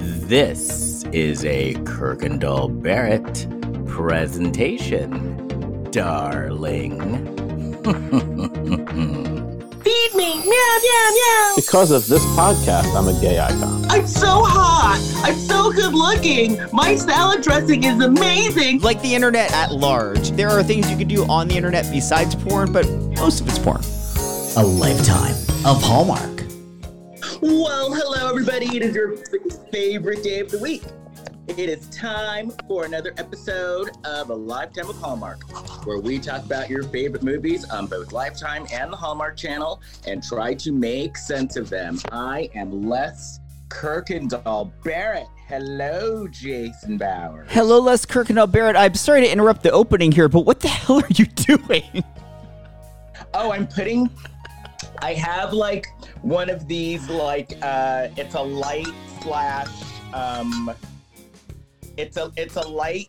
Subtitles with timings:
[0.00, 3.46] This is a Kirkendall Barrett
[3.88, 5.36] presentation,
[5.90, 6.98] darling.
[9.82, 11.52] Feed me, meow, meow, meow.
[11.56, 13.84] Because of this podcast, I'm a gay icon.
[13.90, 15.00] I'm so hot.
[15.24, 16.60] I'm so good looking.
[16.72, 18.80] My salad dressing is amazing.
[18.80, 22.34] Like the internet at large, there are things you can do on the internet besides
[22.36, 23.80] porn, but most of it's porn.
[24.56, 25.34] A lifetime
[25.64, 26.37] of Hallmark.
[27.40, 28.66] Well, hello, everybody.
[28.76, 29.16] It is your
[29.70, 30.82] favorite day of the week.
[31.46, 36.68] It is time for another episode of A Lifetime of Hallmark, where we talk about
[36.68, 41.54] your favorite movies on both Lifetime and the Hallmark channel and try to make sense
[41.56, 42.00] of them.
[42.10, 45.28] I am Les Kirkendall Barrett.
[45.46, 47.46] Hello, Jason Bauer.
[47.50, 48.74] Hello, Les Kirkendall Barrett.
[48.74, 52.02] I'm sorry to interrupt the opening here, but what the hell are you doing?
[53.32, 54.10] Oh, I'm putting.
[55.02, 55.86] I have like
[56.22, 58.88] one of these, like uh, it's a light
[59.22, 59.68] slash.
[60.12, 60.72] Um,
[61.96, 63.08] it's a it's a light.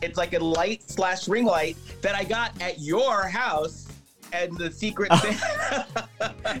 [0.00, 3.86] It's like a light slash ring light that I got at your house.
[4.30, 5.38] And the secret thing.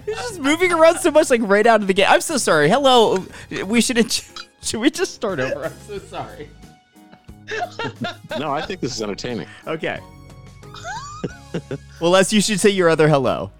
[0.06, 2.10] You're just moving around so much, like right out of the gate.
[2.10, 2.70] I'm so sorry.
[2.70, 3.22] Hello.
[3.66, 4.10] We should
[4.62, 5.66] should we just start over?
[5.66, 6.48] I'm so sorry.
[8.38, 9.48] No, I think this is entertaining.
[9.66, 9.98] Okay.
[12.00, 13.50] well, Les, you should say your other hello.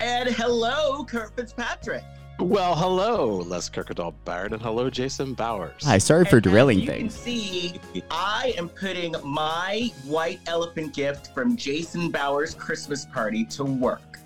[0.00, 2.02] And hello, Kurt Fitzpatrick.
[2.40, 5.82] Well, hello, Les Kirkendall Barrett, and hello, Jason Bowers.
[5.84, 7.14] Hi, sorry for And as derailing you things.
[7.16, 7.80] can see,
[8.12, 14.18] I am putting my white elephant gift from Jason Bowers' Christmas party to work.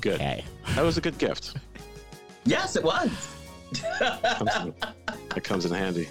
[0.00, 0.14] Good.
[0.14, 0.44] Okay.
[0.74, 1.56] That was a good gift.
[2.44, 3.10] Yes, it was.
[3.98, 4.72] Comes
[5.36, 6.08] it comes in handy.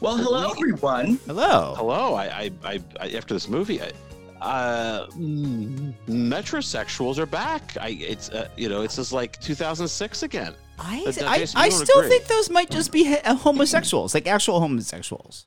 [0.00, 1.20] well, hello, everyone.
[1.26, 1.74] Hello.
[1.76, 2.14] Hello.
[2.14, 3.92] I, I, I, I after this movie, I,
[4.40, 7.76] uh, mm, metrosexuals are back.
[7.80, 10.54] I, it's, uh, you know, it's just like 2006 again.
[10.78, 12.10] I, But, uh, I, I still agree.
[12.10, 15.46] think those might just be he- uh, homosexuals, like actual homosexuals.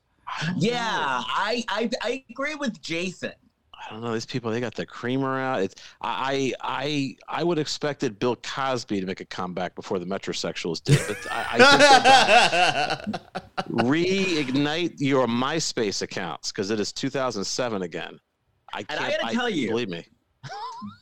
[0.56, 3.32] Yeah, I, I I agree with Jason.
[3.74, 4.12] I don't know.
[4.12, 5.62] These people, they got the creamer out.
[5.62, 10.82] It's, I, I, I would expected Bill Cosby to make a comeback before the metrosexuals
[10.84, 13.16] did, but I, I think
[13.70, 18.18] reignite your MySpace accounts because it is 2007 again.
[18.72, 20.04] I And I gotta tell you- believe me.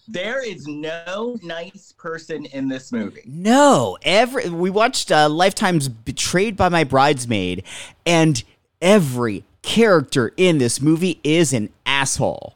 [0.08, 3.22] There is no nice person in this movie.
[3.26, 7.62] No, every we watched uh, Lifetime's Betrayed by My Bridesmaid,
[8.06, 8.42] and
[8.80, 12.54] every character in this movie is an asshole.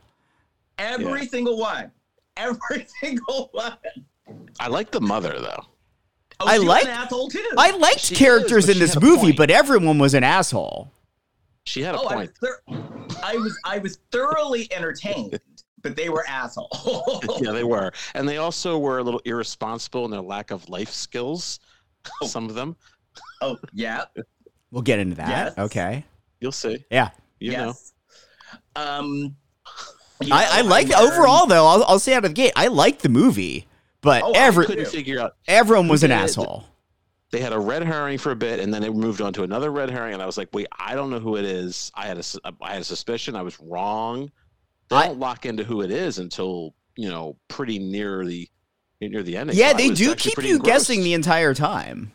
[0.79, 1.27] Every Yeah.
[1.29, 1.93] single one.
[2.37, 3.77] Every single one.
[4.59, 5.67] I like the mother though.
[6.41, 7.47] Oh, I she was like- asshole too.
[7.57, 9.37] I liked She characters but in this movie, point.
[9.37, 10.91] but everyone was an asshole.
[11.65, 13.15] She had a oh, I was, point.
[13.23, 15.39] I was I was thoroughly entertained,
[15.83, 17.25] but they were assholes.
[17.41, 20.91] yeah, they were, and they also were a little irresponsible in their lack of life
[20.91, 21.61] skills.
[22.21, 22.27] Oh.
[22.27, 22.77] Some of them,
[23.43, 24.05] oh yeah.
[24.73, 25.29] We'll get into that.
[25.29, 25.55] Yes.
[25.59, 26.05] Okay.
[26.41, 26.85] you'll see.
[26.91, 27.11] Yeah.
[27.39, 27.75] You know.
[28.75, 29.37] Um.
[30.21, 31.67] you I, I like overall though.
[31.67, 33.67] I'll, I'll say out of the gate, I liked the movie,
[34.01, 36.23] but Oh, I every could- Couldn't figure out everyone was an did it.
[36.23, 36.65] asshole.
[37.33, 39.71] They had a red herring for a bit and then they moved on to another
[39.73, 42.17] red herring and i was like wait i don't know who it is i had
[42.19, 44.31] a, sus- I had a suspicion i was wrong
[44.89, 48.49] they I- don't lock into who it is until you know pretty near the
[49.01, 50.65] near the ending Yeah, So they do keep you engrossed.
[50.65, 52.13] guessing the entire time.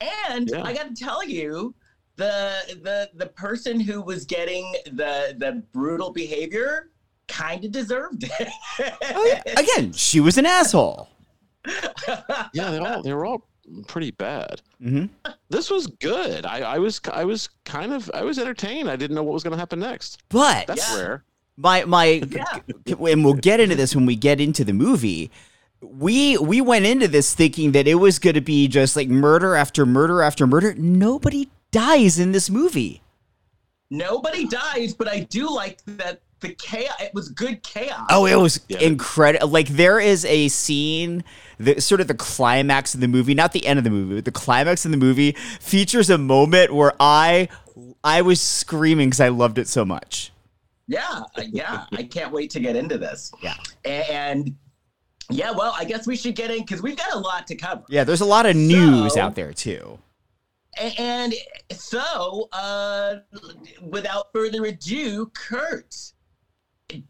[0.00, 0.62] And Yeah.
[0.62, 1.74] I got to tell you,
[2.16, 2.52] the
[2.82, 6.90] the the person who was getting the the brutal behavior
[7.28, 8.48] kind of deserved it.
[9.14, 9.52] Oh, yeah.
[9.58, 11.08] Again, she was an asshole.
[12.52, 13.46] yeah they all they were all
[13.86, 15.06] pretty bad hmm
[15.50, 19.14] this was good i i was i was kind of i was entertained i didn't
[19.14, 20.96] know what was going to happen next But that's Yeah.
[20.98, 21.24] rare
[21.56, 22.60] my my Yeah.
[22.86, 25.30] and we'll get into this when we get into the movie
[25.82, 29.54] we we went into this thinking that it was going to be just like murder
[29.54, 33.02] after murder after murder nobody dies in this movie
[33.90, 36.92] Nobody dies, but I do like that the chaos.
[37.00, 38.06] It was good chaos.
[38.10, 38.80] oh it was Yeah.
[38.80, 41.24] incredible like there is a scene
[41.58, 44.24] the sort of the climax of the movie not the end of the movie but
[44.24, 47.48] the climax of the movie features a moment where i
[48.04, 50.32] i was screaming because i loved it so much
[50.86, 51.84] Yeah, yeah.
[51.92, 53.30] I can't wait to get into this.
[53.42, 53.54] Yeah.
[53.84, 54.56] And
[55.30, 57.82] yeah, well, I guess we should get in because we've got a lot to cover.
[57.90, 59.98] yeah there's a lot of news So- out there too
[60.98, 61.34] And
[61.72, 63.16] so, uh,
[63.82, 65.94] without further ado, Kurt,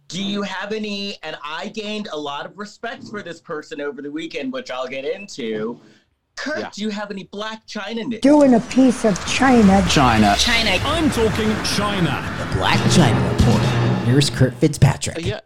[0.08, 1.16] do you have any?
[1.22, 4.88] And I gained a lot of respect for this person over the weekend, which I'll
[4.88, 5.80] get into.
[6.36, 6.70] Kurt, Yeah.
[6.72, 8.20] do you have any Blac Chyna news?
[8.20, 9.84] doing a piece of China.
[9.88, 10.34] China.
[10.38, 10.70] China.
[10.84, 12.34] I'm talking China.
[12.38, 13.62] The Blac Chyna Report.
[14.06, 15.16] Here's Kurt Fitzpatrick.
[15.18, 15.40] Uh, yeah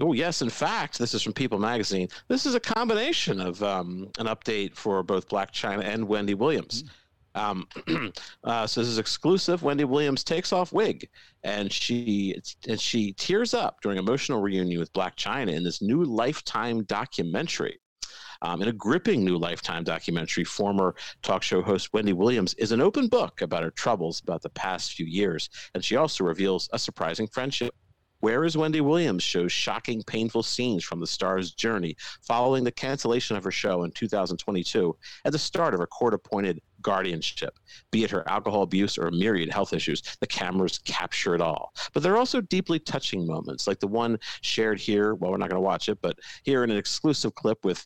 [0.00, 2.08] Oh yes, in fact, this is from People Magazine.
[2.26, 6.82] This is a combination of um, an update for both Blac Chyna and Wendy Williams.
[7.34, 7.66] Um,
[8.44, 9.62] uh, so this is exclusive.
[9.62, 11.08] Wendy Williams takes off wig,
[11.42, 16.04] and she and she tears up during emotional reunion with Blac Chyna in this new
[16.04, 17.78] Lifetime documentary.
[18.42, 22.80] Um, in a gripping new Lifetime documentary, former talk show host Wendy Williams is an
[22.80, 26.78] open book about her troubles about the past few years, and she also reveals a
[26.78, 27.74] surprising friendship.
[28.20, 33.36] Where is Wendy Williams shows shocking, painful scenes from the star's journey following the cancellation
[33.36, 34.96] of her show in 2022
[35.26, 37.58] at the start of her court appointed guardianship.
[37.90, 41.72] Be it her alcohol abuse or myriad health issues, the cameras capture it all.
[41.92, 45.16] But there are also deeply touching moments, like the one shared here.
[45.16, 47.84] Well, we're not going to watch it, but here in an exclusive clip with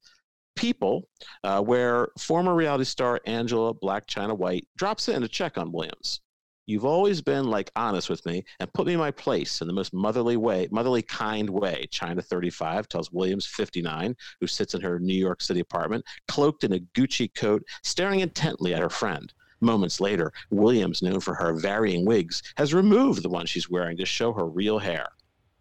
[0.57, 1.07] People,
[1.45, 6.21] uh, where former reality star Angela Blac Chyna White drops in to check on Williams.
[6.69, 9.73] You've always been like honest with me and put me in my place in the
[9.73, 11.89] most motherly way, motherly kind way.
[11.91, 16.75] Chyna 35 tells Williams 59, who sits in her New York City apartment, cloaked in
[16.75, 19.33] a Gucci coat, staring intently at her friend.
[19.63, 24.05] Moments later, Williams, known for her varying wigs, has removed the one she's wearing to
[24.05, 25.09] show her real hair.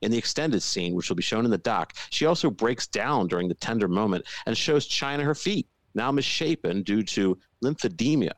[0.02, 3.28] In the extended scene, which will be shown in the doc, she also breaks down
[3.28, 8.34] during the tender moment and shows Chyna her feet, now misshapen due to lymphedema.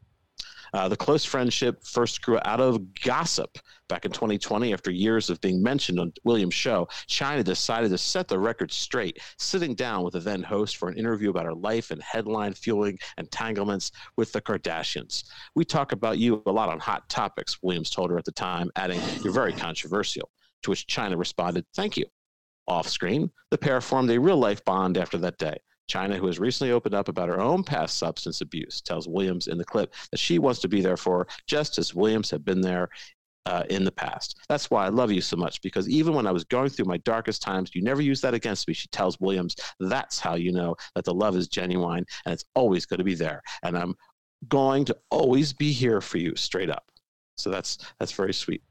[0.74, 3.57] Uh, the close friendship first grew out of gossip
[3.88, 6.88] back in 2020 after years of being mentioned on Williams' show.
[7.07, 10.98] Chyna decided to set the record straight, sitting down with the then host for an
[10.98, 15.24] interview about her life and headline fueling entanglements with the Kardashians.
[15.56, 18.69] We talk about you a lot on Hot Topics, Williams told her at the time,
[18.75, 20.30] adding, You're very controversial.
[20.63, 22.06] To which Chyna responded, Thank you.
[22.68, 25.57] Off screen, the pair formed a real life bond after that day.
[25.89, 29.57] Chyna, who has recently opened up about her own past substance abuse, tells Williams in
[29.57, 32.62] the clip that she wants to be there for her just as Williams had been
[32.62, 32.89] there
[33.45, 34.38] uh, in the past.
[34.47, 36.97] That's why I love you so much because even when I was going through my
[36.97, 38.74] darkest times, you never used that against me.
[38.74, 42.86] She tells Williams, that's how you know that the love is genuine and it's always
[42.86, 43.41] going to be there.
[43.63, 43.95] And I'm
[44.47, 46.86] going to always be here for you straight up.
[47.38, 48.62] So that's that's very sweet.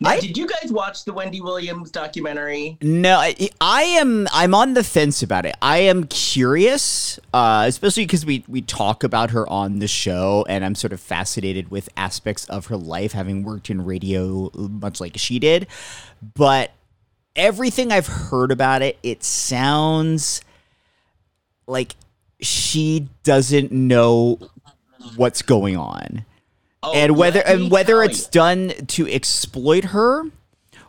[0.00, 2.76] Now, I- did you guys watch the Wendy Williams documentary?
[2.82, 4.28] No, I, I am.
[4.32, 5.56] I'm on the fence about it.
[5.60, 10.64] I am curious, uh, especially because we we talk about her on the show, and
[10.64, 15.16] I'm sort of fascinated with aspects of her life, having worked in radio much like
[15.16, 15.66] she did.
[16.34, 16.70] But
[17.34, 20.42] everything I've heard about it, it sounds
[21.66, 21.96] like
[22.40, 24.38] she doesn't know
[25.16, 26.24] what's going on
[26.82, 28.30] Oh, and whether and whether it's you.
[28.30, 30.24] done to exploit her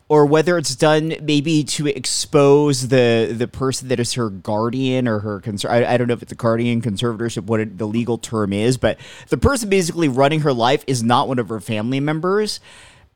[0.07, 5.19] or whether it's done maybe to expose the the person that is her guardian or
[5.19, 8.19] her conser- I, I don't know if it's a guardian conservatorship what it, the legal
[8.19, 8.99] term is but
[9.29, 12.59] the person basically running her life is not one of her family members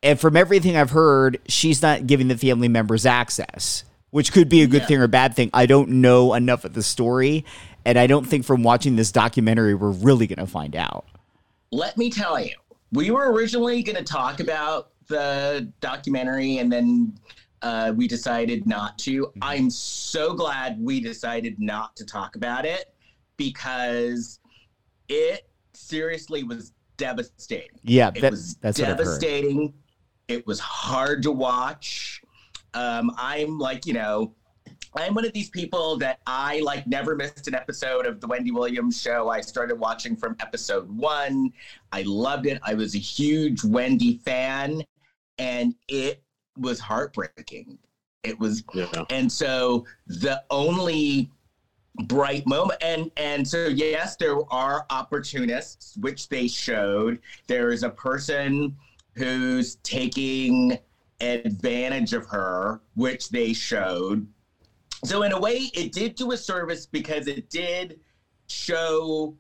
[0.02, 4.64] and from everything i've heard she's not giving the family members access which could be
[4.64, 4.88] a good Yeah.
[4.88, 7.46] thing or a bad thing i don't know enough of the story
[7.86, 11.06] and i don't think from watching this documentary we're really going to find out
[11.72, 12.54] let me tell you,
[12.94, 17.18] we were originally going to talk about the documentary and then
[17.62, 19.24] uh, we decided not to.
[19.24, 19.40] Mm-hmm.
[19.42, 22.94] I'm so glad we decided not to talk about it
[23.38, 24.40] because
[25.10, 27.80] it seriously was devastating.
[27.84, 29.04] yeah It that, was that's what I've heard.
[29.06, 29.74] devastating.
[30.28, 32.22] It was hard to watch.
[32.74, 34.36] Um, I'm like, you know,
[34.96, 38.52] I'm one of these people that I like never missed an episode of the Wendy
[38.52, 39.30] Williams show.
[39.30, 41.52] I started watching from episode one.
[41.92, 42.60] I loved it.
[42.64, 44.84] I was a huge Wendy fan,
[45.38, 46.22] and it
[46.58, 47.80] was heartbreaking.
[48.24, 49.04] It was Yeah.
[49.10, 51.30] and so the only
[52.06, 57.90] bright moment and and so yes there are opportunists which they showed there is a
[57.90, 58.76] person
[59.16, 60.76] who's taking
[61.22, 64.26] advantage of her which they showed
[65.04, 68.00] so in a way it did do a service because it did
[68.48, 69.36] show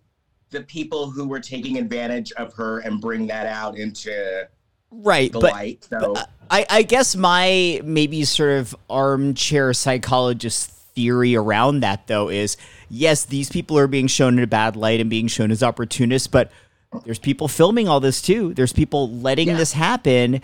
[0.49, 4.47] the people who were taking advantage of her and bring that out into
[4.91, 6.13] right the but light so.
[6.13, 12.55] Uh, I, I guess my maybe sort of armchair psychologist theory around that though is
[12.89, 16.27] yes these people are being shown in a bad light and being shown as opportunists
[16.27, 16.51] but
[17.05, 18.53] there's people filming all this too.
[18.53, 19.57] There's people letting Yeah.
[19.57, 20.41] this happen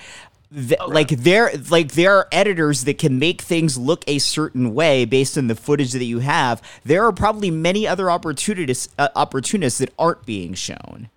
[0.51, 0.93] Th- Okay.
[0.93, 5.37] like there like there are editors that can make things look a certain way based
[5.37, 9.93] on the footage that you have there are probably many other opportunities uh, opportunists that
[9.99, 11.09] aren't being shown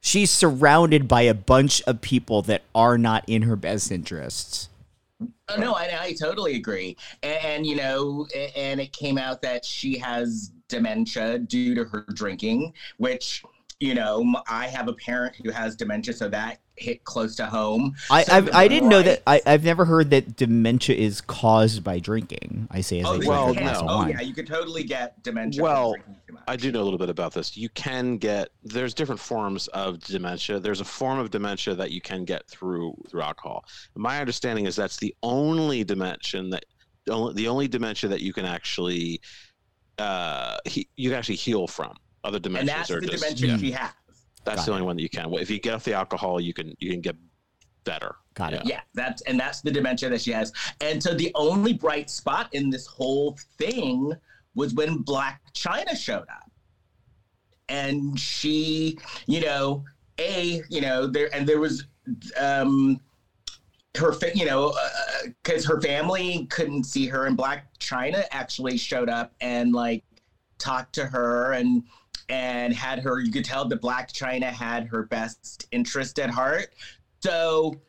[0.00, 4.68] she's surrounded by a bunch of people that are not in her best interests
[5.48, 6.96] Oh, no, I, I totally agree.
[7.24, 12.04] And, and, you know, and it came out that she has dementia due to her
[12.14, 13.42] drinking, which
[13.80, 17.94] you know, I have a parent who has dementia, so that hit close to home.
[18.10, 19.22] I So I've, I didn't know that.
[19.26, 22.66] I I've never heard that dementia is caused by drinking.
[22.70, 23.62] I say as Oh, I well, a can.
[23.62, 23.92] glass of no.
[23.92, 24.10] oh wine.
[24.10, 25.62] yeah, you could totally get dementia.
[25.62, 26.42] Well, from drinking too much.
[26.48, 27.56] I do know a little bit about this.
[27.56, 30.58] You can get there's different forms of dementia.
[30.58, 33.64] There's a form of dementia that you can get through through alcohol.
[33.94, 36.64] My understanding is that's the only dimension that
[37.08, 39.20] only, the only dementia that you can actually
[39.98, 41.94] uh he, you can actually heal from.
[42.24, 43.90] Other dementias and that's are the just dementia yeah, she has.
[44.44, 45.32] that's Got the only one that you can.
[45.34, 47.16] If you get off the alcohol, you can you can get
[47.84, 48.16] better.
[48.34, 48.62] Got it.
[48.64, 50.52] Yeah, that's and that's the dementia that she has.
[50.80, 54.12] And so the only bright spot in this whole thing
[54.54, 56.50] was when Blac Chyna showed up.
[57.68, 59.84] And she, you know,
[60.18, 61.84] a, you know, there and there was
[62.38, 63.00] um
[63.96, 64.74] her fa- you know
[65.42, 70.04] because her family couldn't see her and Blac Chyna actually showed up and like
[70.58, 71.84] talked to her and
[72.28, 76.72] and had her you could tell that Blac Chyna had her best interest at heart.
[77.20, 77.80] So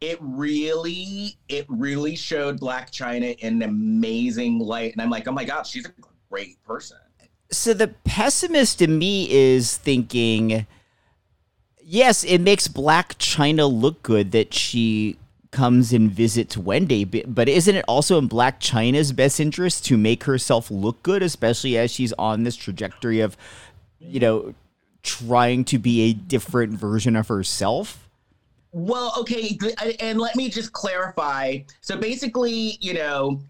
[0.00, 4.92] it really it really showed Blac Chyna in an amazing light.
[4.92, 5.92] And i'm like oh my god she's a
[6.30, 6.98] great person.
[7.50, 10.66] So the pessimist in me is thinking,
[11.82, 15.18] yes, it makes Blac Chyna look good that she
[15.50, 20.24] comes and visits Wendy, but isn't it also in Blac Chyna's best interest to make
[20.24, 23.36] herself look good, especially as she's on this trajectory of,
[24.08, 24.54] you know,
[25.02, 28.08] trying to be a different version of herself?
[28.72, 29.58] Well, okay,
[30.00, 31.58] and let me just clarify.
[31.80, 33.40] So basically, you know,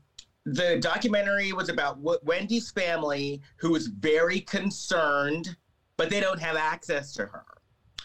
[0.45, 5.57] the documentary was about w- Wendy's family, who was very concerned,
[5.97, 7.45] but they don't have access to her.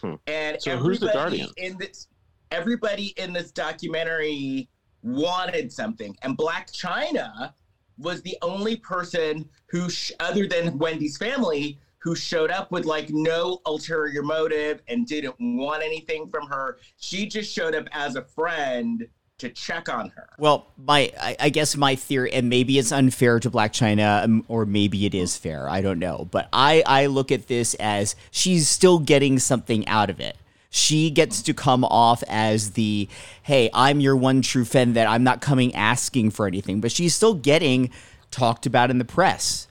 [0.00, 0.14] Hmm.
[0.28, 1.48] And So who's the guardian?
[1.56, 2.06] in this,
[2.52, 4.68] everybody in this documentary
[5.02, 7.52] wanted something, and Blac Chyna
[7.98, 13.10] was the only person who, sh- other than Wendy's family, who showed up with like
[13.10, 16.78] no ulterior motive and didn't want anything from her.
[16.98, 19.06] She just showed up as a friend
[19.38, 20.28] to check on her.
[20.38, 24.44] Well, my I, I guess my theory, and maybe it's unfair to Blac Chyna, um,
[24.48, 25.68] or maybe it is fair.
[25.68, 30.10] I don't know, but I I look at this as she's still getting something out
[30.10, 30.36] of it.
[30.70, 33.08] She gets to come off as the
[33.42, 37.14] hey, I'm your one true friend that I'm not coming asking for anything, but she's
[37.14, 37.90] still getting
[38.30, 39.67] talked about in the press.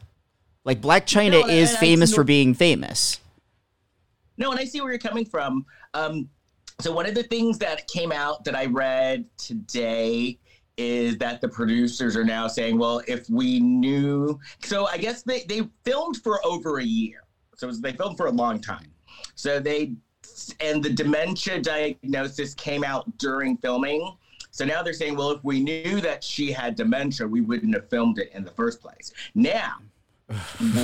[0.68, 3.22] Like Blac Chyna No, is I famous see for being famous.
[4.38, 5.66] No, and I see where you're coming from.
[5.94, 6.30] Um,
[6.82, 10.38] so one of the things that came out that I read today
[10.76, 15.44] is that the producers are now saying, well, if we knew, so I guess they
[15.44, 17.22] they filmed for over a year,
[17.56, 18.92] so was- they filmed for a long time.
[19.36, 19.94] So they
[20.60, 24.18] and the dementia diagnosis came out during filming.
[24.52, 27.90] So now they're saying, well, if we knew that she had dementia, we wouldn't have
[27.90, 29.14] filmed it in the first place.
[29.34, 29.78] Now,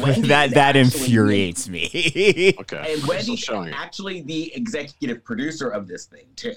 [0.01, 2.53] Wendy that is that infuriates me.
[2.59, 2.93] Okay.
[2.97, 6.53] and Wendy's actually the executive producer of this thing too.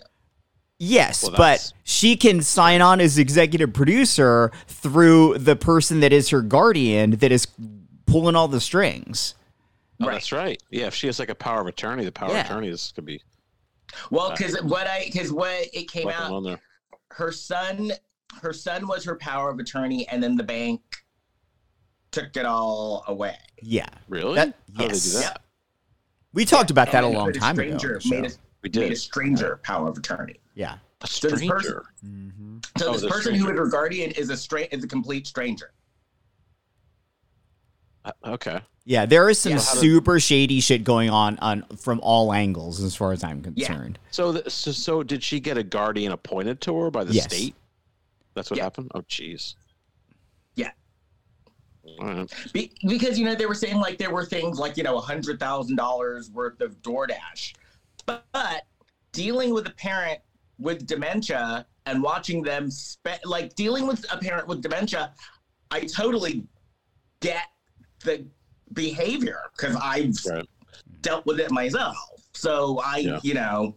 [0.78, 6.28] Yes, Well, but she can sign on as executive producer through the person that is
[6.28, 7.47] her guardian that is
[8.05, 9.35] pulling all the strings.
[10.00, 10.12] Oh, Right.
[10.12, 10.62] that's right.
[10.71, 12.40] Yeah, if she has like a power of attorney, the power Yeah.
[12.40, 13.23] of attorney is could be
[14.11, 16.61] Well, because what I because what it came out,
[17.12, 17.93] her son,
[18.43, 20.83] her son was her power of attorney, and then the bank
[22.17, 23.37] took it all away.
[23.63, 23.87] Yeah.
[24.09, 24.35] Really?
[24.37, 25.13] That- How did they yes.
[25.13, 25.43] do that?
[26.33, 27.77] We talked about that a long made time ago.
[27.79, 28.99] stranger, on Made a, We made a did.
[28.99, 30.37] stranger power of attorney.
[30.55, 30.79] Yeah.
[31.03, 31.85] A So this person- stranger.
[32.79, 33.53] So Oh, this person who stranger.
[33.53, 35.73] is her guardian is a straight is a complete stranger.
[38.05, 38.61] Uh, Okay.
[38.89, 39.59] Yeah, there is some Yeah.
[39.59, 43.99] super shady shit going on on from all angles as far as I'm concerned.
[44.13, 47.25] So, th- so, so did she get a guardian appointed to her by the Yes.
[47.25, 47.57] state?
[48.35, 48.63] That's what Yeah.
[48.65, 48.93] happened.
[48.95, 49.55] Oh, jeez.
[51.87, 51.95] Yeah.
[52.05, 52.33] All right.
[52.52, 55.00] Be, because you know they were saying like there were things like you know a
[55.00, 57.55] hundred thousand dollars worth of DoorDash,
[58.07, 58.66] but, but
[59.12, 60.21] dealing with a parent
[60.59, 65.14] with dementia and watching them spend like dealing with a parent with dementia,
[65.71, 66.45] I totally
[67.21, 67.45] get
[68.05, 68.26] the
[68.73, 70.47] behavior because I've Right.
[71.00, 71.97] dealt with it myself.
[72.35, 73.21] So I, Yeah.
[73.23, 73.76] you know,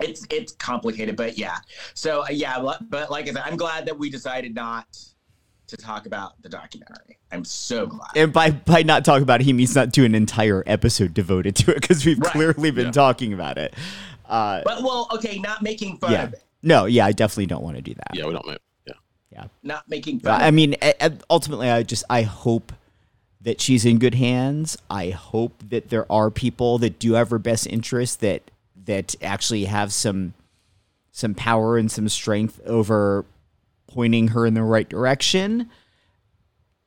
[0.00, 1.58] it's it's complicated, but yeah.
[1.94, 4.86] So yeah, but, but like I said, I'm glad that we decided not
[5.76, 7.18] to talk about the documentary.
[7.32, 8.10] I'm so glad.
[8.16, 11.56] And by by not talking about it, he means not do an entire episode devoted
[11.56, 12.32] to it because we've Right.
[12.32, 12.92] clearly been Yeah.
[12.92, 13.74] talking about it.
[14.26, 16.22] Uh, but well, okay, not making fun yeah.
[16.24, 16.42] of it.
[16.62, 18.14] No, yeah, I definitely don't want to do that.
[18.14, 18.46] Yeah, we don't.
[18.86, 18.94] Yeah.
[19.30, 20.40] Yeah, not making fun.
[20.40, 20.76] I of mean,
[21.28, 22.72] ultimately, I just I hope
[23.40, 24.78] that she's in good hands.
[24.88, 28.50] I hope that there are people that do have her best interest that
[28.86, 30.34] that actually have some
[31.10, 33.24] some power and some strength over
[33.94, 35.70] pointing her in the right direction.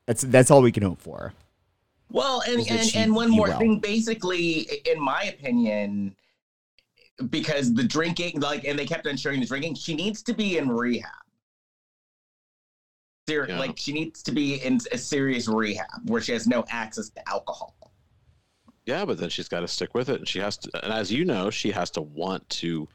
[0.06, 1.34] That's that's all we can hope for.
[2.12, 3.60] Well, and and, she and one more well.
[3.60, 6.16] thing, basically, in my opinion,
[7.30, 10.58] because the drinking, like, and they kept on showing the drinking, she needs to be
[10.58, 11.12] in rehab.
[13.28, 13.60] Ser- Yeah.
[13.60, 17.30] Like, she needs to be in a serious rehab where she has no access to
[17.30, 17.76] alcohol.
[18.86, 20.84] Yeah, but then she's got to stick with it, and she has to.
[20.84, 22.88] And as you know, she has to want to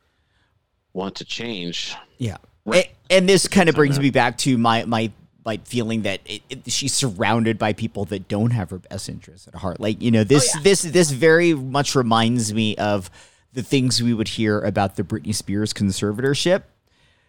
[0.95, 1.95] want to change.
[2.17, 2.39] Yeah.
[2.65, 2.91] Right.
[3.11, 5.11] A- And, this kind of brings me back to my my
[5.45, 9.49] my feeling that it, it, she's surrounded by people that don't have her best interests
[9.49, 9.81] at heart.
[9.81, 10.63] Like you know this Oh, yeah.
[10.63, 13.11] this this very much reminds me of
[13.53, 16.63] the things we would hear about the Britney Spears conservatorship.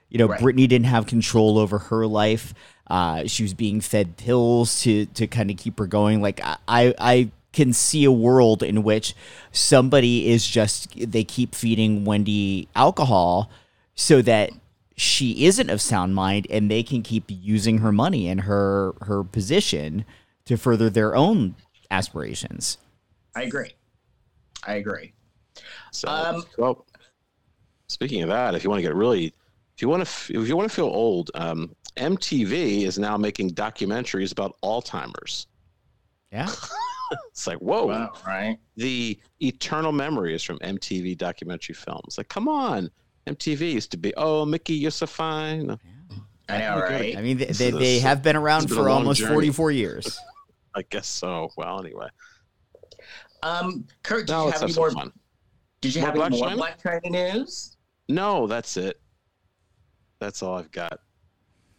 [0.09, 0.39] You know, Right.
[0.39, 2.53] Britney didn't have control over her life.
[2.87, 6.21] Uh, she was being fed pills to to kind of keep her going.
[6.21, 9.15] Like I, I I can see a world in which
[9.51, 13.49] somebody is just they keep feeding Wendy alcohol
[13.95, 14.51] so that
[14.95, 19.23] she isn't of sound mind and they can keep using her money and her her
[19.23, 20.05] position
[20.45, 21.55] to further their own
[21.91, 22.77] aspirations.
[23.35, 23.71] I agree.
[24.65, 25.13] I agree.
[25.91, 26.85] So, Um, well,
[27.88, 29.25] speaking of that, if you want to get really,
[29.75, 33.51] if you want to, if you want to feel old, um, MTV is now making
[33.51, 35.47] documentaries about Alzheimer's.
[36.31, 36.50] Yeah.
[37.29, 38.57] It's like, whoa, Wow, right?
[38.75, 42.17] the eternal memories from MTV documentary films.
[42.17, 42.89] Like, come on,
[43.27, 45.77] MTV used to be, oh, Mickey, you're so fine.
[46.49, 47.17] I know, right?
[47.17, 49.33] I mean they, they, they have been around been for almost journey.
[49.33, 50.19] 44 years.
[50.75, 51.49] I guess so.
[51.55, 52.07] Well, anyway,
[53.43, 54.91] Um, Kurt, did now you have have any more?
[54.91, 55.11] fun.
[55.81, 56.61] Did you More have any Black more China?
[56.61, 57.77] Blac Chyna news?
[58.09, 58.99] No, that's it.
[60.19, 60.99] That's all I've got.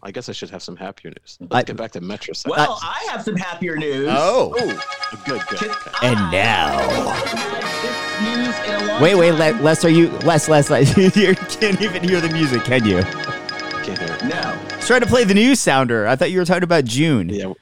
[0.06, 1.38] I guess I should have some happier news.
[1.40, 2.34] Let's I- get back to Metro.
[2.46, 4.08] Well, I have some happier news.
[4.10, 4.52] Oh.
[4.54, 5.58] oh, good, good.
[5.58, 6.06] 'Cause okay.
[6.08, 9.38] And I now- haven't had this news in a long Wait, wait, time.
[9.38, 13.02] Les, Les, are you Les, Les, Les you can't even hear the music, can you?
[13.02, 14.24] Can't hear it.
[14.24, 14.36] No,
[14.72, 16.06] I was trying to play the news sounder.
[16.06, 17.30] I thought you were talking about June.
[17.30, 17.52] Yeah,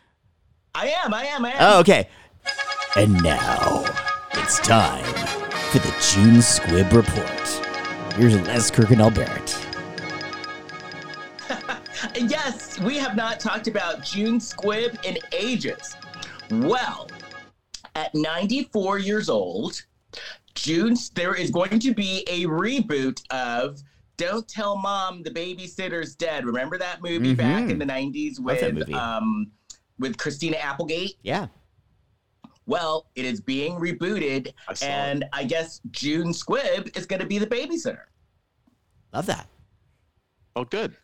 [0.75, 1.15] I am.
[1.15, 1.45] I am.
[1.45, 1.57] I am.
[1.61, 2.09] Oh, okay.
[2.97, 3.85] And now,
[4.35, 5.05] it's time
[5.71, 8.17] for the June Squibb Report.
[8.17, 9.57] Here's Les Kirkendall Barrett.
[12.17, 15.97] Yes, we have not talked about June Squibb in ages.
[16.51, 17.09] Well,
[17.95, 19.83] at 94 years old,
[20.55, 23.81] June, there is going to be a reboot of
[24.17, 26.45] Don't Tell Mom the Babysitter's Dead.
[26.45, 27.71] Remember that movie back Mhm.
[27.71, 29.51] in the 90s with um
[29.99, 31.17] with Christina Applegate?
[31.23, 31.47] Yeah.
[32.67, 37.27] Well, it is being rebooted, I saw and I guess June Squibb is going to
[37.27, 38.05] be the babysitter.
[39.13, 39.47] Love that.
[40.55, 40.97] Oh, good.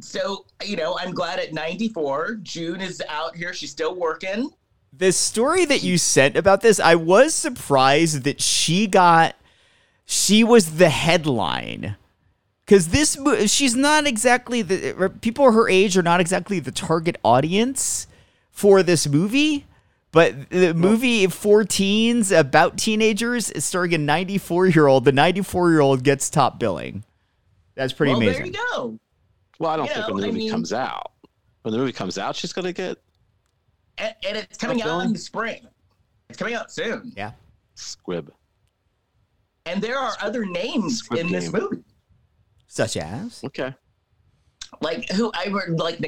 [0.00, 3.52] So, you know, I'm glad at 94, June is out here.
[3.52, 4.50] She's still working.
[4.92, 9.36] The story that you sent about this, I was surprised that she got
[10.06, 11.96] she was the headline.
[12.66, 13.18] Cuz this
[13.52, 18.06] she's not exactly the people her age are not exactly the target audience
[18.50, 19.66] for this movie.
[20.12, 25.04] But the movie for teens about teenagers is starring a 94 year old.
[25.04, 27.04] The 94 year old gets top billing.
[27.74, 28.52] That's pretty well, amazing.
[28.52, 28.98] there you go.
[29.58, 31.12] Well, I don't You think know, when the I movie mean- comes out,
[31.62, 32.98] when the movie comes out, she's gonna get
[33.98, 35.66] And, and it's coming out in the spring.
[36.28, 37.12] It's coming out soon.
[37.16, 37.32] Yeah.
[37.74, 38.32] squib.
[39.66, 41.82] And there are other names Squid in this movie.
[42.68, 43.74] Such as Okay.
[44.80, 45.98] Like who I heard like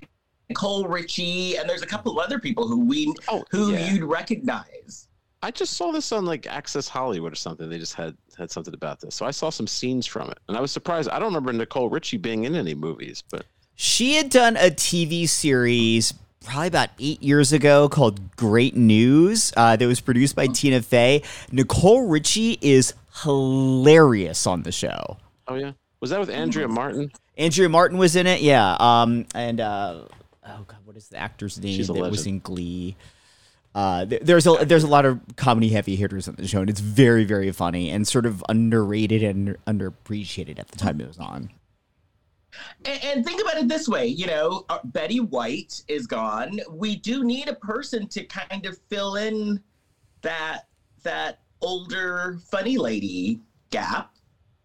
[0.49, 3.91] Nicole Richie, and there's a couple of other people who we Oh, who yeah.
[3.93, 5.09] you'd recognize.
[5.43, 7.69] I just saw this on like Access Hollywood or something.
[7.69, 10.57] They just had had something about this, so I saw some scenes from it, and
[10.57, 11.09] I was surprised.
[11.11, 15.29] I don't remember Nicole Richie being in any movies, but She had done a TV
[15.29, 20.81] series probably about eight years ago called Great News uh, that was produced by Tina
[20.81, 21.23] Fey.
[21.53, 25.17] Nicole Richie is hilarious on the show.
[25.49, 27.11] oh yeah, was that with Andrea Martin?
[27.37, 28.77] Andrea Martin was in it, yeah.
[28.81, 30.03] Um, and uh,
[30.47, 32.97] oh god, what is the actor's name She's that was in Glee?
[33.79, 36.81] Uh, there's a there's a lot of comedy heavy hitters on the show, and it's
[36.81, 41.49] very very funny and sort of underrated and underappreciated at the time it was on.
[42.85, 46.59] And, and think about it this way, you know, uh, Betty White is gone.
[46.73, 49.63] We do need a person to kind of fill in
[50.23, 50.63] that
[51.05, 53.39] that older funny lady
[53.71, 54.13] gap.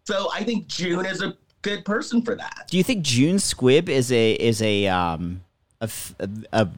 [0.08, 2.66] So I think June is a good person for that.
[2.68, 5.44] Do you think June Squibb is a is a um
[5.80, 5.88] a,
[6.52, 6.68] a-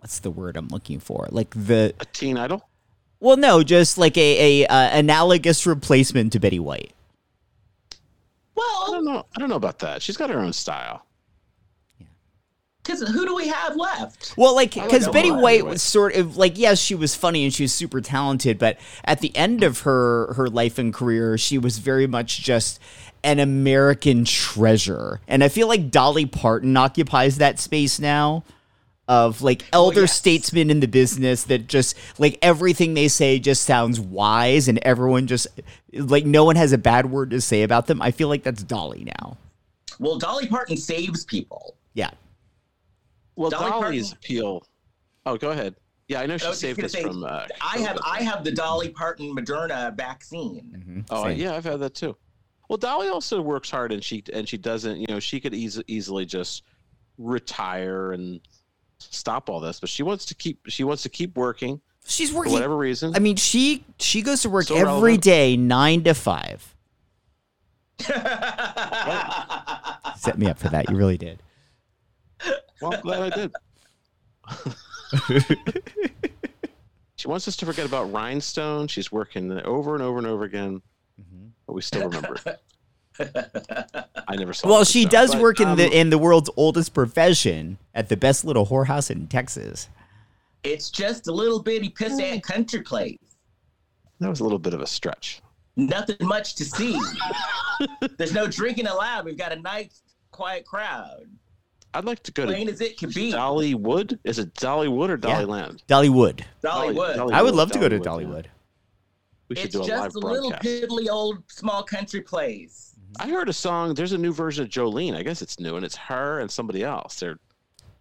[0.00, 1.28] what's the word I'm looking for?
[1.30, 2.68] Like the A teen idol?
[3.20, 6.92] well, no, just like a a uh, analogous replacement to Betty White.
[8.54, 9.26] Well, I Well, don't know.
[9.36, 10.02] I don't know about that.
[10.02, 11.06] She's got her own style.
[12.82, 14.34] because who do we have left?
[14.36, 15.70] Well, like I like because Betty White anyway.
[15.72, 19.20] was sort of like yes, she was funny and she was super talented, but at
[19.20, 22.80] the end of her her life and career, she was very much just
[23.22, 25.20] an American treasure.
[25.28, 28.44] And I feel like Dolly Parton occupies that space now.
[29.10, 30.16] Of like elder yes.
[30.16, 35.26] statesmen in the business that just like everything they say just sounds wise and everyone
[35.26, 35.48] just
[35.92, 38.00] like no one has a bad word to say about them.
[38.00, 39.36] I feel like that's Dolly now.
[39.98, 41.74] Well, Dolly Parton saves people.
[41.92, 42.10] Yeah.
[43.34, 44.66] Well, Dolly Dolly's Parton- appeal.
[45.26, 45.74] Oh, go ahead.
[46.06, 47.24] Yeah, I know I she was just saved us say, from.
[47.24, 48.00] Uh, I have COVID.
[48.04, 51.04] I have the Dolly Parton Moderna vaccine.
[51.10, 51.36] Oh Same.
[51.36, 52.16] yeah, I've had that too.
[52.68, 55.00] Well, Dolly also works hard, and she and she doesn't.
[55.00, 56.62] You know, she could eas- easily just
[57.18, 58.40] retire and
[59.00, 60.60] stop all this, but she wants to keep.
[60.68, 63.14] She wants to keep working She's working for whatever reason.
[63.14, 65.22] I mean, she she goes to work So every relevant.
[65.22, 66.74] day, nine to five.
[70.16, 70.88] Set me up for that.
[70.90, 71.42] You really did.
[72.80, 73.52] well, I'm glad I did.
[77.16, 78.88] she wants us to forget about Rhinestone.
[78.88, 80.82] She's working over and over and over again,
[81.20, 81.48] mm-hmm.
[81.66, 82.36] but we still remember.
[82.46, 82.60] it.
[84.28, 84.68] I never saw.
[84.68, 88.08] Well, she show, does but, work in the um, in the world's oldest profession at
[88.08, 89.88] the best little whorehouse in Texas.
[90.64, 93.18] it's just a little bitty pissant country place.
[94.20, 95.40] That was a little bit of a stretch.
[95.76, 97.00] Nothing much to see.
[98.18, 99.24] There's no drinking allowed.
[99.24, 101.24] We've got a nice, quiet crowd.
[101.94, 103.32] I'd like to go Plain to as it can be.
[103.32, 104.18] Dollywood.
[104.22, 105.42] Is it Dollywood or Yeah.
[105.42, 105.82] Dollyland?
[105.88, 106.42] Dollywood.
[106.62, 107.16] Dollywood.
[107.16, 108.50] Dolly- I would love to go to Dollywood, yeah.
[109.48, 110.82] We should It's do a live just a little broadcast.
[110.84, 112.89] piddly old small country place.
[113.18, 113.94] I heard a song.
[113.94, 115.16] There's a new version of Jolene.
[115.16, 117.18] I guess it's new, and it's her and somebody else.
[117.20, 117.38] They're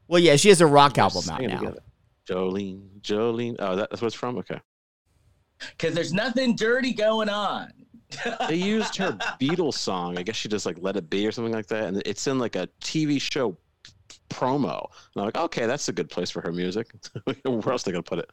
[0.08, 1.60] Well, yeah, she has a rock album out now.
[1.60, 1.82] together.
[2.28, 3.56] Jolene, Jolene.
[3.60, 4.38] Oh, that's what it's from.
[4.38, 4.60] Okay.
[5.72, 7.72] Because there's nothing dirty going on.
[8.48, 10.18] They used her Beatles song.
[10.18, 12.40] I guess she just like "Let It Be" or something like that, and it's in
[12.40, 13.56] like a TV show
[14.30, 14.80] promo.
[15.14, 16.88] And I'm like, okay, that's a good place for her music.
[17.24, 17.36] Where
[17.72, 18.30] else are they gonna put it?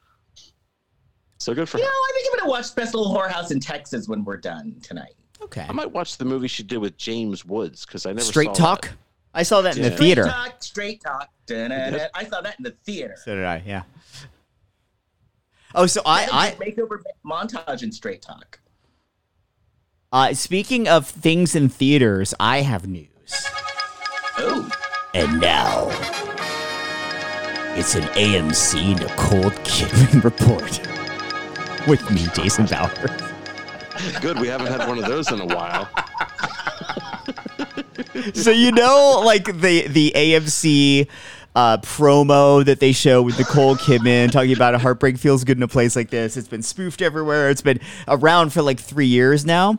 [1.38, 1.88] So good for You her.
[1.88, 5.14] know, I think I'm gonna watch Best Little Whorehouse in Texas when we're done tonight.
[5.42, 5.66] Okay.
[5.68, 8.74] I might watch the movie she did with James Woods because I never Straight saw
[8.74, 8.82] Talk.
[8.82, 8.92] that.
[9.34, 10.22] I saw that in the theater.
[10.22, 11.28] Straight talk, straight talk.
[11.46, 12.06] Da-na-na.
[12.14, 13.16] I saw that in the theater.
[13.22, 13.62] So did I.
[13.66, 13.82] Yeah.
[15.74, 18.60] Oh, so I, I makeover montage in Straight Talk.
[20.10, 23.08] uh, speaking of things in theaters, I have news.
[24.38, 24.70] Oh,
[25.12, 25.88] And now,
[27.78, 30.80] it's an AMC Nicole Kidman report.
[31.86, 33.34] With me, Jason Bauer.
[34.20, 34.38] Good.
[34.38, 35.88] We haven't had one of those in a while.
[38.34, 41.08] so you know, like the the AMC
[41.56, 45.62] uh, promo that they show with Nicole Kidman talking about a heartbreak feels good in
[45.62, 46.36] a place like this.
[46.36, 47.48] It's been spoofed everywhere.
[47.48, 49.78] It's been around for like three years now.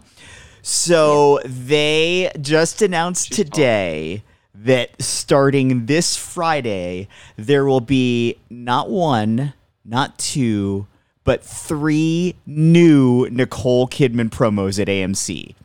[0.63, 4.23] So they just announced today
[4.55, 9.53] that starting this Friday, there will be not one,
[9.85, 10.87] not two,
[11.27, 15.55] but three new Nicole Kidman promos at AMC.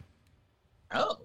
[0.92, 1.18] oh,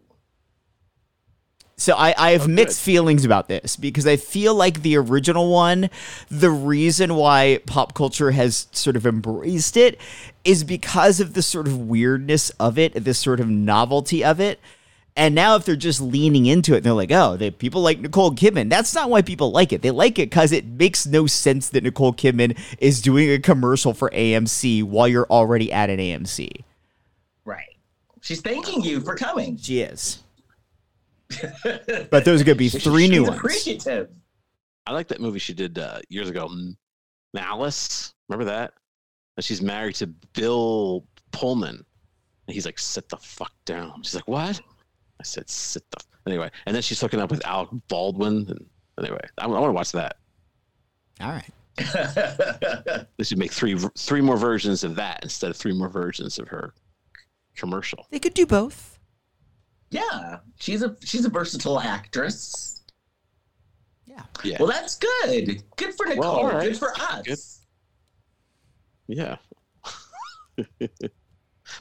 [1.76, 5.52] So I, I have Oh, mixed feelings about this because I feel like the original
[5.52, 5.90] one,
[6.30, 10.00] the reason why pop culture has sort of embraced it
[10.44, 14.60] is because of the sort of weirdness of it, the sort of novelty of it.
[15.18, 18.32] And now if they're just leaning into it, they're like, oh, they, people like Nicole
[18.32, 18.70] Kidman.
[18.70, 19.82] That's not why people like it.
[19.82, 23.96] They like it because it makes no sense that Nicole Kidman is doing a commercial
[23.96, 26.64] for AMC while you're already at an AMC.
[27.46, 27.66] right.
[28.22, 29.58] She's thanking you for coming.
[29.58, 30.22] She is.
[31.64, 33.38] but those are going to be three new She's ones.
[33.40, 34.10] appreciative.
[34.86, 36.78] I like that movie she did uh, years ago, M-
[37.34, 38.14] Malice.
[38.30, 38.74] Remember that?
[39.36, 41.84] And she's married to Bill Pullman.
[42.48, 44.04] And he's like, sit the fuck down.
[44.04, 44.62] She's like, what?
[45.20, 45.98] I said, sit the.
[46.28, 48.46] Anyway, and then she's hooking up with Alec Baldwin.
[48.50, 48.66] And
[49.00, 50.18] anyway, I, I want to watch that.
[51.22, 51.50] All right.
[53.18, 56.48] They should make three three more versions of that instead of three more versions of
[56.50, 56.74] her
[57.56, 58.06] commercial.
[58.12, 59.00] They could do both.
[59.90, 62.84] yeah, she's a she's a versatile actress.
[64.06, 64.24] Yeah.
[64.44, 65.64] Yeah, Well, that's good.
[65.76, 66.24] Good for Nicole.
[66.26, 66.70] all right.
[66.70, 67.62] Good for us.
[69.08, 69.18] Good.
[69.18, 69.38] yeah.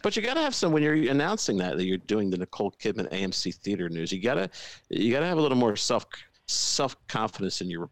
[0.03, 3.11] but you gotta have some when you're announcing that that you're doing the Nicole Kidman
[3.13, 4.13] AMC theater news.
[4.13, 4.51] You gotta
[4.89, 6.05] you gotta have a little more self
[6.49, 7.89] self confidence in your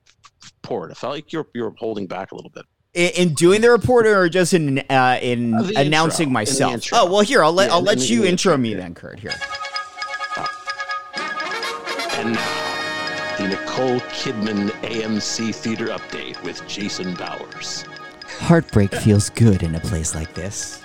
[0.63, 0.91] report.
[0.91, 2.65] I felt like you're you're holding back a little bit.
[2.95, 6.33] In, in doing the report or just in uh, in Uh, announcing intro.
[6.33, 6.73] Myself?
[6.75, 6.99] intro.
[6.99, 8.77] Oh well, here I'll let Yeah, I'll let the- you the intro intro, me yeah.
[8.77, 9.19] then, Kurt.
[9.19, 9.35] Here.
[12.17, 17.85] And now the Nicole Kidman AMC theater update with Jason Bowers.
[18.39, 20.81] Heartbreak feels good in a place like this.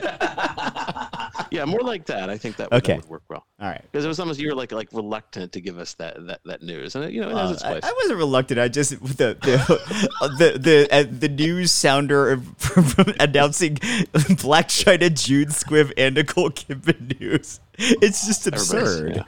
[1.50, 2.30] Yeah, more like that.
[2.30, 2.94] I think that would, Okay.
[2.94, 3.44] that would work well.
[3.60, 3.82] All right.
[3.92, 6.62] Because it was almost you were like like reluctant to give us that that, that
[6.62, 7.84] news, and it, you know it has Uh, its I, place.
[7.84, 8.58] I wasn't reluctant.
[8.58, 15.10] I just the the the the, uh, the news sounder from, from announcing Blac Chyna,
[15.12, 17.60] June Squibb, and Nicole Kidman news.
[17.76, 19.16] It's just Everybody's- absurd.
[19.16, 19.22] yeah.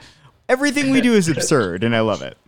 [0.48, 2.38] Everything we do is absurd, and I love it.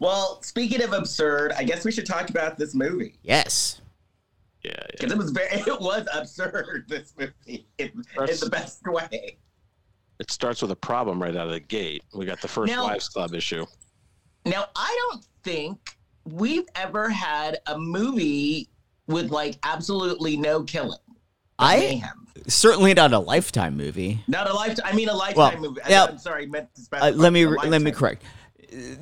[0.00, 3.80] Well, speaking of absurd, I guess we should talk about this movie Yes.
[4.64, 4.86] Yeah, yeah.
[4.92, 6.84] because it was very, it was absurd.
[6.88, 9.38] This movie, in, in the best way.
[10.20, 12.04] It starts with a problem right out of the gate.
[12.14, 13.66] We got the first Now- Wives Club issue.
[14.44, 15.78] Now, I don't think
[16.24, 18.68] we've ever had a movie
[19.06, 20.98] with like absolutely no killing.
[21.58, 22.26] I Mayhem.
[22.48, 24.22] certainly not a lifetime movie.
[24.26, 24.86] Not a lifetime.
[24.92, 25.80] I mean, a lifetime Well, movie.
[25.88, 26.04] yeah.
[26.04, 28.22] I, am sorry, meant to Uh, let me a let me correct.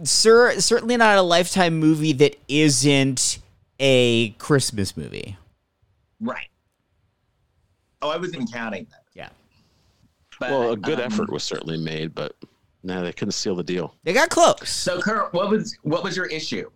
[0.03, 3.39] Sir, certainly not a lifetime movie that isn't
[3.79, 5.37] a Christmas movie.
[6.21, 6.49] Right.
[8.03, 9.05] Oh, I wasn't even counting that.
[9.15, 9.29] Yeah.
[10.39, 12.35] But, Well, a good um, effort was certainly made, but
[12.83, 13.95] no, they couldn't seal the deal.
[14.05, 14.69] They got close.
[14.71, 16.71] So, Kurt, what was what was your issue?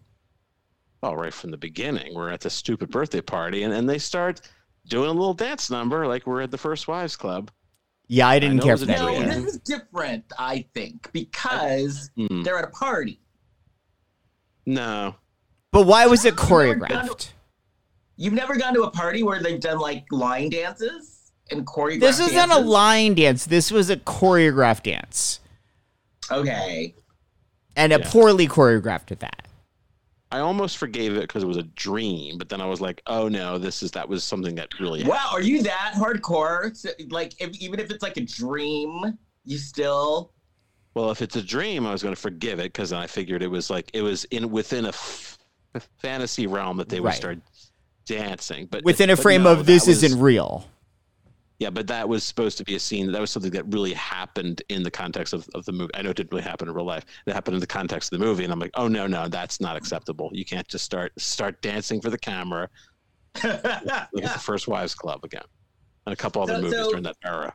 [1.03, 4.41] Well, right from the beginning, we're at the stupid birthday party, and, and they start
[4.89, 7.51] doing a little dance number like we're at the First Wives Club.
[8.07, 8.99] Yeah, I didn't know it care was for that.
[9.01, 12.43] No, this is different, I think, because Hmm.
[12.43, 13.19] they're at a party.
[14.67, 15.17] No,
[15.73, 17.29] But why was it You've never done- choreographed?
[18.17, 22.21] You've never gone to a party where they've done like line dances and choreographed This
[22.21, 23.45] isn't a line dance.
[23.45, 25.41] This was a choreographed dance.
[26.31, 26.95] Okay.
[27.77, 28.11] And a Yeah.
[28.11, 29.49] poorly choreographed at that.
[30.31, 33.29] I almost forgave it because it was a dream, but then I was like, oh
[33.29, 35.11] no, this is that was something that really happened.
[35.17, 36.77] Wow, are you that hardcore?
[36.77, 40.33] So, like, if, even if it's like a dream, you still.
[40.95, 43.49] Well, if it's a dream, I was going to forgive it because I figured it
[43.51, 45.39] was like it was in within a f-
[45.99, 47.17] fantasy realm that they would Right.
[47.17, 47.39] start
[48.07, 50.69] dancing, but Within a but frame no, of this was- isn't real.
[51.61, 53.11] Yeah, but that was supposed to be a scene.
[53.13, 55.93] That was something that really happened in the context of, of the movie.
[55.95, 57.05] I know it didn't really happen in real life.
[57.27, 59.61] It happened in the context of the movie, and I'm like, oh no, no, that's
[59.61, 60.31] not acceptable.
[60.33, 62.69] You can't just start start dancing for the camera.
[63.45, 65.45] Look at the First Wives Club again,
[66.07, 67.55] and a couple other So- movies so- during that era.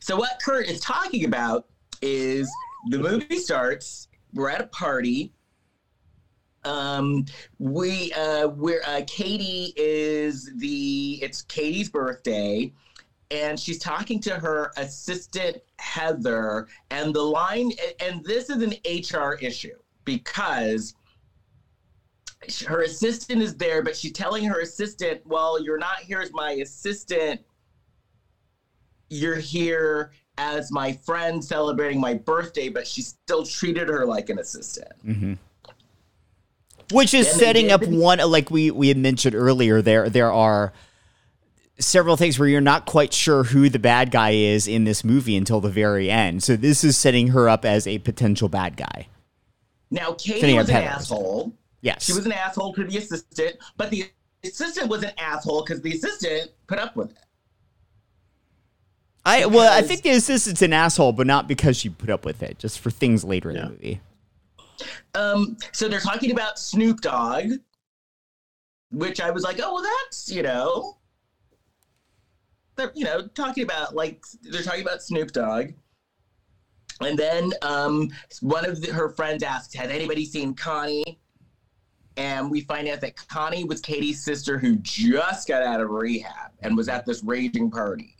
[0.00, 1.66] So what Kurt is talking about
[2.00, 2.50] is
[2.88, 4.08] the movie starts.
[4.32, 5.34] We're at a party.
[6.64, 7.24] Um,
[7.58, 12.72] we uh, we're uh, Katie is the it's Katie's birthday,
[13.30, 19.34] and she's talking to her assistant Heather, and the line and this is an HR
[19.40, 20.94] issue because
[22.66, 26.52] her assistant is there, but she's telling her assistant, "Well, you're not here as my
[26.52, 27.40] assistant.
[29.08, 34.38] You're here as my friend celebrating my birthday, but she still treated her like an
[34.38, 34.92] assistant.
[35.06, 35.34] Mm-hmm.
[36.90, 39.80] Which is setting up one like we we had mentioned earlier.
[39.82, 40.72] There there are
[41.78, 45.36] several things where you're not quite sure who the bad guy is in this movie
[45.36, 46.42] until the very end.
[46.42, 49.08] So this is setting her up as a potential bad guy.
[49.90, 51.54] Now, Katie Setting was an asshole.
[51.80, 52.04] Yes.
[52.04, 54.10] She was an asshole to the assistant, but the
[54.44, 57.18] assistant was an asshole because the assistant put up with it.
[59.24, 62.42] I well, I think the assistant's an asshole, but not because she put up with
[62.42, 64.00] it, just for things later in the movie.
[65.14, 67.52] Um, so they're talking about Snoop Dogg,
[68.90, 70.98] which I was like, oh well, that's you know,
[72.76, 75.72] they're you know talking about like they're talking about Snoop Dogg,
[77.00, 81.20] and then um, one of the, her friends asks, "Has anybody seen Connie?"
[82.16, 86.50] And we find out that Connie was Katie's sister who just got out of rehab
[86.60, 88.16] and was at this raging party.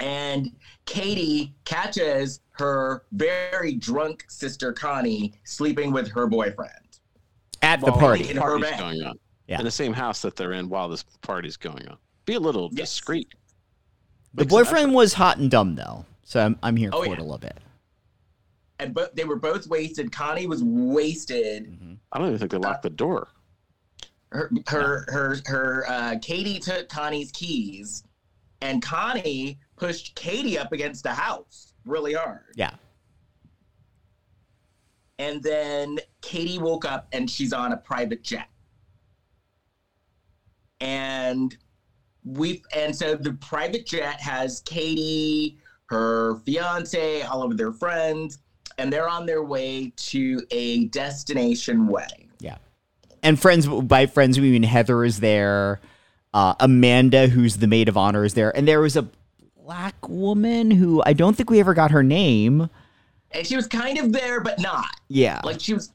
[0.00, 0.50] And
[0.86, 6.70] Katie catches her very drunk sister Connie sleeping with her boyfriend.
[7.62, 8.30] At the party.
[8.30, 8.78] in her bed.
[8.78, 9.18] going on.
[9.48, 9.58] Yeah.
[9.58, 11.96] In the same house that they're in while this party's going on.
[12.24, 12.90] Be a little Yes.
[12.94, 13.34] discreet.
[14.34, 16.06] The Makes boyfriend was hot and dumb though.
[16.22, 17.12] So I'm I'm here Oh, for yeah.
[17.14, 17.58] it a little bit.
[18.78, 20.12] And but they were both wasted.
[20.12, 21.98] Connie was wasted.
[22.12, 23.28] I don't even think they locked the door.
[24.30, 28.04] Her her her her uh, Katie took Connie's keys,
[28.60, 32.52] and Connie pushed Katie up against the house really hard.
[32.54, 32.70] Yeah.
[35.18, 38.48] And then Katie woke up and she's on a private jet.
[40.80, 41.54] And
[42.24, 48.38] we and so the private jet has Katie, her fiance, all of their friends,
[48.78, 52.30] and they're on their way to a destination wedding.
[52.40, 52.56] Yeah.
[53.22, 55.80] And friends by friends we mean Heather is there,
[56.32, 59.06] uh, Amanda, who's the maid of honor, is there, and there was a
[59.70, 62.68] black woman who I don't think we ever got her name.
[63.30, 64.88] And she was kind of there, but not.
[65.06, 65.92] Yeah, Like she was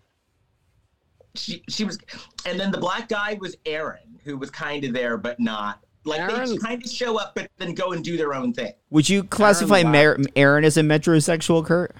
[1.34, 1.98] she she was
[2.46, 5.84] and then the black guy was Aaron, who was kind of there but not.
[6.06, 8.72] Like they kind of show up but then go and do their own thing.
[8.92, 11.94] would you classify Aaron Mar- Aaron as a metrosexual, Kurt?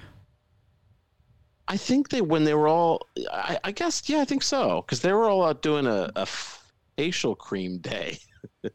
[1.68, 4.80] I think they when they were all I, I guess yeah, I think so.
[4.80, 6.24] Because they were all out doing a, a
[6.96, 8.18] facial cream day.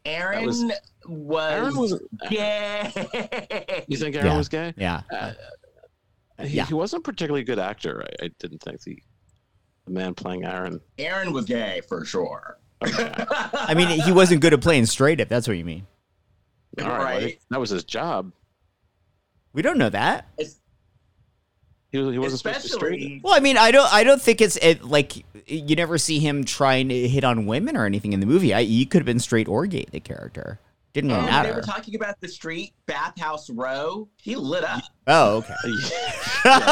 [0.04, 0.64] Aaron was-
[1.06, 3.84] was, Aaron was gay.
[3.88, 4.36] You think Aaron Yeah.
[4.38, 4.74] was gay?
[4.76, 5.32] Yeah, Uh,
[6.44, 6.66] He, Yeah.
[6.66, 8.02] he wasn't a particularly good actor.
[8.20, 8.98] I, I didn't think the
[9.84, 10.80] the man playing Aaron.
[10.98, 12.58] Aaron was gay for sure.
[12.82, 15.20] I mean, he wasn't good at playing straight.
[15.20, 15.86] If that's what you mean,
[16.80, 17.40] All right, well, Right.
[17.50, 18.32] that was his job.
[19.52, 20.28] we don't know that.
[20.38, 20.60] Es-
[21.92, 23.20] He, was, he wasn't supposed to be straight.
[23.22, 23.92] Well, I mean, I don't.
[23.92, 27.76] I don't think it's it, like you never see him trying to hit on women
[27.76, 28.54] or anything in the movie.
[28.54, 29.86] I, he could have been straight or gay.
[29.90, 30.58] The character
[30.94, 34.08] didn't really Oh, they were talking about the street bathhouse row.
[34.16, 34.82] He lit up.
[35.06, 35.54] oh, okay.
[36.44, 36.66] Yeah, I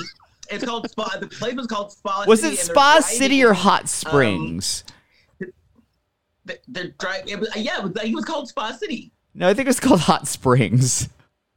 [0.50, 1.18] It's called Spa.
[1.20, 2.26] The place was called Spa.
[2.28, 4.84] Was City, it Spa City or Hot um, Springs?
[4.88, 4.96] They're,
[6.68, 7.40] they're driving.
[7.40, 9.12] Was, yeah, it was, it was called Spa City.
[9.34, 11.10] no, I think it was called Hot Springs.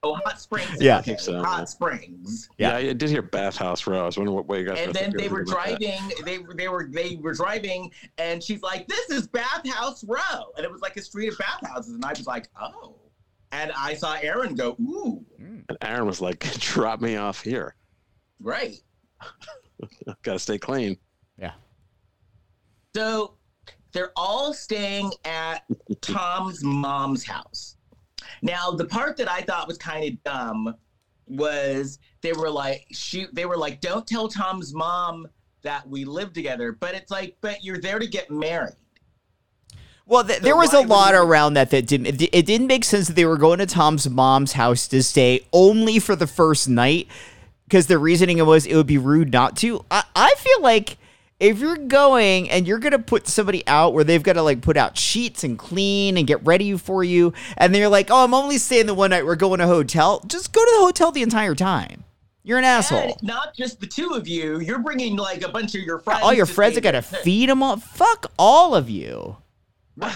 [0.03, 0.77] Oh, Hot Springs.
[0.83, 0.99] Yeah.
[0.99, 1.67] I think so, Hot.
[1.69, 2.49] Springs.
[2.59, 2.79] yeah.
[2.79, 2.91] Yeah.
[2.91, 4.03] I did hear Bathhouse Row.
[4.03, 4.79] I was wondering what way you guys.
[4.79, 5.79] And then they were about that.
[5.81, 6.11] driving.
[6.27, 10.65] They were they were they were driving, and she's like, "This is Bathhouse Row," and
[10.65, 12.97] it was like a street of bathhouses, and I was like, "Oh."
[13.53, 15.61] And I saw Aaron go, "Ooh, hmm.
[15.71, 17.75] And Aaron was like, "Drop me off here.
[18.41, 18.77] right."
[20.23, 20.99] Got to stay clean."
[21.39, 21.53] Yeah.
[22.95, 23.35] So
[23.95, 25.65] they're all staying at
[26.03, 27.77] Tom's mom's house.
[28.43, 30.75] Now, the part that I thought was kind of dumb
[31.27, 35.27] was they were like, shoot, they were like, don't tell Tom's mom
[35.63, 36.73] that we live together.
[36.73, 38.75] But it's like, but you're there to get married.
[40.07, 42.21] Well, th- there was a lot around that that didn't.
[42.21, 45.47] It, it didn't make sense that they were going to Tom's mom's house to stay
[45.51, 47.09] only for the first night
[47.65, 49.83] because the reasoning was it would be rude not to.
[49.91, 50.99] I, I feel like
[51.45, 54.79] if you're going and you're gonna put somebody out where they've got to like put
[54.79, 58.57] out sheets and clean and get ready for you, and they're like, "Oh, I'm only
[58.57, 59.27] staying the one night.
[59.27, 62.05] We're going to a hotel." Just go to the hotel the entire time.
[62.45, 62.99] You're an asshole.
[62.99, 66.23] And not just the two of you, you're bringing like a bunch of your friends.
[66.23, 67.77] all your friends are gonna feed them all.
[67.77, 69.37] Fuck all of you.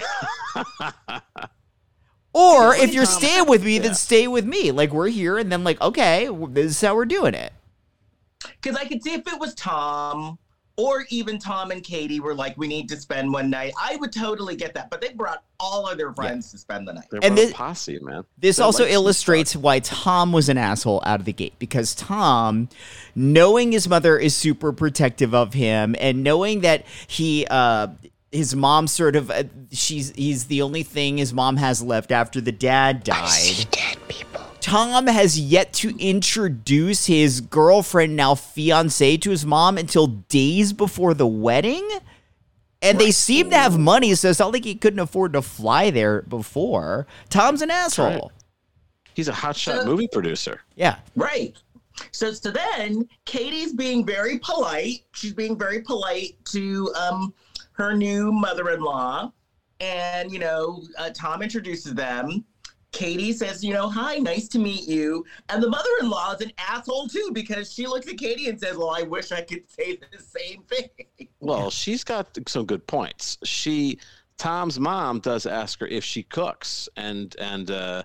[2.31, 3.81] Or if you're staying with me, yeah.
[3.81, 4.71] then stay with me.
[4.71, 7.51] Like we're here, and then like okay, this is how we're doing it.
[8.61, 10.37] Because I could see if it was Tom
[10.79, 14.11] or even Tom and Katie were like, we need to spend one night, I would
[14.13, 14.89] totally get that.
[14.89, 17.05] But they brought all of their friends to spend the night.
[17.11, 18.23] They And this- posse, man.
[18.37, 21.93] This They're also like illustrates why Tom was an asshole out of the gate because
[21.93, 22.69] Tom,
[23.15, 27.87] knowing his mother is super protective of him, and knowing that he, uh,
[28.31, 32.39] his mom sort of, uh, she's he's the only thing his mom has left after
[32.39, 33.67] the dad died.
[34.61, 41.13] Tom has yet to introduce his girlfriend, now fiance, to his mom until days before
[41.13, 41.87] the wedding.
[42.81, 45.89] And they seem to have money, so it's not like he couldn't afford to fly
[45.91, 47.07] there before.
[47.29, 48.07] Tom's an asshole.
[48.07, 48.21] right.
[49.13, 50.61] He's a hotshot Uh, movie producer.
[50.75, 50.95] Yeah.
[51.15, 51.57] Right.
[52.11, 55.01] So so then Katie's being very polite.
[55.13, 57.33] She's being very polite to um
[57.73, 59.33] her new mother-in-law,
[59.81, 62.45] and you know uh, Tom introduces them.
[62.91, 65.23] Katie says, you know, hi, nice to meet you.
[65.49, 68.89] And the mother-in-law is an asshole too because she looks at Katie and says, well,
[68.89, 71.27] I wish I could say the same thing.
[71.39, 73.37] Well, she's got some good points.
[73.43, 73.99] She
[74.39, 78.03] Tom's mom does ask her if she cooks, and and uh,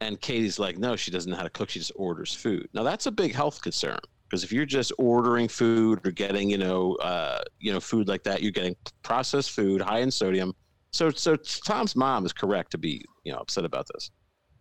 [0.00, 1.70] and Katie's like, no, she doesn't know how to cook.
[1.70, 2.68] She just orders food.
[2.74, 6.58] Now that's a big health concern because if you're just ordering food or getting you
[6.58, 10.54] know uh, you know food like that, you're getting processed food high in sodium.
[10.92, 14.10] So so Tom's mom is correct to be you know upset about this.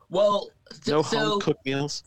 [0.09, 2.03] Well, so, No so home cooked meals.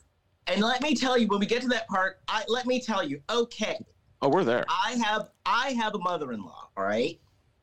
[0.47, 3.03] and let me tell you, when we get to that part, I let me tell
[3.03, 3.79] you, okay,
[4.23, 4.65] Oh, we're there.
[4.69, 7.21] I have I have a mother-in-law, all right?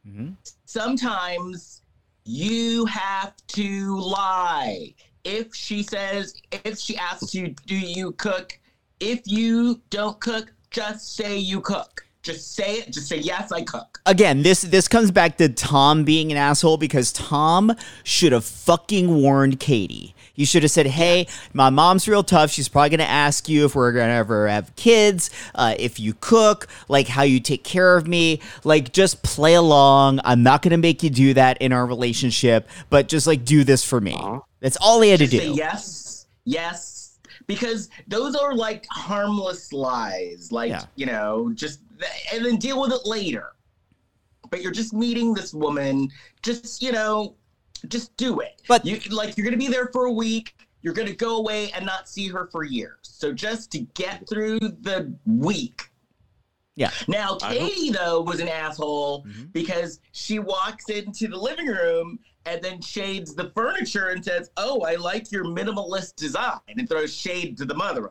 [0.08, 0.36] Mhm.
[0.66, 1.82] Sometimes
[2.26, 4.94] you have to lie.
[5.24, 8.60] If she says, if she asks you, do you cook?
[9.00, 12.06] If you don't cook, just say you cook.
[12.24, 12.92] Just say it.
[12.92, 14.00] Just say yes, I cook.
[14.06, 19.22] Again, this this comes back to Tom being an asshole because Tom should have fucking
[19.22, 20.14] warned Katie.
[20.36, 22.52] You should have said, "Hey, my mom's real tough.
[22.52, 26.68] She's probably gonna ask you if we're gonna ever have kids, uh, if you cook,
[26.88, 28.40] like how you take care of me.
[28.64, 30.20] Like, just play along.
[30.24, 33.84] I'm not gonna make you do that in our relationship, but just like do this
[33.84, 34.16] for me."
[34.62, 35.56] That's all he had to Just say do.
[35.56, 40.50] yes, yes, because those are like harmless lies.
[40.52, 40.86] Like Yeah.
[40.96, 41.80] you know, just
[42.34, 43.54] and then deal with it later.
[44.50, 46.10] But you're just meeting this woman.
[46.42, 47.36] Just you know,
[47.88, 48.62] just do it.
[48.68, 50.56] But- you like you're gonna be there for a week.
[50.82, 52.97] You're gonna go away and not see her for years.
[53.04, 55.84] So just to get through the week.
[56.76, 56.91] Yeah.
[57.08, 59.52] Now Katie though was an asshole Mhm.
[59.54, 64.82] because she walks into the living room and then shades the furniture and says, "Oh,
[64.82, 68.10] I like your minimalist design," and throws shade to the mother-in-law.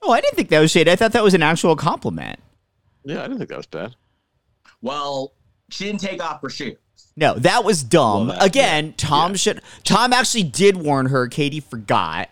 [0.00, 0.88] Oh, I didn't think that was shade.
[0.88, 2.40] I thought that was an actual compliment.
[3.04, 3.94] Yeah, I didn't think that was bad.
[4.80, 5.32] Well,
[5.70, 6.76] she didn't take off her shoes.
[7.16, 8.28] No, that was dumb.
[8.28, 9.36] Well, that- Again, Tom yeah.
[9.36, 9.62] should.
[9.84, 11.28] Tom actually did warn her.
[11.28, 12.28] Katie forgot.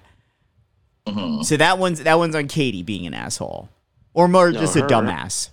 [1.07, 1.45] Mhm.
[1.45, 3.69] So that one's that one's on Katie being an asshole,
[4.15, 5.49] or more No, just a dumbass.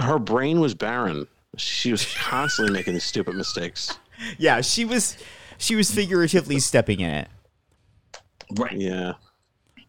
[0.00, 1.26] Her brain was barren.
[1.56, 3.98] She was constantly making these stupid mistakes.
[4.38, 5.16] Yeah, she was
[5.56, 7.28] she was figuratively stepping in it.
[8.58, 8.76] Right.
[8.76, 9.14] Yeah.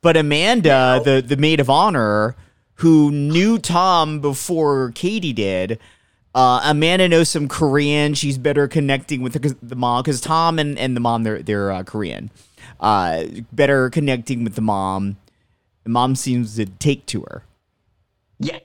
[0.01, 2.38] But Amanda, the the maid of honor,
[2.82, 5.79] who knew Tom before Katie did,
[6.34, 8.15] uh, Amanda knows some Korean.
[8.15, 11.71] She's better connecting with the, the mom because Tom and, and the mom they're they're
[11.71, 12.32] uh, Korean.
[12.79, 15.17] Uh, better connecting with the mom.
[15.84, 17.43] The mom seems to take to her.
[18.39, 18.59] Yeah.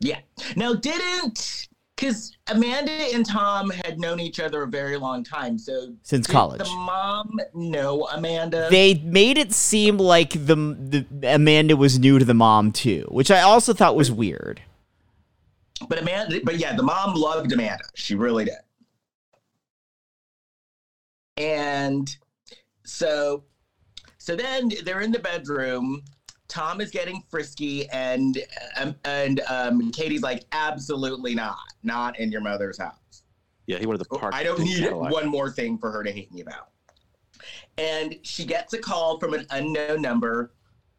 [0.00, 0.20] Yeah.
[0.56, 1.68] Now, didn't
[2.02, 5.56] because Amanda and Tom had known each other a very long time.
[5.56, 6.58] So Since did college.
[6.58, 8.66] the mom know Amanda.
[8.72, 13.30] They made it seem like the, the Amanda was new to the mom too, which
[13.30, 14.60] I also thought was weird.
[15.88, 17.84] but Amanda, but yeah, the mom loved Amanda.
[17.94, 18.54] She really did.
[21.36, 22.14] And
[22.84, 23.44] so,
[24.18, 26.02] so then they're in the bedroom.
[26.52, 28.36] Tom is getting frisky, and
[28.76, 33.22] um, and um, Katie's like, absolutely not, not in your mother's house.
[33.66, 34.34] Yeah, he wanted the park.
[34.34, 35.10] I don't need Cadillac.
[35.10, 36.68] one more thing for her to hate me about.
[37.78, 40.52] And she gets a call from an unknown number,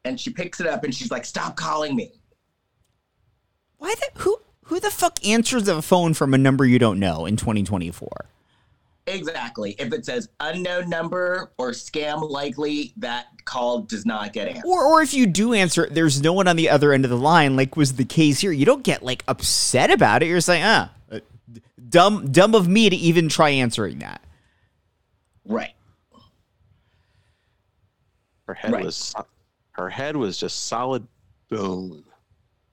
[0.05, 2.13] and she picks it up, and she's like, "Stop calling me."
[3.77, 7.27] Why the who who the fuck answers a phone from a number you don't know
[7.27, 8.09] in 2024?
[9.05, 9.75] Exactly.
[9.79, 14.65] If it says unknown number or scam likely, that call does not get answered.
[14.65, 17.11] Or or if you do answer, it, there's no one on the other end of
[17.11, 18.51] the line, like was the case here.
[18.53, 20.27] You don't get like upset about it.
[20.27, 21.19] You're saying, ah, uh,
[21.89, 24.21] dumb dumb of me to even try answering that.
[25.43, 25.73] Right.
[28.47, 28.85] Her head Right.
[28.85, 29.13] was
[29.71, 31.05] her head was just solid
[31.49, 32.05] bone.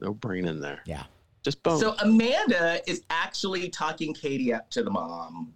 [0.00, 0.80] No brain in there.
[0.86, 1.04] Yeah.
[1.42, 1.80] Just bone.
[1.80, 5.52] So Amanda is actually talking Katie up to the mom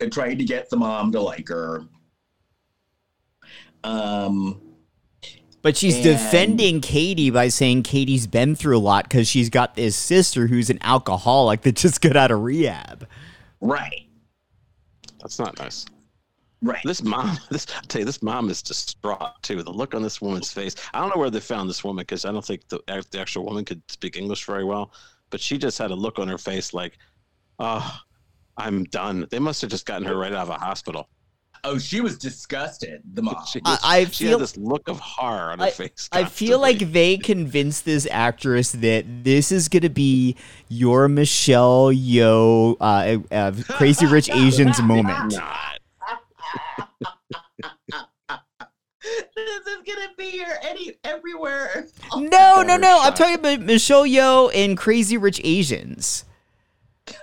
[0.00, 1.84] and trying to get the mom to like her.
[3.84, 4.60] Um,
[5.62, 9.74] But she's And- defending Katie by saying Katie's been through a lot because she's got
[9.74, 13.06] this sister who's an alcoholic that just got out of rehab.
[13.60, 14.06] right.
[15.20, 15.84] That's not nice.
[16.62, 16.80] Right.
[16.82, 19.62] This mom, this I tell you, this mom is distraught too.
[19.62, 20.74] The look on this woman's face.
[20.94, 22.80] I don't know where they found this woman because I don't think the,
[23.10, 24.92] the actual woman could speak English very well.
[25.28, 26.96] But she just had a look on her face like,
[27.58, 27.98] "Oh,
[28.60, 31.08] I'm done." They must have just gotten her right out of a hospital.
[31.62, 33.36] Oh, she was disgusted, the mom.
[33.46, 36.08] She, I- was- I she feel- had this look of horror on her face.
[36.10, 40.36] I feel like they convinced this actress that this is going to be
[40.70, 45.34] your Michelle Yeoh uh, uh, Crazy Rich Asians moment.
[49.34, 51.86] this is gonna be here any everywhere.
[52.12, 53.00] Oh, No, no, no.
[53.02, 56.24] I'm talking about Michelle Yeoh in Crazy Rich Asians.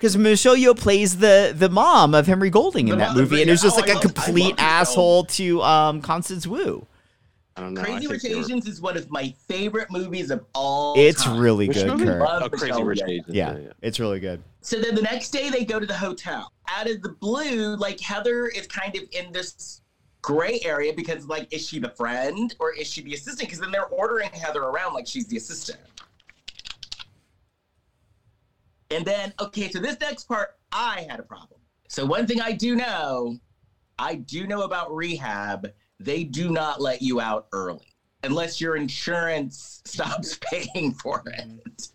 [0.00, 3.42] Because Michelle Yeoh plays the the mom of Henry Golding in The that mother, movie,
[3.42, 3.52] and yeah.
[3.52, 6.86] is just Oh, like I a love- complete asshole to um, Constance Wu.
[7.54, 7.82] I don't know.
[7.82, 11.24] Crazy think Rich they were- Asians is one of my favorite movies of all It's
[11.24, 11.38] time.
[11.38, 11.98] really Which good.
[11.98, 12.18] Kurt.
[12.22, 13.08] Love Oh, Crazy Rich Yeoh.
[13.10, 13.26] Asians.
[13.28, 14.42] Yeah, it's really good.
[14.62, 16.50] So then the next day they go to the hotel.
[16.68, 19.82] Out of the blue, like Heather is kind of in this
[20.22, 23.40] gray area because like is she the friend or is she the assistant?
[23.40, 25.78] Because then they're ordering Heather around like she's the assistant.
[28.90, 31.60] And then okay, so this next part I had a problem.
[31.88, 33.36] So one thing I do know,
[33.98, 39.82] I do know about rehab, they do not let you out early unless your insurance
[39.84, 41.88] stops paying for it.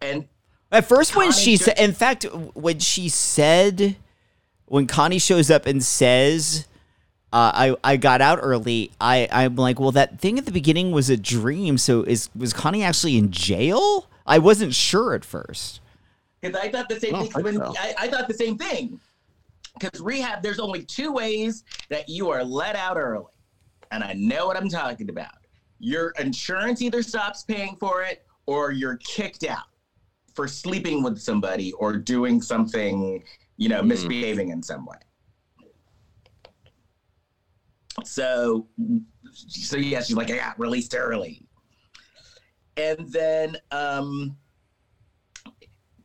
[0.00, 0.28] And
[0.72, 2.24] At first, when Connie she said, in fact,
[2.54, 3.96] when she said,
[4.66, 6.66] when Connie shows up and says,
[7.32, 10.90] uh, "I I got out early," I I'm like, well, that thing at the beginning
[10.90, 11.78] was a dream.
[11.78, 14.08] So is was Connie actually in jail?
[14.26, 15.80] I wasn't sure at first.
[16.40, 17.42] Because I thought the same don't thing.
[17.44, 17.74] When, so.
[17.78, 19.00] I, I thought the same thing.
[19.78, 23.32] Because rehab, there's only two ways that you are let out early,
[23.90, 25.32] and I know what I'm talking about.
[25.78, 29.64] Your insurance either stops paying for it, or you're kicked out
[30.34, 33.22] for sleeping with somebody or doing something,
[33.56, 33.86] you know, Mhm.
[33.86, 34.98] misbehaving in some way.
[38.04, 38.66] So,
[39.36, 41.46] so yeah, she's like, I got released early,
[42.76, 44.36] and then um,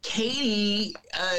[0.02, 1.36] Katie uh,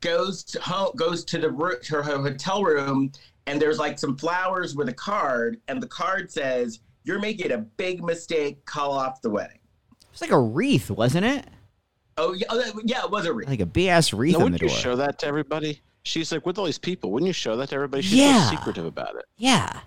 [0.00, 3.12] goes to home, goes to the ro- to her hotel room,
[3.46, 7.58] and there's like some flowers with a card, and the card says, "You're making a
[7.58, 8.64] big mistake.
[8.64, 9.58] Call off the wedding."
[10.12, 11.46] It's like a wreath, wasn't it?
[12.16, 13.48] Oh yeah, oh, that- yeah, it was a wreath.
[13.48, 14.76] Like a BS wreath Now, on the wouldn't you door.
[14.76, 15.80] show that to everybody?
[16.02, 17.10] She's like with all these people.
[17.12, 18.02] Wouldn't you show that to everybody?
[18.02, 18.44] She's Yeah.
[18.48, 19.24] so secretive about it.
[19.36, 19.80] yeah.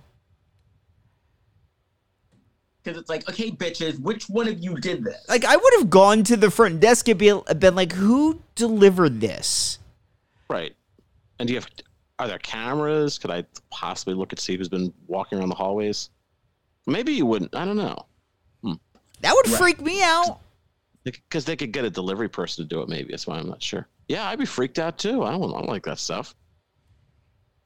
[2.83, 5.23] Because it's like, okay, bitches, which one of you did this?
[5.29, 9.21] Like I would have gone to the front desk and be, been like, "Who delivered
[9.21, 9.79] this?"
[10.49, 10.75] Right.
[11.39, 11.69] And do you have
[12.19, 13.17] are there cameras?
[13.17, 16.09] Could I possibly look and see who's been walking around the hallways?
[16.85, 17.55] Maybe you wouldn't.
[17.55, 18.05] I don't know.
[18.63, 18.73] Hmm.
[19.21, 19.57] That would Right.
[19.57, 20.39] freak me out.
[21.03, 22.87] Because they could get a delivery person to do it.
[22.89, 23.87] Maybe that's why I'm not sure.
[24.07, 25.23] Yeah, I'd be freaked out too.
[25.23, 26.35] I don't, I don't like that stuff.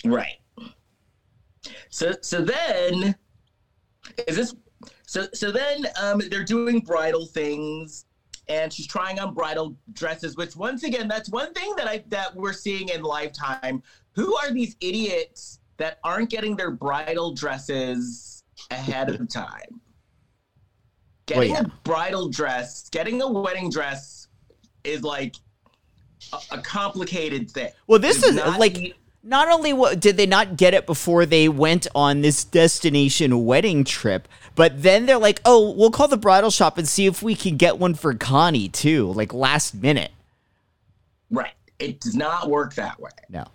[0.05, 0.37] Right.
[1.89, 3.15] So so then
[4.27, 4.55] is this
[5.05, 8.05] so so then um they're doing bridal things
[8.49, 12.35] and she's trying on bridal dresses which once again that's one thing that I that
[12.35, 13.83] we're seeing in lifetime.
[14.13, 19.81] Who are these idiots that aren't getting their bridal dresses ahead of time?
[21.27, 21.61] Getting yeah.
[21.61, 24.27] a bridal dress getting a wedding dress
[24.83, 25.35] is like
[26.33, 27.71] a, a complicated thing.
[27.87, 31.25] Well, this It's is like e- not only what did they not get it before
[31.25, 34.27] they went on this destination wedding trip,
[34.57, 37.55] but then they're like, "Oh, we'll call the bridal shop and see if we can
[37.55, 40.11] get one for Connie too, like last minute."
[41.31, 41.53] Right.
[41.79, 43.11] It does not work that way.
[43.29, 43.45] No.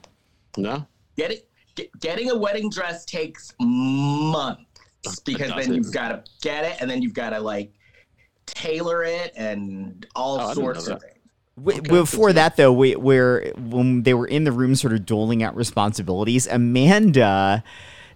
[0.57, 0.87] No?
[1.17, 1.49] Get it.
[1.75, 6.91] Get, getting a wedding dress takes months because then you've got to get it, and
[6.91, 7.73] then you've got to like
[8.47, 11.13] tailor it and all Oh, sorts of things.
[11.57, 15.05] W Okay, before that, though, we, where when they were in the room, sort of
[15.05, 17.63] doling out responsibilities, Amanda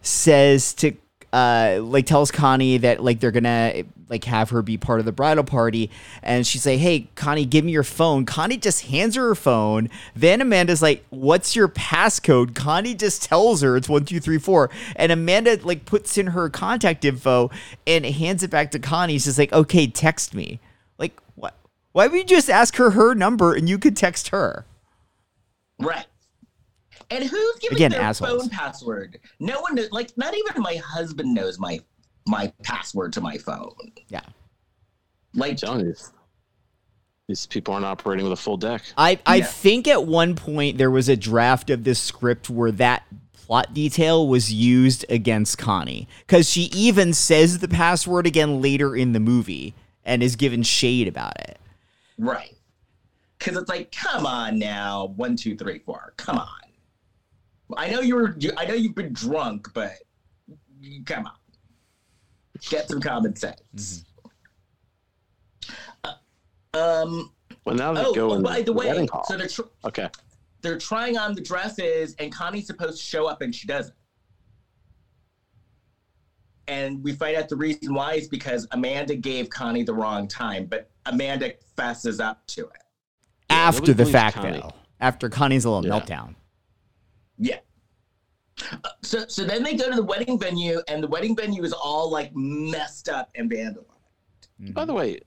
[0.03, 0.93] says to
[1.33, 5.13] uh, like tells Connie that like they're gonna like have her be part of the
[5.13, 5.91] bridal party,
[6.23, 9.89] and she say, "Hey, Connie, give me your phone." Connie just hands her her phone.
[10.15, 14.71] Then Amanda's like, "What's your passcode?" Connie just tells her it's one two three four,
[14.95, 17.51] and Amanda like puts in her contact info
[17.87, 19.19] and hands it back to Connie.
[19.19, 20.61] She's like, "Okay, text me."
[20.99, 21.55] Like what?
[21.93, 24.65] Why would you just ask her her number and you could text her?
[25.79, 26.07] Right.
[27.11, 28.43] And who's giving Again, their assholes.
[28.43, 29.21] phone password?
[29.39, 29.91] No one knows.
[29.93, 31.81] Like, not even my husband knows my
[32.27, 33.93] my password to my phone.
[34.09, 34.21] Yeah.
[35.35, 36.13] Like, I'm.
[37.29, 38.83] These people aren't operating with a full deck.
[38.97, 39.45] I, I Yeah.
[39.47, 44.27] think at one point there was a draft of this script where that plot detail
[44.29, 49.75] was used against Connie because she even says the password again later in the movie
[50.05, 51.59] and is given shade about it.
[52.19, 52.53] right.
[53.39, 56.15] Because it's like, come on now, one, two, three, four.
[56.17, 56.49] Come on.
[57.77, 58.37] I know you were.
[58.57, 59.93] I know you've been drunk, but
[61.05, 61.33] come on,
[62.69, 64.05] get some common sense.
[66.05, 66.13] Uh,
[66.75, 67.33] um.
[67.65, 68.37] Well, now they Oh, going.
[68.37, 69.25] in by the way, hall.
[69.27, 70.09] so they're tr- okay.
[70.63, 73.95] they're trying on the dresses, and Connie's supposed to show up, and she doesn't.
[76.69, 80.67] And we find out the reason why is because Amanda gave Connie the wrong time,
[80.67, 82.71] but Amanda fesses up to it.
[83.51, 84.61] Yeah, After nobody the fact, Connie.
[84.61, 84.73] though.
[85.01, 86.01] After Connie's little Yeah.
[86.01, 86.35] meltdown.
[87.39, 87.59] Yeah.
[88.73, 91.73] Uh, So, so then they go to the wedding venue, and the wedding venue is
[91.73, 93.85] all like messed up and vandalized.
[94.73, 95.21] By the way,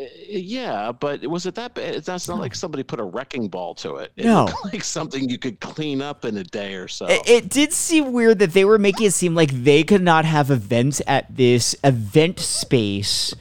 [0.00, 2.02] uh, yeah, but was it that bad?
[2.04, 4.12] That's not like somebody put a wrecking ball to it.
[4.16, 4.48] It No.
[4.64, 7.06] like something you could clean up in a day or so.
[7.06, 10.24] It, it did seem weird that they were making it seem like they could not
[10.24, 13.34] have events at this event space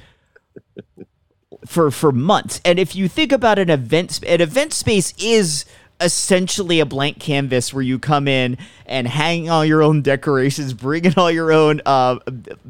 [1.66, 2.62] for for months.
[2.64, 5.66] And if you think about an event, an event space is
[6.04, 11.06] essentially a blank canvas where you come in and hang all your own decorations, bring
[11.06, 12.20] in all your own uh,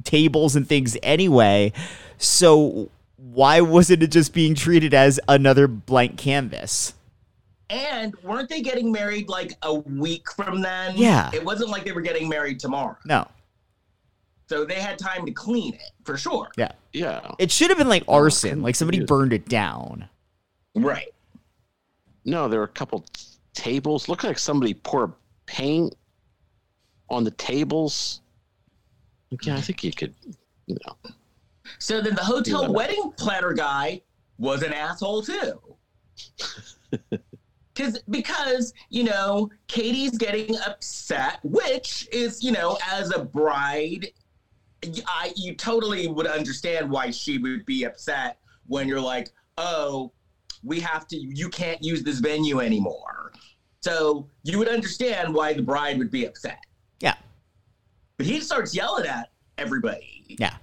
[0.04, 1.74] tables and things anyway.
[2.18, 6.94] So why wasn't it just being treated as another blank canvas?
[7.70, 10.96] And weren't they getting married like a week from then?
[10.96, 11.32] Yeah.
[11.34, 12.98] It wasn't like they were getting married tomorrow.
[13.06, 13.28] No.
[14.48, 16.50] So they had time to clean it for sure.
[16.58, 16.74] Yeah.
[16.92, 17.32] yeah.
[17.40, 20.08] It should have been like Oh, arson, like somebody burned it down.
[20.76, 21.14] Right.
[22.26, 23.06] No, there were a couple
[23.54, 24.08] tables.
[24.08, 25.14] Looked like somebody poured
[25.46, 25.96] paint
[27.10, 28.22] on the tables.
[29.42, 30.14] Yeah, I think you could,
[30.68, 31.12] you know.
[31.80, 34.02] So then the hotel wedding planner guy
[34.38, 35.60] was an asshole too.
[37.76, 44.10] Cause because, you know, Katie's getting upset, which is, you know, as a bride,
[45.08, 50.12] I you totally would understand why she would be upset when you're like, oh,
[50.64, 53.32] we have to you can't use this venue anymore.
[53.82, 56.60] So you would understand why the bride would be upset.
[57.00, 57.16] Yeah.
[58.18, 60.38] But he starts yelling at everybody.
[60.40, 60.56] Yeah.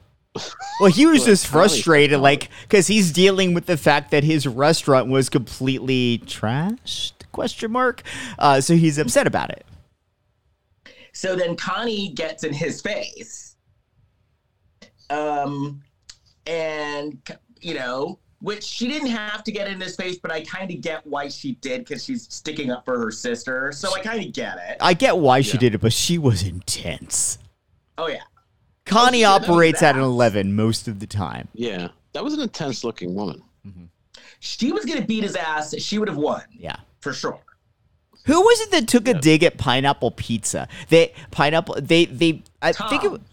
[0.80, 5.08] Well, he was just frustrated, like, because he's dealing with the fact that his restaurant
[5.08, 7.12] was completely trashed?
[7.32, 8.02] Question mark.
[8.38, 9.66] Uh, so he's upset about it.
[11.12, 13.56] So then Connie gets in his face.
[15.10, 15.82] Um,
[16.46, 17.20] and,
[17.60, 20.80] you know, which she didn't have to get in his face, but I kind of
[20.80, 23.70] get why she did because she's sticking up for her sister.
[23.72, 24.78] So I kind of get it.
[24.80, 27.38] I get why she did it, but she was intense.
[27.98, 28.20] Oh, yeah.
[28.86, 31.48] Connie Oh, shit, I know operates at an 11 most of the time.
[31.54, 33.42] Yeah, that was an intense looking woman.
[33.66, 33.84] Mm-hmm.
[34.40, 35.74] She was gonna beat his ass.
[35.78, 36.76] She would have won Yeah.
[37.00, 37.38] for sure.
[38.26, 40.66] Who was it that took a dig at pineapple pizza?
[40.88, 41.76] They pineapple.
[41.80, 42.42] They they.
[42.62, 43.24] I think it Tom.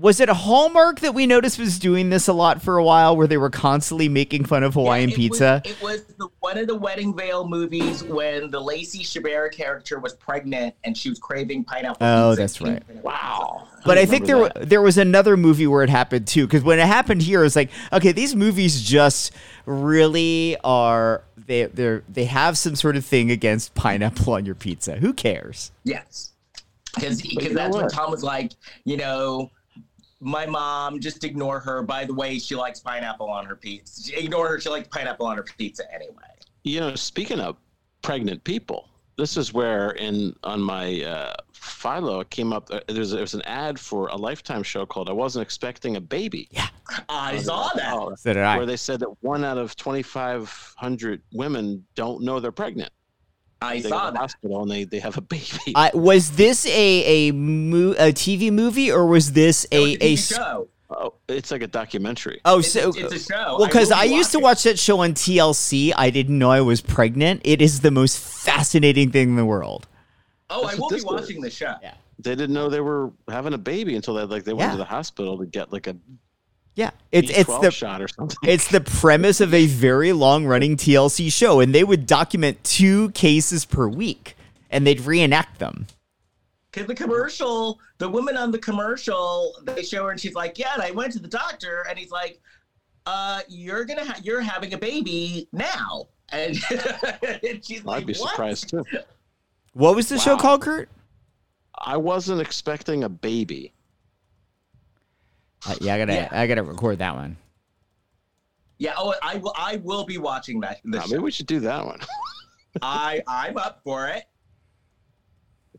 [0.00, 3.16] Was it a Hallmark that we noticed was doing this a lot for a while,
[3.16, 5.62] where they were constantly making fun of Hawaiian Yeah, it pizza.
[5.64, 9.98] Was, it was the, one of the Wedding Veil movies when the Lacey Chabert character
[9.98, 12.06] was pregnant and she was craving pineapple.
[12.06, 12.40] Oh, pizza.
[12.40, 13.04] that's right.
[13.04, 13.68] Wow.
[13.84, 16.46] But I don't think there remember wa- there was another movie where it happened too.
[16.46, 19.32] Because when it happened here, it was like, okay, these movies just
[19.66, 24.96] really are they they they have some sort of thing against pineapple on your pizza.
[24.96, 25.72] Who cares?
[25.84, 26.32] Yes,
[26.94, 27.92] because you that's what?
[27.92, 28.52] Tom was like,
[28.84, 29.50] you know,
[30.20, 31.82] my mom, just ignore her.
[31.82, 34.18] By the way, she likes pineapple on her pizza.
[34.18, 34.60] Ignore her.
[34.60, 36.14] She likes pineapple on her pizza anyway.
[36.64, 37.56] you know, speaking of
[38.02, 42.70] pregnant people, this is where in on my uh, Philo it came up.
[42.70, 46.48] Uh, there's there's an ad for a Lifetime show called "I Wasn't Expecting a Baby."
[46.50, 46.68] Yeah,
[47.08, 47.92] I saw that.
[47.92, 52.52] Oh, So did where they said that one out of 2,500 women don't know they're
[52.52, 52.92] pregnant.
[53.62, 54.18] I They saw to the that.
[54.20, 55.72] hospital and they, they have a baby.
[55.74, 60.04] I, was this a a, mo- a TV movie or was this It was a
[60.04, 60.16] a a?
[60.16, 60.68] Show.
[60.90, 62.40] oh, it's like a documentary.
[62.44, 63.56] Oh, It's, so it's a show.
[63.58, 64.42] well, because will I used to watching.
[64.42, 65.92] watch that show on TLC.
[65.96, 67.42] I didn't know I was pregnant.
[67.44, 69.86] It is the most fascinating thing in the world.
[70.48, 71.20] Oh, I will be this was.
[71.22, 71.74] watching the show.
[71.82, 71.94] Yeah.
[72.18, 74.72] They didn't know they were having a baby until they like they went Yeah.
[74.72, 75.96] to the hospital to get like a
[76.76, 78.48] Yeah, it's it's the shot or something.
[78.48, 83.10] It's the premise of a very long running TLC show, and they would document two
[83.10, 84.36] cases per week,
[84.70, 85.86] and they'd reenact them.
[86.70, 90.72] Because the commercial, the woman on the commercial, they show her and she's like, "Yeah,"
[90.74, 92.40] and I went to the doctor, and he's like,
[93.06, 96.56] "Uh, you're gonna ha- you're having a baby now," and,
[97.42, 98.84] and she's like, I'd be "What?" surprised too.
[99.72, 100.88] What was the show called, Kurt?
[101.76, 103.72] I wasn't expecting a baby.
[105.68, 106.28] Uh, yeah, I gotta, Yeah.
[106.30, 107.36] I gotta record that one.
[108.78, 108.94] Yeah.
[108.96, 109.54] Oh, I will.
[109.56, 110.80] I will be watching that.
[110.84, 111.08] The show.
[111.08, 112.00] maybe we should do that one.
[112.82, 114.24] I I'm up for it.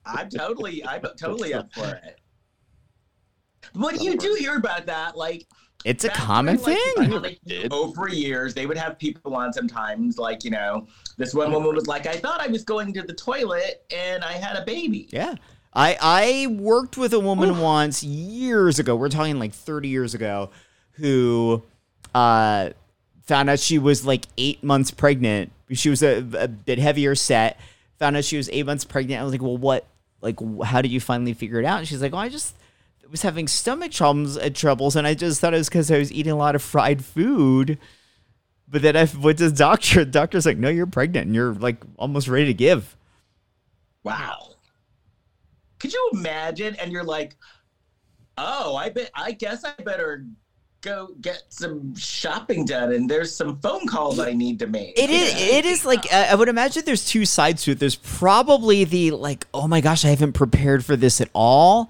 [0.06, 2.20] I'm totally I'm totally up for it.
[3.74, 5.48] But you do hear about that, like
[5.86, 7.12] It's a common during, thing.
[7.12, 11.52] like, like, over years, they would have people on sometimes, like you know, this one
[11.52, 14.66] woman was like, "I thought I was going to the toilet and I had a
[14.66, 15.36] baby." Yeah.
[15.74, 18.96] I I worked with a woman once years ago.
[18.96, 20.50] We're talking like 30 years ago,
[20.94, 21.64] who
[22.14, 22.72] uh
[23.24, 25.52] found out she was like eight months pregnant.
[25.72, 27.60] She was a, a bit heavier set.
[28.00, 29.22] Found out she was eight months pregnant.
[29.22, 29.86] I was like, well, what?
[30.22, 31.80] Like, how did you finally figure it out?
[31.80, 32.56] And she's like, well, I just
[33.12, 36.12] was having stomach troubles, uh, troubles, and I just thought it was because I was
[36.12, 37.78] eating a lot of fried food.
[38.68, 40.06] But then I went to the doctor.
[40.06, 42.96] The doctor's like, no, you're pregnant, and you're like almost ready to give.
[44.04, 44.51] Wow.
[45.82, 46.76] Could you imagine?
[46.76, 47.36] And you're like,
[48.38, 49.10] "Oh, I bet.
[49.16, 50.26] I guess I better."
[50.82, 54.98] Go get some shopping done, and there's some phone calls I need to make.
[54.98, 55.34] It is.
[55.40, 56.84] It is like uh, I would imagine.
[56.86, 57.80] There's two sides to it.
[57.80, 61.90] There's probably the like, oh my gosh, I haven't prepared for this at all.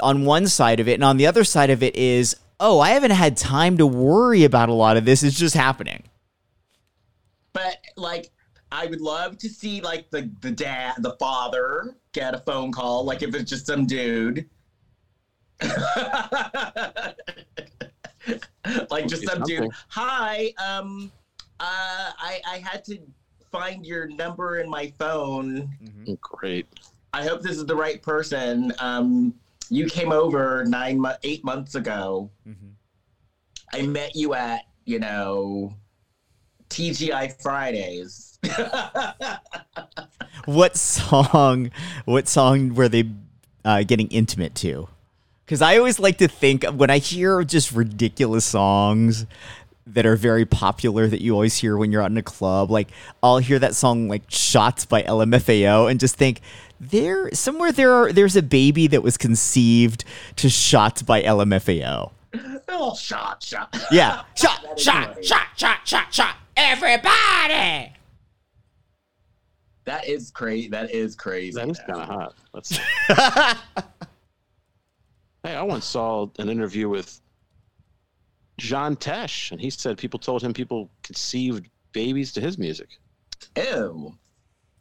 [0.00, 2.90] On one side of it, and on the other side of it is, oh, I
[2.90, 5.22] haven't had time to worry about a lot of this.
[5.22, 6.04] It's just happening.
[7.52, 8.30] but like
[8.72, 13.04] I would love to see like the the dad, the father get a phone call,
[13.04, 14.46] like if it's just some dude.
[18.90, 19.70] like just Be some dude.
[19.88, 21.10] Hi, um
[21.58, 22.98] uh I I had to
[23.50, 25.68] find your number in my phone.
[26.20, 26.66] Great.
[27.12, 28.72] I hope this is the right person.
[28.78, 29.34] Um
[29.72, 32.28] you came over 9 mo- 8 months ago.
[33.72, 35.72] I met you at, you know,
[36.70, 38.29] TGI Fridays.
[40.46, 41.70] What song?
[42.06, 43.10] What song were they
[43.64, 44.88] uh, getting intimate to?
[45.44, 49.26] Because I always like to think when I hear just ridiculous songs
[49.86, 52.70] that are very popular that you always hear when you're out in a club.
[52.70, 52.88] Like
[53.22, 56.40] I'll hear that song like "Shots" by LMFAO and just think
[56.80, 60.04] there somewhere there are there's a baby that was conceived
[60.36, 62.12] to "Shots" by LMFAO.
[62.68, 63.76] oh, shot, shot.
[63.90, 66.36] Yeah, shot, shot, shot, shot, shot, shot.
[66.56, 67.92] Everybody.
[69.84, 70.68] That is crazy.
[70.68, 71.54] That is crazy.
[71.54, 72.34] That is kind of hot.
[72.52, 72.76] Let's
[75.42, 77.20] hey, I once saw an interview with
[78.58, 82.88] John Tesh, and he said people told him people conceived babies to his music.
[83.56, 84.14] Ew.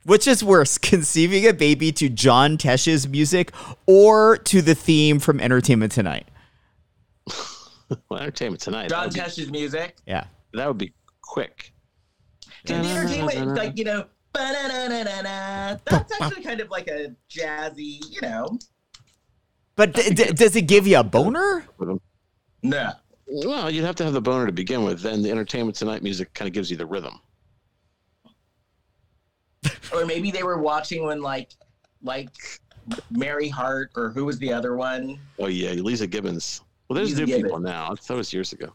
[0.03, 3.51] Which is worse, conceiving a baby to John Tesh's music
[3.85, 6.27] or to the theme from Entertainment Tonight?
[8.09, 8.89] Well, entertainment tonight.
[8.89, 9.95] John that, would be, Tesh's music.
[10.05, 10.25] Yeah.
[10.53, 11.73] that would be quick.
[12.67, 14.05] And the entertainment, like, you know.
[15.85, 18.57] That's actually kind of like a jazzy, you know.
[19.75, 21.65] But d- d- does it give you a boner?
[22.63, 22.91] No.
[23.27, 25.01] Well, you'd have to have the boner to begin with.
[25.01, 27.19] Then the Entertainment Tonight music kind of gives you the rhythm.
[29.93, 31.49] Or maybe they were watching when like
[32.03, 32.29] like
[33.11, 35.19] Mary Hart or who was the other one?
[35.37, 36.61] Oh yeah, Leeza Gibbons.
[36.87, 37.43] Well, there's Leeza new Gibbons.
[37.45, 37.95] people now.
[38.07, 38.71] That was years ago.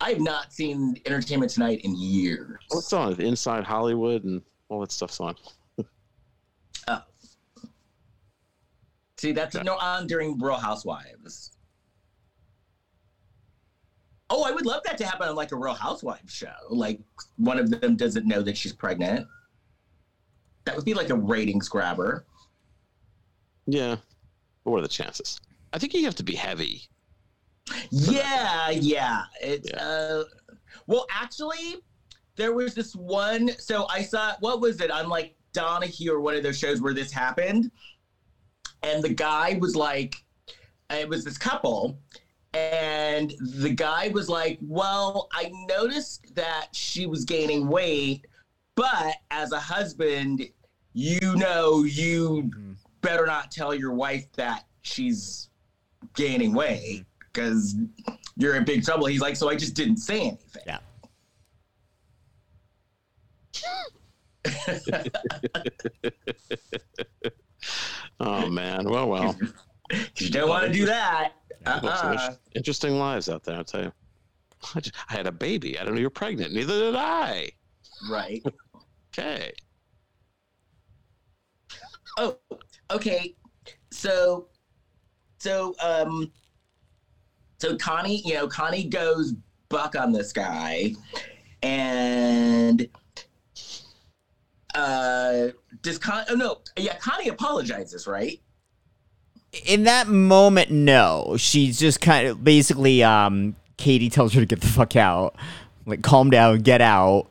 [0.00, 2.58] I have not seen Entertainment Tonight in years.
[2.68, 3.20] What's on?
[3.20, 5.34] Inside Hollywood and all that stuff's on.
[6.88, 7.02] oh.
[9.16, 11.52] See, that's no on during Real Housewives.
[14.30, 16.54] Oh, I would love that to happen on like a Real Housewives show.
[16.68, 17.00] Like
[17.36, 19.26] one of them doesn't know that she's pregnant.
[20.64, 22.24] That would be like a ratings grabber.
[23.66, 23.96] Yeah.
[24.64, 25.40] But what are the chances?
[25.72, 26.82] I think you have to be heavy.
[27.90, 29.24] Yeah, yeah.
[29.40, 29.82] It's Yeah.
[29.82, 30.24] uh
[30.86, 31.76] well actually
[32.36, 36.34] there was this one so I saw what was it on like Donahue or one
[36.36, 37.70] of those shows where this happened.
[38.82, 40.16] And the guy was like
[40.90, 42.00] it was this couple
[42.54, 48.26] and the guy was like, "Well, I noticed that she was gaining weight,
[48.74, 50.48] but as a husband,
[50.94, 52.50] you know you
[53.02, 55.50] better not tell your wife that she's
[56.14, 57.04] gaining weight
[57.38, 57.76] because
[58.36, 59.06] you're in big trouble.
[59.06, 60.62] He's like, so I just didn't say anything.
[60.66, 60.78] Yeah.
[68.20, 68.88] Oh man.
[68.88, 69.36] Well, well.
[70.16, 71.32] You don't want to do that.
[71.64, 73.56] People have some inter- interesting lives out there.
[73.56, 73.92] I'll tell you.
[74.74, 75.78] I, just, I had a baby.
[75.78, 76.52] I don't know you're pregnant.
[76.52, 77.48] Neither did I.
[78.10, 78.42] Right.
[79.18, 79.52] Okay.
[82.18, 82.36] Oh,
[82.90, 83.34] okay.
[83.90, 84.48] So,
[85.38, 86.30] so, um,
[87.58, 89.34] so Connie, you know, Connie goes
[89.68, 90.94] buck on this guy,
[91.62, 92.88] and
[94.74, 95.48] uh,
[95.82, 96.24] does Con?
[96.30, 98.40] Oh no, yeah, Connie apologizes, right?
[99.64, 101.36] In that moment, no.
[101.38, 103.02] She's just kind of basically.
[103.02, 105.36] Um, Katie tells her to get the fuck out,
[105.86, 107.28] like calm down, get out.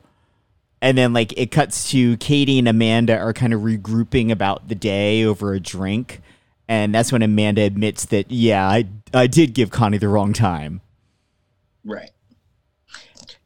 [0.80, 4.74] And then like it cuts to Katie and Amanda are kind of regrouping about the
[4.74, 6.20] day over a drink,
[6.68, 10.80] and that's when Amanda admits that yeah, I I did give Connie the wrong time.
[11.84, 12.10] Right.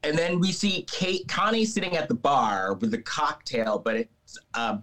[0.03, 4.39] And then we see Kate Connie sitting at the bar with a cocktail, but it's
[4.55, 4.81] a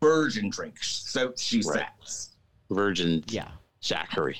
[0.00, 0.76] virgin drink.
[0.82, 1.86] So she Right.
[2.00, 2.30] says,
[2.70, 3.48] Virgin Yeah.
[3.82, 4.38] Zachary.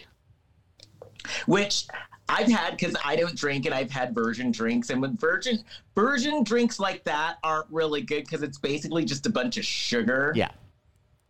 [1.46, 1.86] which
[2.28, 4.90] I've had because I don't drink and I've had virgin drinks.
[4.90, 5.62] And with virgin
[5.94, 10.32] virgin drinks like that aren't really good because it's basically just a bunch of sugar.
[10.36, 10.50] Yeah.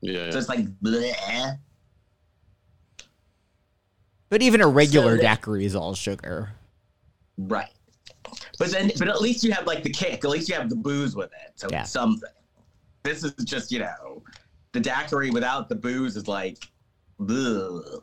[0.00, 0.30] Yeah.
[0.30, 1.58] So it's like bleh.
[4.32, 6.54] But even a regular So that- daiquiri is all sugar.
[7.36, 7.68] Right.
[8.58, 10.24] But then but at least you have like the kick.
[10.24, 11.52] At least you have the booze with it.
[11.56, 11.82] So Yeah.
[11.82, 12.30] it's something.
[13.02, 14.22] This is just, you know,
[14.72, 16.66] the daiquiri without the booze is like
[17.20, 18.00] bleh.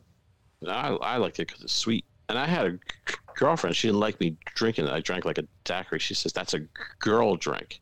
[0.67, 2.05] I, I liked it because it's sweet.
[2.30, 2.80] And I had a
[3.34, 3.75] girlfriend.
[3.75, 4.91] She didn't like me drinking it.
[4.91, 5.97] I drank like a daiquiri.
[5.97, 6.59] She says, that's a
[6.99, 7.82] girl drink.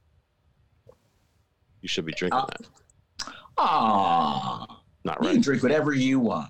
[1.82, 3.34] You should be drinking Uh, that.
[3.58, 4.78] Aww.
[5.04, 6.50] Not You can drink whatever you want.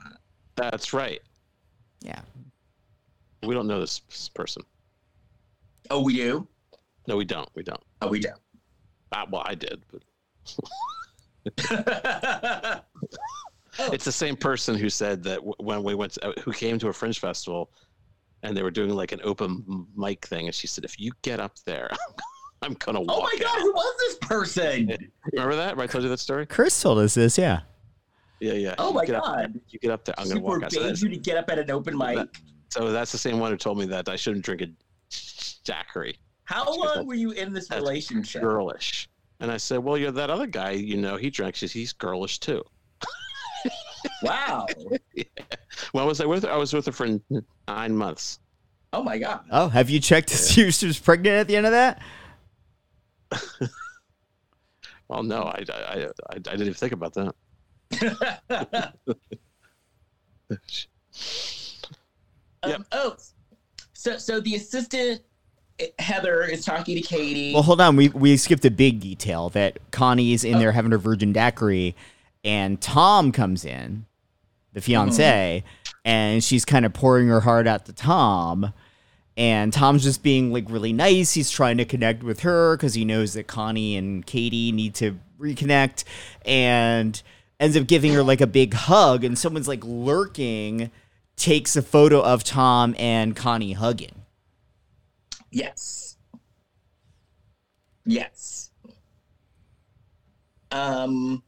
[0.55, 1.21] That's right.
[2.01, 2.21] Yeah.
[3.43, 3.99] We don't know this
[4.33, 4.63] person.
[5.89, 6.47] Oh, we do?
[7.07, 7.49] No, we don't.
[7.55, 7.81] We don't.
[8.01, 8.39] Oh, we don't.
[9.11, 10.03] Uh, well, I did, but
[13.91, 16.89] it's the same person who said that when we went, to, uh, who came to
[16.89, 17.71] a fringe festival,
[18.43, 21.39] and they were doing like an open mic thing, and she said, "If you get
[21.39, 21.89] up there,
[22.61, 24.97] I'm gonna walk." oh my god, out." who was this person?
[25.31, 25.77] Remember that?
[25.77, 25.89] Right?
[25.89, 26.45] I told you that story.
[26.45, 27.61] Chris told us this, yeah.
[28.39, 28.75] Yeah, yeah.
[28.77, 29.59] Oh You my get up God.
[29.69, 30.15] you get up there.
[30.17, 30.71] I'm She gonna walk out.
[30.71, 32.15] So forbade you to get up at an open mic.
[32.17, 32.29] that-
[32.69, 34.67] so that's the same one who told me that I shouldn't drink a
[35.63, 36.17] daiquiri.
[36.43, 38.41] How because long that's- were you in this relationship?
[38.41, 39.09] Girlish.
[39.39, 40.71] And I said, "Well, you're that other guy.
[40.71, 41.59] You know, he drinks.
[41.61, 42.63] He's girlish too."
[44.21, 44.65] Wow.
[45.93, 46.51] Well, was I with her?
[46.51, 47.07] I was with her for
[47.67, 48.39] nine months.
[48.93, 49.41] Oh my god.
[49.51, 52.01] Oh, have you checked to see if she was pregnant at the end of that?
[55.09, 57.33] Well, no, I, I, I, I didn't even think about that.
[62.63, 62.81] Um, Yep.
[62.91, 63.15] Oh,
[63.93, 65.21] so so the assistant
[65.99, 67.53] Heather is talking to Katie.
[67.53, 67.95] Well, hold on.
[67.95, 71.95] We we skipped a big detail that Connie's in there having her virgin daiquiri,
[72.43, 74.05] and Tom comes in,
[74.73, 75.63] the fiance,
[76.03, 78.73] and she's kind of pouring her heart out to Tom.
[79.35, 81.33] And Tom's just being like really nice.
[81.33, 85.19] He's trying to connect with her because he knows that Connie and Katie need to
[85.39, 86.05] reconnect,
[86.43, 87.21] and
[87.59, 89.23] ends up giving her like a big hug.
[89.23, 90.91] And someone's like lurking,
[91.35, 94.23] takes a photo of Tom and Connie hugging.
[95.51, 96.17] Yes.
[98.05, 98.71] Yes.
[100.71, 101.41] Um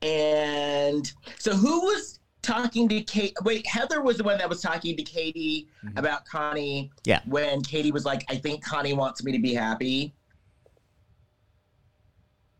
[0.00, 3.34] and so who was talking to Kate.
[3.44, 5.96] Wait, Heather was the one that was talking to Katie Mhm.
[5.98, 6.90] about Connie.
[7.04, 7.20] Yeah.
[7.26, 10.12] When Katie was like, "I think Connie wants me to be happy,"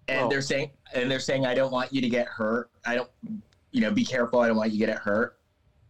[0.09, 2.71] and Well- they're saying, and they're saying, "I don't want you to get hurt.
[2.85, 3.11] I don't,
[3.71, 4.41] you know, be careful.
[4.41, 5.39] I don't want you to get hurt."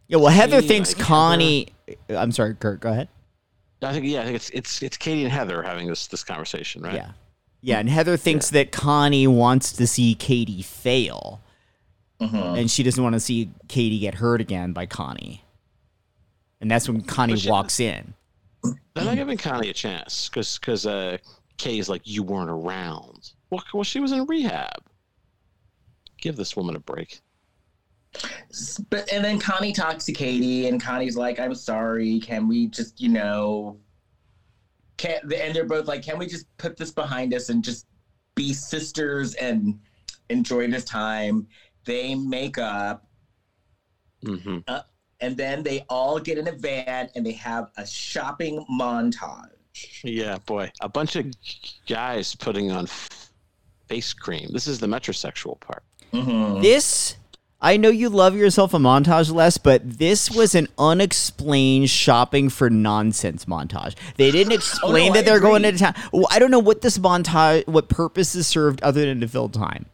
[0.07, 1.67] Yeah, well, Heather Katie, thinks like, Heather- Connie.
[2.09, 2.79] I'm sorry, Kurt.
[2.79, 3.07] Go ahead.
[3.81, 6.81] I think yeah, I think it's it's it's Katie and Heather having this this conversation,
[6.83, 6.93] right?
[6.93, 7.11] Yeah,
[7.61, 11.41] yeah, and Heather thinks that Connie wants to see Katie fail,
[12.21, 12.59] Mhm.
[12.59, 15.43] and she doesn't want to see Katie get hurt again by Connie.
[16.61, 18.13] And that's when Connie she- walks in.
[18.93, 21.17] They're not giving Connie a chance because because uh,
[21.57, 23.31] Kay is like you weren't around.
[23.53, 24.81] Well, well, she was in rehab.
[26.19, 27.21] Give this woman a break.
[28.89, 32.19] But and then Connie talks to Katie, and Connie's like, "I'm sorry.
[32.19, 33.77] Can we just, you know,
[34.97, 37.85] can?" And they're both like, "Can we just put this behind us and just
[38.33, 39.79] be sisters and
[40.29, 41.45] enjoy this time?"
[41.85, 43.05] They make up,
[44.25, 44.59] hmm
[45.21, 49.51] and then they all get in a van and they have a shopping montage.
[50.03, 51.27] Yeah, boy, a bunch of
[51.87, 52.87] guys putting on
[53.87, 54.49] face cream.
[54.51, 55.83] This is the metrosexual part.
[56.13, 56.61] Mhm.
[56.61, 57.15] This,
[57.61, 62.69] I know you love yourself a montage less, but this was an unexplained shopping for
[62.69, 63.95] nonsense montage.
[64.17, 65.69] They didn't explain I that they're going agree.
[65.69, 65.95] into town.
[66.11, 69.49] Well, I don't know what this montage, what purpose is served other than to fill
[69.49, 69.85] time.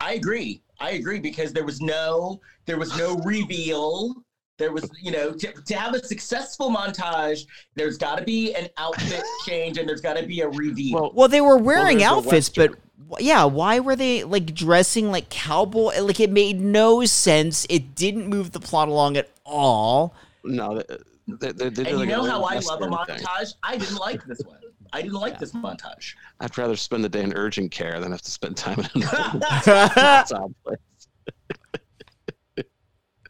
[0.00, 0.62] I agree.
[0.80, 4.14] I agree because there was no there was no reveal.
[4.58, 7.46] There was, you know, to, to have a successful montage,
[7.76, 10.94] there's got to be an outfit change and there's got to be a reveal.
[11.00, 12.82] Well, Well, they were wearing there's a outfits, but Western.
[12.82, 12.87] wh-
[13.20, 16.00] yeah, why were they like dressing like cowboy?
[16.00, 17.66] Like it made no sense.
[17.70, 20.14] It didn't move the plot along at all.
[20.44, 20.84] no, they,
[21.26, 22.90] they, they, they did and you know how I love a thing.
[23.24, 23.54] montage?
[23.62, 24.58] I didn't like this one.
[24.92, 26.14] I didn't like this montage.
[26.40, 29.60] I'd rather spend the day in urgent care than have to spend time in a
[29.64, 30.32] That's
[30.64, 30.78] place.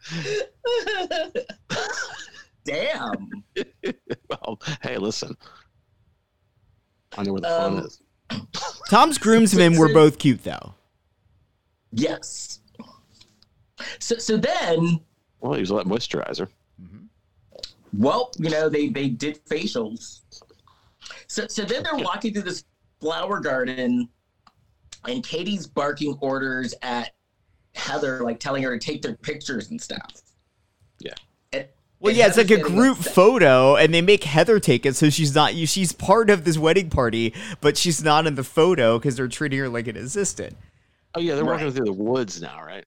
[2.65, 3.45] Damn.
[4.31, 5.37] Well, hey, listen.
[7.17, 8.01] I know where the fun Um, is.
[8.89, 10.75] Tom's groomsmen were both cute though.
[11.93, 12.61] Yes.
[13.99, 15.01] So so then,
[15.41, 16.49] Well, he was a lot moisturizer.
[16.83, 18.03] Mm-hmm.
[18.03, 20.21] well, you know, they they did facials.
[21.27, 22.65] So so then they're walking through this
[23.01, 24.09] flower garden
[25.07, 27.13] and Katie's barking orders at
[27.75, 30.23] Heather, like telling her to take their pictures and stuff.
[32.01, 32.09] Yeah.
[32.11, 33.15] And- Well, yeah, it's like a group upset.
[33.15, 35.55] photo, and they make Heather take it, so she's not.
[35.55, 39.59] She's part of this wedding party, but she's not in the photo because they're treating
[39.59, 40.57] her like an assistant.
[41.15, 41.55] Oh yeah, they're Right.
[41.55, 42.85] walking through the woods now, right?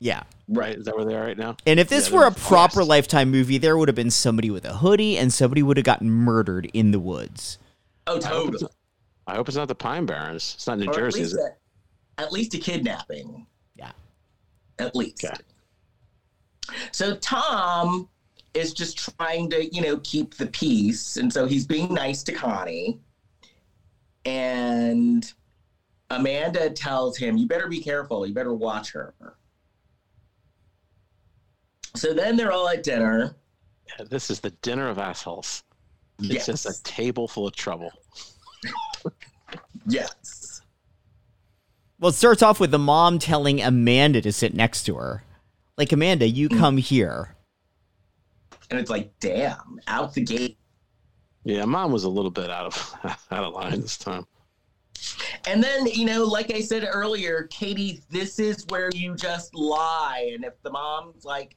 [0.00, 0.76] Yeah, Right?
[0.76, 1.56] Is that where they are right now?
[1.66, 2.88] and if this Yeah, were a proper fast.
[2.88, 6.10] Lifetime movie, there would have been somebody with a hoodie, and somebody would have gotten
[6.10, 7.56] murdered in the woods.
[8.06, 8.72] Oh, I hope, it's, totally.
[9.28, 10.54] I hope it's not the Pine Barrens.
[10.56, 11.40] It's not New Or at Jersey, is it?
[12.18, 13.46] a, at least a kidnapping.
[13.76, 13.92] Yeah.
[14.78, 15.24] At least.
[15.24, 15.34] Okay.
[16.92, 18.08] So Tom
[18.54, 21.16] is just trying to, you know, keep the peace.
[21.16, 23.00] And so he's being nice to Connie.
[24.24, 25.30] And
[26.10, 28.26] Amanda tells him, You better be careful.
[28.26, 29.14] You better watch her.
[31.96, 33.36] So then they're all at dinner.
[33.86, 35.62] Yeah, this is the dinner of assholes.
[36.20, 36.46] It's Yes.
[36.46, 37.90] just a table full of trouble.
[39.86, 40.62] Yes.
[42.00, 45.24] Well, it starts off with the mom telling Amanda to sit next to her,
[45.76, 46.58] like Amanda, you mm.
[46.58, 47.33] come here.
[48.70, 50.58] And it's like, damn, out the gate.
[51.44, 52.94] Yeah, mom was a little bit out of
[53.30, 54.26] out of line this time.
[55.46, 60.30] And then, you know, like I said earlier, Katie, this is where you just lie.
[60.32, 61.56] And if the mom's like,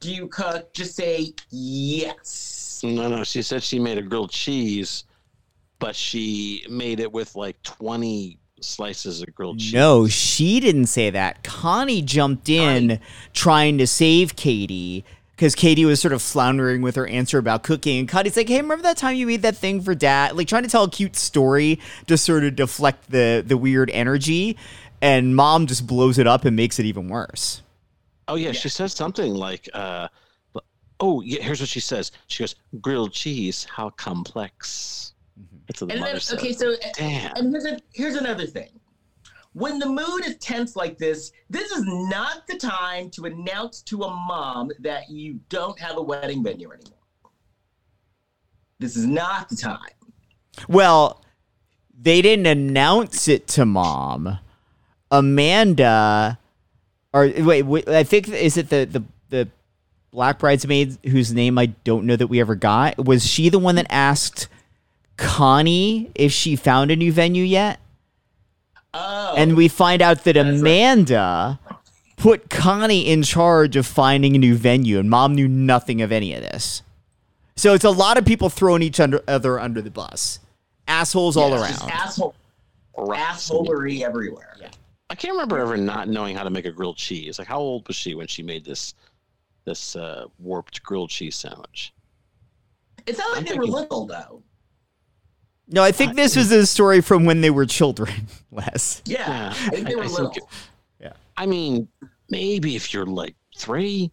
[0.00, 0.72] do you cook?
[0.72, 2.80] Just say yes.
[2.84, 5.04] No, no, she said she made a grilled cheese,
[5.78, 9.74] but she made it with like twenty slices of grilled cheese.
[9.74, 11.42] No, she didn't say that.
[11.42, 13.00] Connie jumped in
[13.32, 15.04] trying to save Katie
[15.36, 18.00] because Katie was sort of floundering with her answer about cooking.
[18.00, 20.34] And Connie's like, hey, remember that time you made that thing for dad?
[20.34, 24.56] Like trying to tell a cute story to sort of deflect the, the weird energy.
[25.02, 27.60] And mom just blows it up and makes it even worse.
[28.28, 30.08] Oh yeah, she says something like, uh,
[30.98, 32.10] "Oh yeah." Here's what she says.
[32.26, 35.12] She goes, "Grilled cheese, how complex."
[35.68, 36.38] That's what the And mother then, said.
[36.38, 37.36] okay, so, Damn.
[37.36, 38.70] and here's, a, here's another thing.
[39.56, 44.02] When the mood is tense like this, this is not the time to announce to
[44.02, 46.98] a mom that you don't have a wedding venue anymore.
[48.78, 49.78] This is not the time.
[50.68, 51.24] Well,
[51.98, 54.40] they didn't announce it to mom.
[55.10, 56.38] Amanda,
[57.14, 59.48] or wait, wait I think is it the the the
[60.10, 63.02] black bridesmaid whose name I don't know that we ever got.
[63.02, 64.48] Was she the one that asked
[65.16, 67.80] Connie if she found a new venue yet?
[68.98, 70.58] Oh, And we find out that That's right.
[70.58, 71.60] Amanda
[72.16, 76.32] put Connie in charge of finding a new venue, and mom knew nothing of any
[76.32, 76.82] of this.
[77.56, 80.38] So it's a lot of people throwing each under, other under the bus.
[80.88, 81.90] Assholes all Yeah, just around.
[81.92, 82.34] Asshole,
[82.96, 84.54] assholery everywhere.
[85.08, 87.38] I can't remember ever not knowing how to make a grilled cheese.
[87.38, 88.94] Like, how old was she when she made this
[89.64, 91.92] this uh, warped grilled cheese sandwich?
[93.06, 94.42] It's not like I'm they were thinking- little though.
[95.68, 99.02] No, I think this was a story from when they were children, Les.
[99.04, 100.48] Yeah, Yeah, I think they I- were I think little.
[101.38, 101.86] I mean,
[102.30, 104.10] maybe if you're like three.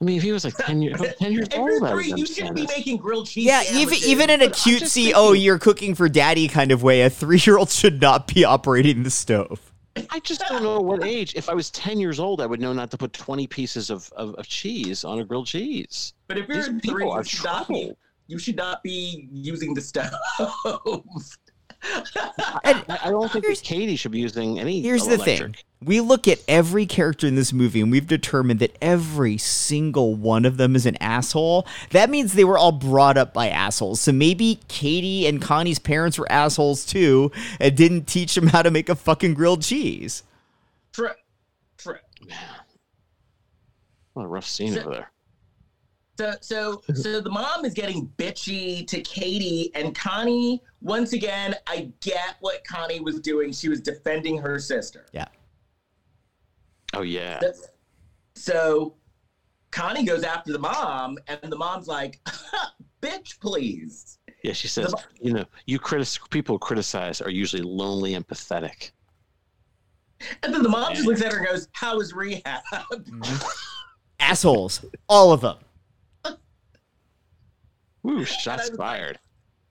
[0.00, 2.26] I mean, if he was like ten years, ten years If old, you're three, you
[2.26, 2.76] shouldn't be this.
[2.76, 3.46] making grilled cheese.
[3.46, 6.70] Yeah, even even in a But I'm cutesy, thinking- oh, you're cooking for daddy kind
[6.70, 9.72] of way, a three year old should not be operating the stove.
[10.10, 11.34] I just don't know what age.
[11.36, 14.12] If I was ten years old, I would know not to put twenty pieces of,
[14.16, 16.12] of, of cheese on a grilled cheese.
[16.28, 17.98] But if you're These in people three, are you should trouble.
[18.26, 20.10] You should not be using the stove.
[22.64, 24.80] And I, I don't think Here's- Katie should be using any.
[24.80, 25.54] Here's the thing.
[25.82, 30.46] We look at every character in this movie and we've determined that every single one
[30.46, 31.66] of them is an asshole.
[31.90, 34.00] That means they were all brought up by assholes.
[34.00, 38.70] So maybe Katie and Connie's parents were assholes too and didn't teach them how to
[38.70, 40.22] make a fucking grilled cheese.
[40.94, 41.10] True.
[41.76, 41.98] True.
[42.26, 42.38] Man,
[44.14, 45.10] what a rough scene So- over there.
[46.16, 50.62] So, so, so the mom is getting bitchy to Katie and Connie.
[50.80, 53.52] Once again, I get what Connie was doing.
[53.52, 55.06] She was defending her sister.
[55.12, 55.26] Yeah.
[56.92, 57.40] Oh yeah.
[57.40, 57.68] That's-
[58.36, 58.94] So
[59.72, 62.20] Connie goes after the mom, and the mom's like,
[63.02, 68.14] "Bitch, please." Yeah, she says, The- you know, you critic people criticize are usually lonely
[68.14, 68.92] and pathetic.
[70.44, 73.46] And then the mom just looks at her and goes, "How is rehab?" Mm-hmm.
[74.20, 74.84] Assholes.
[75.08, 75.56] All of them.
[78.04, 79.18] Woo, shots was- fired.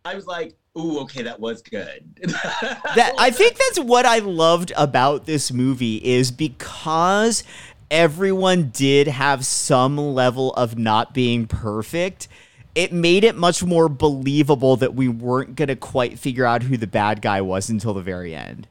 [0.05, 4.73] I was like, "Ooh, okay, that was good." that I think that's what I loved
[4.75, 7.45] about this movie is because
[7.89, 12.27] everyone did have some level of not being perfect.
[12.75, 16.75] It made it much more believable that we weren't going to quite figure out who
[16.75, 18.67] the bad guy was until the very end.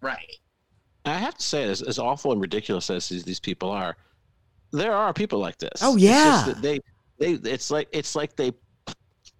[0.00, 0.36] right.
[1.04, 3.96] I have to say, as, as awful and ridiculous as these, these people are,
[4.72, 5.80] there are people like this.
[5.80, 6.24] Oh, It's yeah.
[6.24, 6.80] just that they
[7.18, 8.52] they it's like it's like they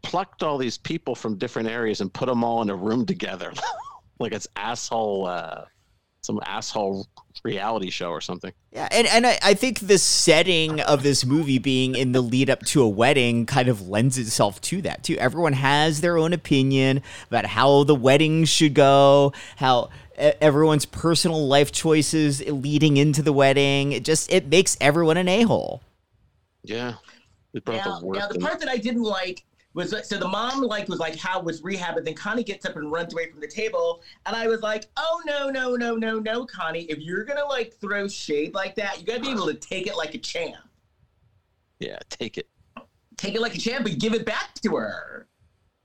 [0.03, 3.53] plucked all these people from different areas and put them all in a room together,
[4.19, 5.65] like it's asshole, uh,
[6.23, 7.07] some asshole
[7.45, 8.53] reality show or something.
[8.73, 12.51] Yeah, and, and I, I think the setting of this movie being in the lead
[12.51, 15.17] up to a wedding kind of lends itself to that too.
[15.17, 19.91] Everyone has their own opinion about how the wedding should go, how
[20.21, 23.93] e- everyone's personal life choices leading into the wedding.
[23.93, 25.83] It just it makes everyone an a hole.
[26.63, 26.95] Yeah,
[27.53, 29.45] they brought Now, the now the part that I didn't like
[29.79, 32.77] was so the mom like was like, "How was rehab?" And then Connie gets up
[32.77, 36.19] and runs away from the table, and I was like, "Oh no, no, no, no,
[36.19, 36.83] no, Connie!
[36.83, 39.97] If you're gonna like throw shade like that, you gotta be able to take it
[39.97, 40.57] like a champ.
[41.79, 42.49] yeah, take it.
[43.17, 45.29] Take it like a champ and give it back to her."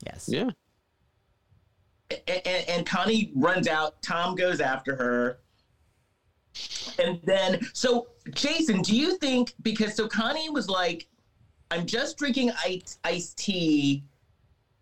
[0.04, 0.28] Yes.
[0.28, 0.50] Yeah,
[2.28, 4.02] and, and, and Connie runs out.
[4.02, 5.40] Tom goes after her.
[7.00, 11.08] And then, so Jason, do you think because so Connie was like,
[11.74, 14.04] I'm just drinking ice, iced tea,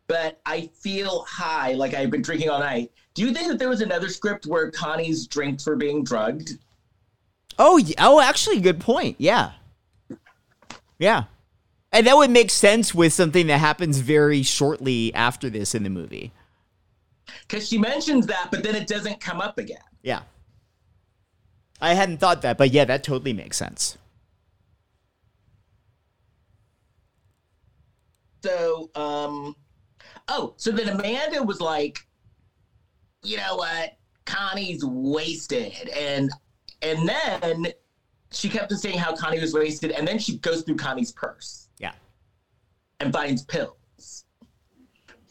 [0.08, 2.92] but I feel high, like I've been drinking all night.
[3.14, 6.58] Do you think that there was another script where Connie's drinks were being drugged?
[7.58, 9.16] Oh, oh, actually, good point.
[9.20, 9.52] Yeah,
[11.00, 11.24] yeah,
[11.94, 15.89] and that would make sense with something that happens very shortly after this in the
[15.89, 16.34] movie.
[17.48, 19.78] Because she mentions that, but then it doesn't come up again.
[20.04, 20.24] Yeah.
[21.80, 23.98] I hadn't thought that, but yeah, that totally makes sense.
[28.44, 29.56] So, um,
[30.28, 32.00] oh, so then Amanda was like,
[33.24, 36.32] you know what, Connie's wasted, and
[36.82, 37.68] and then
[38.32, 41.68] she kept on saying how Connie was wasted, and then she goes through Connie's purse
[41.78, 41.92] Yeah.
[43.00, 43.76] and finds pills.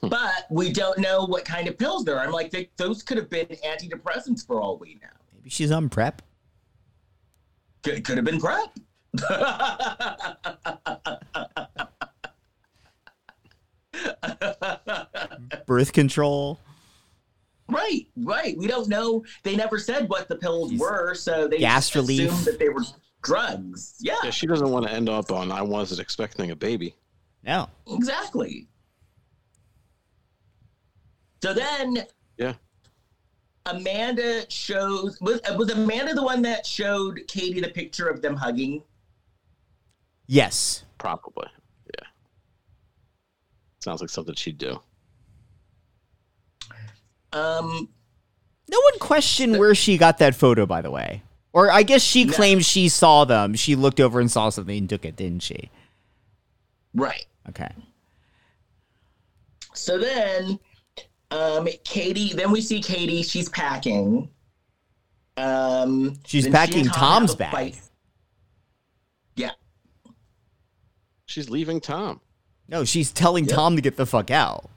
[0.02, 2.24] But we don't know what kind of pills there are.
[2.24, 5.08] I'm like, they, those could have been antidepressants for all we know.
[5.34, 6.22] Maybe she's on PrEP.
[7.82, 8.78] Could, could have been PrEP.
[15.66, 16.58] Birth control.
[17.68, 18.56] Right, right.
[18.58, 19.24] We don't know.
[19.44, 20.78] They never said what the pills Jeez.
[20.80, 22.28] were, so they Gas just relief.
[22.30, 22.82] assumed that they were
[23.22, 23.94] drugs.
[24.00, 24.30] Yeah, yeah.
[24.30, 26.94] She doesn't want to end up on "I wasn't expecting a baby."
[27.44, 27.68] No.
[27.86, 28.66] exactly.
[31.42, 32.04] So then,
[32.36, 32.54] Yeah.
[33.66, 38.82] Amanda shows was was Amanda the one that showed Katie the picture of them hugging?
[40.26, 40.84] Yes.
[40.98, 41.46] Probably.
[43.80, 43.84] Yeah.
[43.84, 44.80] Sounds like something she'd do.
[47.32, 47.88] Um,
[48.68, 51.22] No one questioned where she got that photo, by the way.
[51.52, 52.32] Or I guess she No.
[52.32, 53.54] claims she saw them.
[53.54, 55.70] She looked over and saw something and took it, didn't she?
[56.94, 57.26] Right.
[57.48, 57.70] Okay.
[59.74, 60.58] So then,
[61.30, 62.32] um, Katie.
[62.34, 63.22] Then we see Katie.
[63.22, 64.28] She's packing.
[65.36, 67.52] Um, She's then she packing Tom Tom's bag.
[67.52, 67.80] fight.
[69.36, 69.52] Yeah.
[71.26, 72.20] She's leaving Tom.
[72.70, 73.54] No, she's telling Yep.
[73.54, 74.70] Tom to get the fuck out.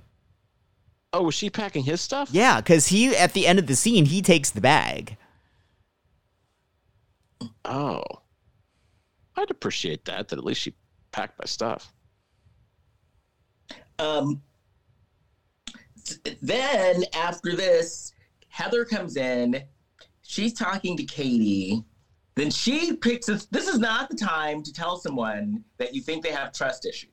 [1.14, 2.30] Oh, was she packing his stuff?
[2.32, 5.16] Yeah, because he at the end of the scene he takes the bag.
[7.66, 8.04] Oh.
[9.36, 10.74] I'd appreciate that, that at least she
[11.12, 11.92] packed my stuff.
[14.00, 14.42] Um,
[15.98, 18.14] s- then after this,
[18.50, 19.64] Heather comes in.
[20.22, 21.84] She's talking to Katie.
[22.36, 23.46] Then she picks this.
[23.46, 27.13] This is not the time to tell someone that you think they have trust issues,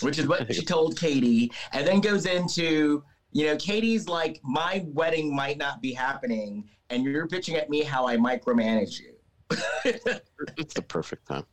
[0.00, 1.52] which is what she told Katie.
[1.72, 7.04] And then goes into, you know, Katie's like, my wedding might not be happening, and
[7.04, 9.14] you're bitching at me how I micromanage you.
[10.56, 11.44] It's the perfect time.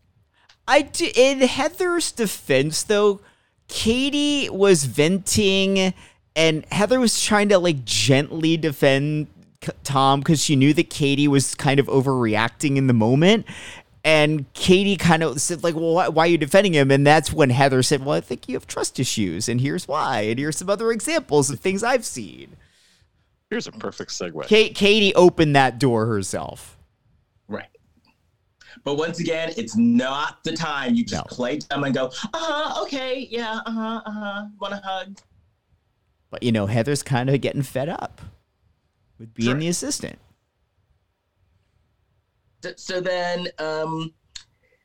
[0.67, 3.21] I do, in Heather's defense though,
[3.67, 5.93] Katie was venting
[6.35, 9.27] and Heather was trying to like gently defend
[9.83, 13.45] Tom because she knew that Katie was kind of overreacting in the moment.
[14.09, 16.89] And Katie kind of said, like, well, why, why are you defending him?
[16.89, 20.21] And that's when Heather said, well, I think you have trust issues, and here's why.
[20.21, 22.55] And here's some other examples of things I've seen.
[23.51, 24.47] Here's a perfect segue.
[24.47, 26.75] Kate, Katie opened that door herself.
[27.47, 27.67] Right.
[28.83, 30.95] But once again, it's not the time.
[30.95, 31.35] You just No.
[31.35, 35.19] play dumb and go, uh huh, okay, yeah, uh huh, uh huh, want a hug?
[36.31, 38.21] But, you know, Heather's kind of getting fed up
[39.19, 39.59] with being Sure.
[39.59, 40.17] the assistant.
[42.75, 44.13] So, then um,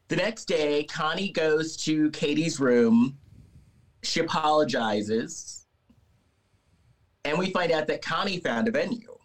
[0.08, 3.18] the next day, Connie goes to Katie's room.
[4.02, 5.66] She apologizes.
[7.24, 9.16] And we find out that Connie found a venue.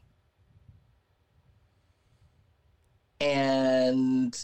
[3.19, 4.37] And.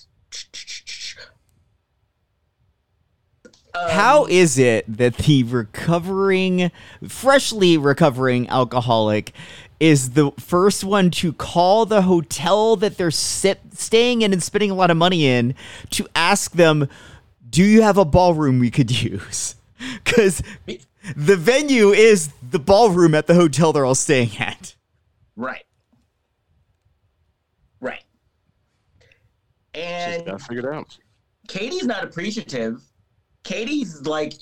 [3.73, 6.71] Um, How is it that the recovering,
[7.07, 9.33] freshly recovering alcoholic
[9.79, 14.71] is the first one to call the hotel that they're sit, staying in and spending
[14.71, 15.55] a lot of money in
[15.91, 16.87] to ask them,
[17.49, 19.55] Do you have a ballroom we could use?
[20.03, 20.41] Because
[21.15, 24.75] the venue is the ballroom at the hotel they're all staying at.
[25.35, 25.65] Right.
[27.79, 28.03] Right.
[29.73, 30.97] And got figured out.
[31.47, 32.81] Katie's not appreciative.
[33.43, 34.33] Katie's like,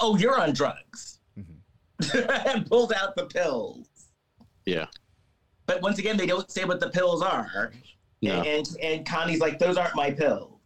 [0.00, 1.20] oh, you're on drugs.
[1.38, 2.48] Mm-hmm.
[2.48, 3.88] and pulls out the pills.
[4.66, 4.86] Yeah.
[5.66, 7.72] But once again, they don't say what the pills are.
[8.20, 8.40] No.
[8.42, 10.60] And and Connie's like, those aren't my pills.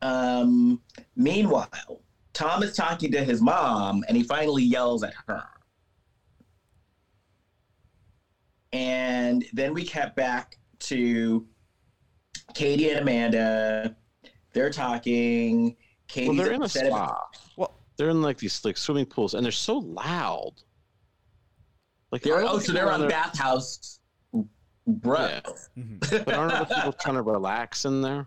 [0.00, 0.80] Um,
[1.16, 2.02] meanwhile,
[2.32, 5.44] Tom is talking to his mom and he finally yells at her.
[8.72, 11.46] And then we kept back to
[12.54, 13.96] Katie and Amanda.
[14.52, 15.76] They're talking.
[16.06, 17.20] Katie's Well, they're in a about- spa.
[17.98, 20.52] They're in like these like swimming pools, and they're so loud.
[22.10, 23.98] Like, They're, oh, so they're on there- Bathhouse
[24.32, 25.16] Row.
[25.16, 25.40] Yeah.
[26.24, 28.26] But aren't other people trying to relax in there?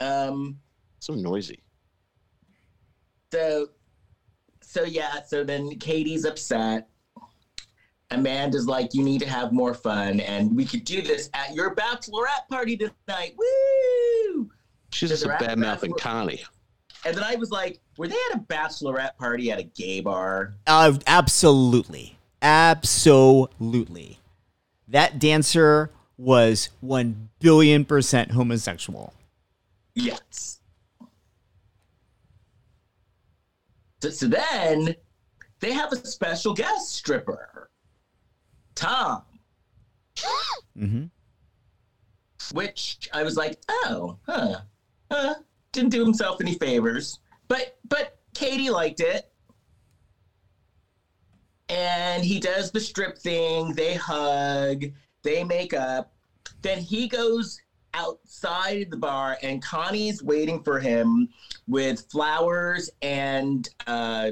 [0.00, 0.58] Um.
[0.98, 1.60] So noisy.
[3.32, 3.68] So,
[4.62, 5.22] so yeah.
[5.22, 6.88] So then Katie's upset.
[8.10, 11.74] Amanda's like, "You need to have more fun, and we could do this at your
[11.74, 14.50] bachelorette party tonight." Woo!
[14.92, 16.42] She's just a bad mouthing Connie.
[17.04, 20.54] And then I was like, "Were they at a bachelorette party at a gay bar?"
[20.66, 22.16] Uh, absolutely.
[22.42, 24.18] Absolutely.
[24.88, 29.12] That dancer was 1 billion percent homosexual.
[29.94, 30.60] Yes.
[34.02, 34.94] So, so then
[35.60, 37.70] they have a special guest stripper,
[38.74, 39.22] Tom.
[40.78, 41.04] Mm-hmm.
[42.52, 44.56] which I was like, oh, huh,
[45.10, 45.34] huh,
[45.74, 47.18] didn't do himself any favors,
[47.48, 49.30] but but Katie liked it,
[51.68, 53.72] and he does the strip thing.
[53.74, 54.84] They hug,
[55.22, 56.12] they make up.
[56.62, 57.60] Then he goes
[57.92, 61.28] outside the bar, and Connie's waiting for him
[61.66, 64.30] with flowers and uh,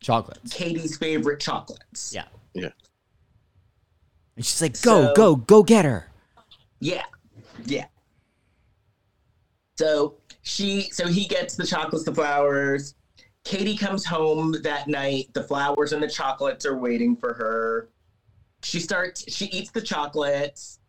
[0.00, 0.52] Chocolates.
[0.52, 2.12] Katie's favorite chocolates.
[2.14, 2.24] Yeah.
[2.52, 2.68] Yeah.
[4.36, 6.08] And she's like, go, So- go, go get her.
[6.80, 7.04] Yeah,
[7.64, 7.86] yeah.
[9.78, 12.94] So she, so he gets the chocolates, the flowers.
[13.44, 15.32] Katie comes home that night.
[15.32, 17.90] The flowers and the chocolates are waiting for her.
[18.62, 19.24] She starts.
[19.32, 20.80] She eats the chocolates.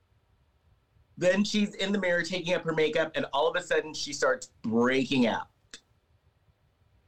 [1.18, 4.12] Then she's in the mirror taking up her makeup, and all of a sudden she
[4.12, 5.48] starts breaking out.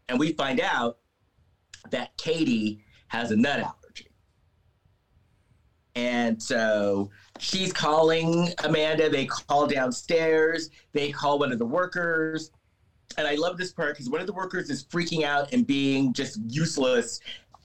[0.07, 0.99] And we find out
[1.91, 4.07] that Katie has a nut allergy.
[5.95, 9.09] And so she's calling Amanda.
[9.09, 10.69] They call downstairs.
[10.93, 12.51] They call one of the workers.
[13.17, 16.13] And I love this part because one of the workers is freaking out and being
[16.13, 17.19] just useless.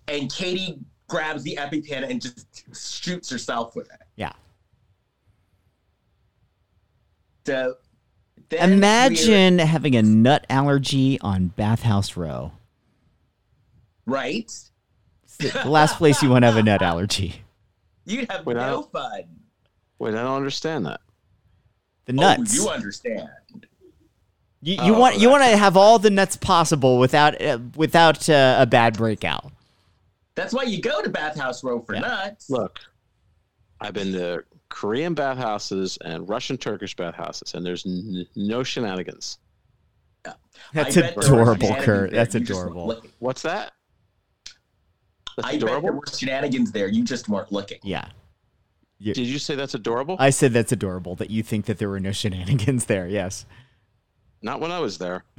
[0.08, 0.78] And Katie
[1.08, 4.00] grabs the EpiPen and just shoots herself with it.
[4.16, 4.32] Yeah.
[7.46, 7.74] So
[8.48, 12.52] then we're- Imagine having a nut allergy on Bathhouse Row.
[14.06, 14.44] right?
[15.24, 17.42] It's the last place you want to have a nut allergy.
[18.04, 19.22] You'd have Wait, no don't- fun.
[20.02, 21.00] Wait, I don't understand that.
[22.06, 22.58] The nuts.
[22.58, 23.28] Oh, you understand.
[24.60, 28.28] You, you Oh, want you want to have all the nuts possible without uh, without
[28.28, 29.52] uh, a bad breakout.
[30.34, 32.00] That's why you go to Bathhouse Row for Yeah.
[32.00, 32.50] nuts.
[32.50, 32.80] Look,
[33.80, 39.38] I've been to Korean bathhouses and Russian Turkish bathhouses, and there's n- no shenanigans.
[40.24, 42.10] That's I bet there were adorable, Kurt.
[42.10, 43.02] That's You just weren't adorable.
[43.20, 43.72] What's that?
[45.36, 46.88] That's I bet there were shenanigans there.
[46.88, 47.78] You just weren't looking.
[47.84, 48.06] Yeah,
[49.02, 50.16] Did you say that's adorable?
[50.18, 53.08] I said that's adorable that you think that there were no shenanigans there.
[53.08, 53.46] Yes.
[54.42, 55.24] Not when I was there.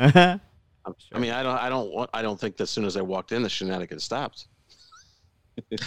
[0.85, 0.93] Uh-huh.
[1.13, 3.01] I mean, I don't, I don't, want, I don't think that as soon as I
[3.01, 4.47] walked in, the shenanigans stopped.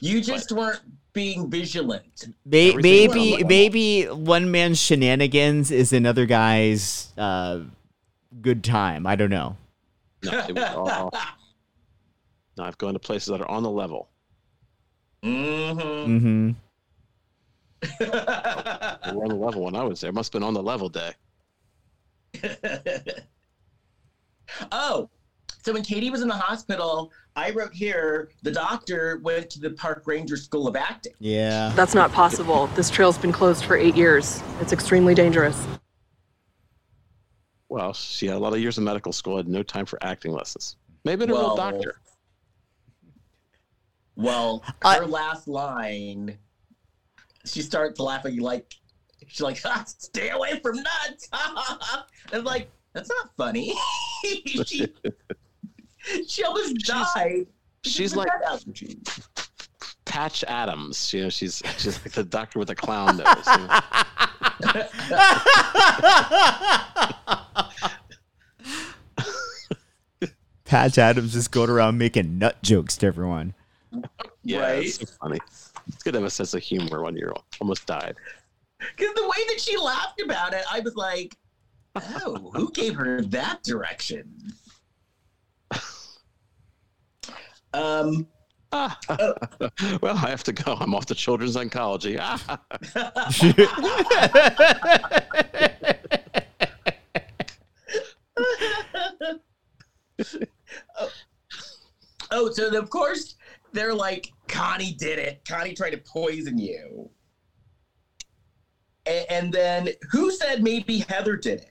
[0.00, 0.80] You just weren't
[1.12, 2.26] being vigilant.
[2.44, 7.60] May- maybe maybe one man's shenanigans is another guy's uh,
[8.40, 9.06] good time.
[9.06, 9.56] I don't know.
[10.24, 11.10] No, it was all,
[12.56, 14.08] no, I've gone to places that are on the level.
[15.22, 16.50] Hmm Mm-hmm.
[18.00, 18.06] They
[19.14, 20.12] were on the level when I was there.
[20.12, 21.12] Must have been on the level day.
[24.72, 25.08] oh,
[25.62, 29.70] so when Katie was in the hospital, I wrote here the doctor went to the
[29.70, 31.12] Park Ranger School of Acting.
[31.18, 31.72] Yeah.
[31.74, 32.66] That's not possible.
[32.68, 34.42] This trail's been closed for eight years.
[34.60, 35.64] It's extremely dangerous.
[37.68, 40.32] Well, she had a lot of years of medical school, had no time for acting
[40.32, 40.76] lessons.
[41.04, 41.96] Maybe a real doctor.
[44.16, 46.38] Well, I- her last line,
[47.44, 48.74] she starts laughing like
[49.26, 51.28] she's like, "Ah, "Stay away from nuts."
[52.32, 53.74] and like, that's not funny.
[54.24, 54.86] she,
[56.28, 57.46] she almost died.
[57.84, 58.28] she's like-
[60.04, 61.12] Patch Adams.
[61.14, 63.46] You know, she's she's like the doctor with the clown nose.
[63.46, 63.80] you know.
[70.64, 73.54] Patch Adams just going around making nut jokes to everyone.
[74.42, 74.86] Yeah, Right.
[74.86, 75.38] it's so funny.
[75.88, 78.16] It's good to have a sense of humor when you're almost died.
[78.78, 81.36] Because the way that she laughed about it, I was like,
[81.94, 84.52] "Oh, who gave her that direction?"
[87.74, 88.26] Um.
[88.70, 88.98] Ah.
[90.02, 90.74] well, I have to go.
[90.78, 92.18] I'm off to children's oncology.
[92.20, 92.60] Ah.
[102.30, 103.34] Oh, so of course
[103.72, 105.42] they're like, Connie did it.
[105.48, 107.10] Connie tried to poison you.
[109.06, 111.68] A- And, then who said maybe Heather did it?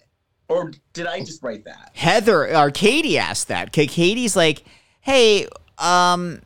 [0.49, 1.91] Or did I just write that?
[1.93, 3.71] Heather or Katie asked that.
[3.71, 4.63] Katie's like,
[4.99, 5.47] "Hey,
[5.77, 6.41] um,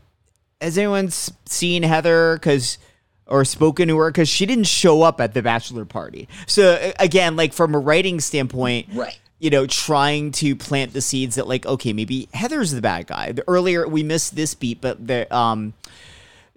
[0.61, 2.35] has anyone seen Heather?
[2.35, 2.77] Because
[3.25, 4.11] or spoken to her?
[4.11, 6.29] Because she didn't show up at the bachelor party.
[6.45, 9.17] So again, like from a writing standpoint, Right.
[9.39, 13.31] You know, trying to plant the seeds that like, okay, maybe Heather's the bad guy.
[13.31, 15.73] The earlier we missed this beat, but the um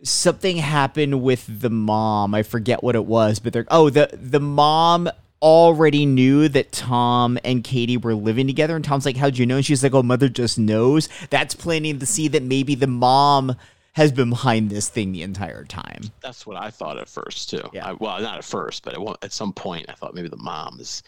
[0.02, 2.34] something happened with the mom.
[2.34, 5.10] I forget what it was, but they're oh the the mom
[5.40, 9.54] already knew that Tom and Katie were living together and Tom's like how'd you know
[9.56, 13.54] and she's like oh mother just knows that's planting the seed that maybe the mom
[13.92, 17.68] has been behind this thing the entire time That's what I thought at first too.
[17.72, 17.88] Yeah.
[17.88, 20.36] I, well, not at first, but at, one, at some point, I thought maybe the
[20.36, 21.02] mom is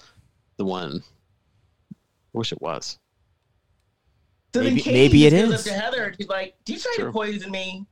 [0.57, 1.03] the one.
[2.35, 2.99] I wish it was.
[4.55, 5.67] So then Maybe- Katie maybe it just goes is.
[5.67, 7.13] up to Heather and she's like, Do you try to True.
[7.13, 7.87] poison me?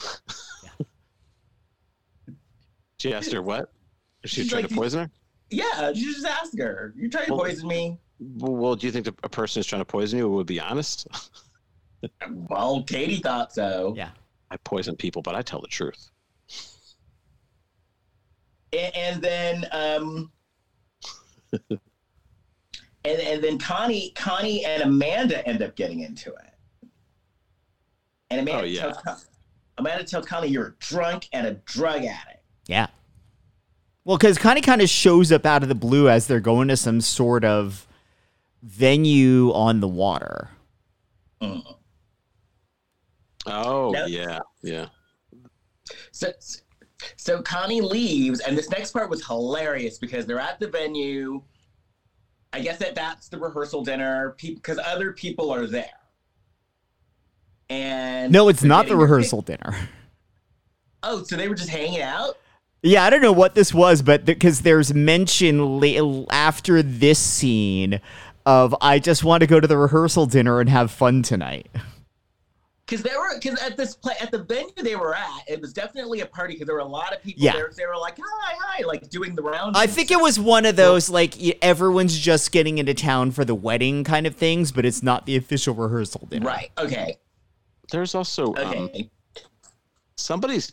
[2.98, 3.72] She asked her what?
[4.24, 5.10] Is she She's trying like, to poison her?
[5.50, 6.92] Yeah, you just ask her.
[6.96, 7.96] You try to Well- poison me?
[8.20, 10.46] Well, well, do you think that a person is trying to poison you who would
[10.46, 11.06] be honest?
[12.48, 13.92] Well, Katie thought so.
[13.96, 14.10] yeah
[14.52, 16.10] I poison people, but I tell the truth.
[18.72, 20.30] A- and then um
[23.04, 26.90] and, and then Connie Connie and Amanda end up getting into it.
[28.30, 28.80] And Amanda Oh, yeah.
[28.82, 29.16] tells Con-
[29.78, 32.42] Amanda tells Connie you're drunk and a drug addict.
[32.66, 32.88] yeah
[34.04, 36.76] well because Connie kind of shows up out of the blue as they're going to
[36.76, 37.86] some sort of
[38.62, 40.50] venue on the water
[41.40, 41.62] Mm.
[43.46, 44.06] Oh No.
[44.06, 44.86] yeah, yeah.
[46.10, 46.32] So
[47.16, 51.40] so Connie leaves, and this next part was hilarious because they're at the venue.
[52.52, 55.86] I guess that that's the rehearsal dinner because other people are there.
[57.70, 59.76] And no it's not the rehearsal dinner
[61.02, 62.36] Oh, so they were just hanging out?
[62.82, 68.00] Yeah, I don't know what this was, but because there's mention la- after this scene
[68.46, 71.68] of I just want to go to the rehearsal dinner and have fun tonight.
[72.88, 75.74] Because they were because at this play at the venue they were at, it was
[75.74, 77.52] definitely a party because there were a lot of people Yeah.
[77.52, 77.70] there.
[77.76, 79.76] They were like, "Hi, hi," like doing the round.
[79.76, 80.20] I think stuff.
[80.20, 84.26] it was one of those like everyone's just getting into town for the wedding kind
[84.26, 86.46] of things, but it's not the official rehearsal dinner.
[86.46, 86.70] right.
[86.78, 87.16] Okay.
[87.92, 88.56] There's also um,
[88.94, 89.10] Okay.
[90.16, 90.72] somebody's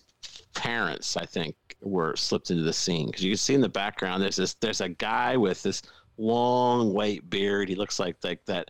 [0.53, 4.23] parents, I think, were slipped into the scene because you can see in the background
[4.23, 5.81] there's this there's a guy with this
[6.17, 7.67] long white beard.
[7.67, 8.69] He looks like like that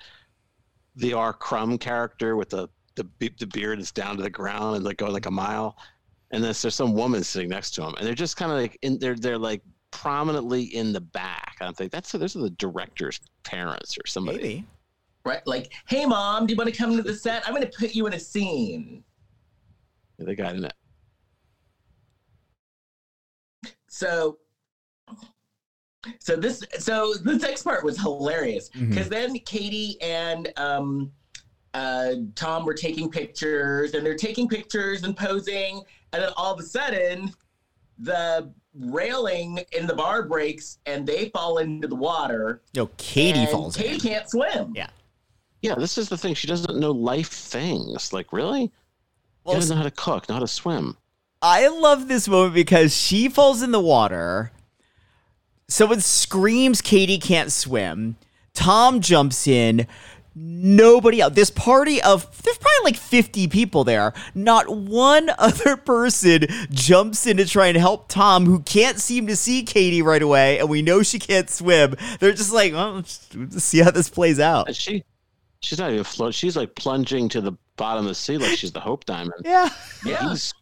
[0.95, 1.31] the R.
[1.33, 3.07] Crumb character with the the
[3.39, 5.77] the beard is down to the ground and like going like a mile.
[6.31, 8.77] And then there's some woman sitting next to him, and they're just kind of like
[8.81, 9.61] in they're they're like
[9.91, 11.55] prominently in the back.
[11.61, 14.37] I think that's so those are the director's parents or somebody.
[14.37, 14.65] Maybe.
[15.23, 15.45] right.
[15.45, 17.47] Like, hey, mom, do you want to come to the set?
[17.47, 19.03] I'm going to put you in a scene.
[20.19, 20.73] They got in it.
[23.87, 24.39] So,
[26.19, 31.11] so this, so this next part was hilarious because then Katie and um,
[31.75, 35.83] uh, Tom were taking pictures, and they're taking pictures and posing,
[36.13, 37.31] and then all of a sudden,
[37.99, 42.61] the railing in the bar breaks, and they fall into the water.
[42.75, 43.99] No, Katie and falls Katie in.
[43.99, 44.71] can't swim.
[44.73, 44.87] Yeah.
[45.61, 46.33] Yeah, this is the thing.
[46.33, 48.13] She doesn't know life things.
[48.13, 48.71] Like really,
[49.43, 50.95] Well, she doesn't know how to cook, know how to swim.
[51.41, 54.51] I love this moment because she falls in the water.
[55.67, 58.15] Someone screams Katie can't swim.
[58.53, 59.87] Tom jumps in.
[60.37, 61.33] Nobody else.
[61.33, 64.13] This party of there's probably like 50 people there.
[64.33, 69.35] Not one other person jumps in to try and help Tom, who can't seem to
[69.37, 71.95] see Katie right away, and we know she can't swim.
[72.19, 74.75] They're just like, well, let's see how this plays out.
[74.75, 75.03] She,
[75.61, 76.33] she's not even float.
[76.33, 79.41] She's like plunging to the bottom of the sea like she's the Hope Diamond.
[79.45, 79.69] Yeah.
[80.05, 80.29] Yeah.
[80.31, 80.53] He's,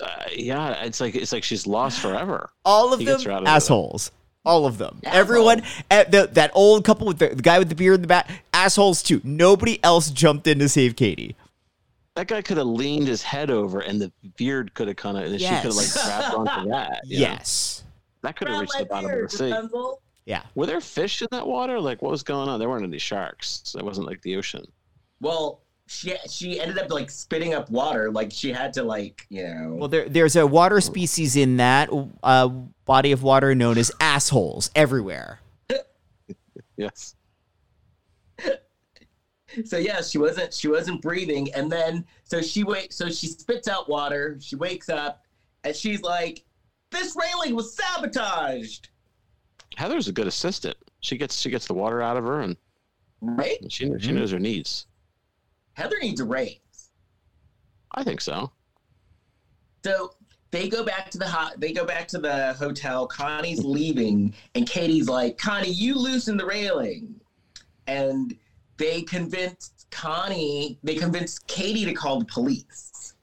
[0.00, 2.50] uh, yeah, it's like it's like she's lost forever.
[2.64, 3.54] All of He them gets her out of there.
[3.54, 4.12] assholes.
[4.48, 5.00] All of them.
[5.04, 5.20] Assholes.
[5.20, 5.62] Everyone.
[5.90, 8.30] Eh, the, that old couple with the, the guy with the beard in the back.
[8.54, 9.20] Assholes too.
[9.22, 11.36] Nobody else jumped in to save Katie.
[12.14, 15.24] That guy could have leaned his head over, and the beard could have kind of,
[15.24, 16.04] and she could have like Yes.
[16.06, 17.00] grabbed onto that.
[17.04, 17.26] you know?
[17.28, 17.84] Yes.
[18.22, 19.50] that could have reached the bottom beard, of the sea.
[19.52, 20.02] Rapunzel.
[20.24, 20.42] Yeah.
[20.54, 21.78] Were there fish in that water?
[21.80, 22.58] Like, what was going on?
[22.58, 23.60] There weren't any sharks.
[23.64, 24.64] So it wasn't like the ocean.
[25.20, 28.10] Well, she she ended up like spitting up water.
[28.12, 29.74] Like she had to like you know.
[29.74, 31.90] Well, there, there's a water species in that
[32.22, 32.48] uh,
[32.84, 35.40] body of water known as assholes everywhere.
[36.76, 37.16] Yes.
[39.64, 43.66] so yeah, she wasn't she wasn't breathing, and then so she wait so she spits
[43.66, 44.38] out water.
[44.40, 45.24] She wakes up,
[45.64, 46.44] and she's like,
[46.90, 48.90] "This railing was sabotaged."
[49.76, 50.76] Heather's a good assistant.
[51.00, 52.56] She gets she gets the water out of her, and
[53.20, 53.58] Right?
[53.68, 54.86] she she knows her needs.
[55.78, 56.90] Heather needs a raise.
[57.92, 58.50] I think so.
[59.84, 60.12] So
[60.50, 61.60] they go back to the hot.
[61.60, 63.06] They go back to the hotel.
[63.06, 67.20] Connie's leaving, and Katie's like, "Connie, you loosen the railing,"
[67.86, 68.36] and
[68.76, 70.80] they convinced Connie.
[70.82, 73.14] They convinced Katie to call the police.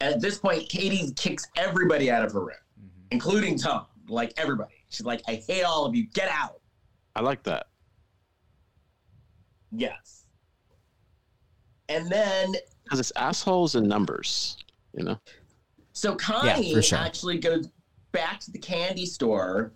[0.00, 3.02] And at this point, Katie kicks everybody out of her room, mm-hmm.
[3.10, 3.84] including Tom.
[4.08, 6.06] Like everybody, she's like, "I hate all of you.
[6.14, 6.62] Get out."
[7.14, 7.66] I like that.
[9.70, 10.21] Yes.
[11.92, 12.54] And then
[12.84, 14.56] Because it's assholes and numbers,
[14.96, 15.18] you know?
[15.92, 16.98] So Connie for sure.
[16.98, 17.68] actually goes
[18.12, 19.72] back to the candy store,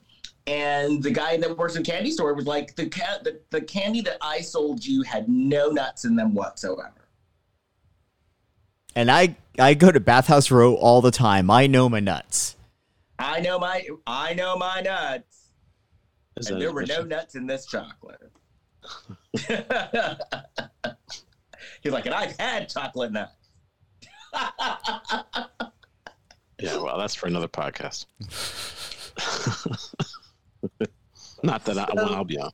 [0.46, 4.00] and the guy that works in candy store was like, "The ca- the, the candy
[4.02, 7.08] that I sold you had no nuts in them whatsoever."
[8.94, 11.50] And I, I go to Bathhouse Row all the time.
[11.50, 12.56] I know my nuts.
[13.18, 15.50] I know my I know my nuts,
[16.38, 18.32] Is and there were no nuts in this chocolate.
[21.86, 23.32] He's like, and I've had chocolate nuts.
[26.58, 28.06] Yeah, well, that's for another podcast.
[31.42, 32.50] Not that I, one I'll be on.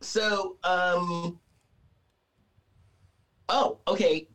[0.00, 1.38] So, um,
[3.50, 4.26] oh, okay.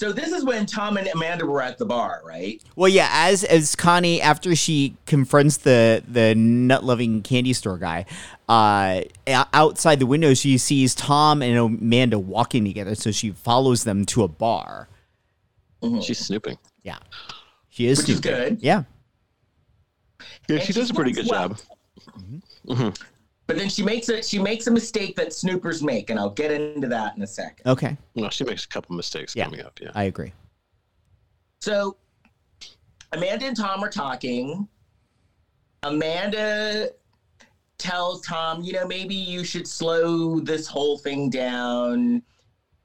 [0.00, 2.58] So this is when Tom and Amanda were at the bar, right?
[2.74, 8.06] Well, yeah, as as Connie after she confronts the the nut loving candy store guy,
[8.48, 14.06] uh, outside the window she sees Tom and Amanda walking together, so she follows them
[14.06, 14.88] to a bar.
[15.82, 16.00] Mm-hmm.
[16.00, 16.56] She's snooping.
[16.82, 16.96] Yeah,
[17.68, 18.56] she is Which is good.
[18.62, 18.84] Yeah,
[20.48, 21.48] Yeah, And she does a pretty good well.
[21.50, 21.58] job.
[22.16, 22.72] Mm-hmm.
[22.72, 23.02] Mm-hmm.
[23.50, 26.52] But then she makes a she makes a mistake that snoopers make, and I'll get
[26.52, 27.66] into that in a second.
[27.66, 29.46] okay, Well, she makes a couple mistakes Yeah.
[29.46, 29.76] coming up.
[29.82, 29.90] Yeah.
[29.92, 30.32] I agree.
[31.60, 31.96] So
[33.10, 34.68] Amanda and Tom are talking.
[35.82, 36.90] Amanda
[37.78, 42.22] tells Tom, you know, maybe you should slow this whole thing down.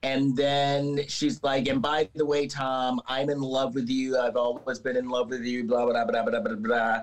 [0.02, 4.18] And then she's like, and by the way, Tom, I'm in love with you.
[4.18, 7.02] I've always been in love with you, blah, blah, blah, blah, blah, blah.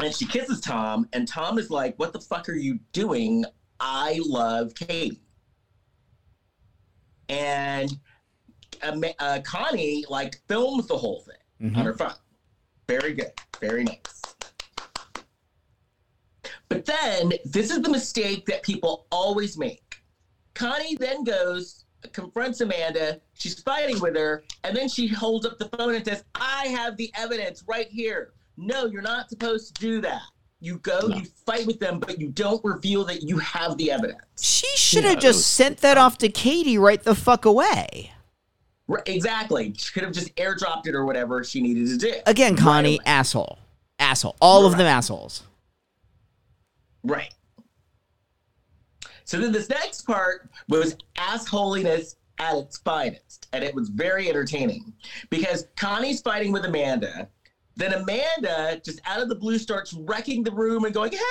[0.00, 3.44] And she kisses Tom, and Tom is like, What the fuck are you doing?
[3.80, 5.20] I love Katie.
[7.28, 7.96] And
[8.82, 12.12] um, uh, Connie like films the whole thing on her phone.
[12.88, 13.30] Very good.
[13.60, 13.96] Very nice.
[16.68, 20.02] But then this is the mistake that people always make.
[20.54, 23.18] Connie then goes, confronts Amanda.
[23.34, 26.96] She's fighting with her, and then she holds up the phone and says, "I have
[26.96, 30.22] the evidence right here." No, you're not supposed to do that.
[30.60, 34.20] You go, you fight with them, but you don't reveal that you have the evidence.
[34.40, 38.12] She should have Yeah, it just sent that off to Katie right the fuck away.
[38.86, 39.74] Right, exactly.
[39.76, 42.14] She could have just airdropped it or whatever she needed to do.
[42.26, 43.04] Again, Connie, away.
[43.06, 43.58] asshole.
[43.98, 44.36] Asshole.
[44.40, 44.78] All of Right.
[44.78, 45.42] them assholes.
[47.02, 47.34] Right.
[49.24, 53.48] So then this next part was assholiness at its finest.
[53.52, 54.92] And it was very entertaining
[55.30, 57.28] because Connie's fighting with Amanda.
[57.76, 61.22] Then Amanda, just out of the blue, starts wrecking the room and going, help,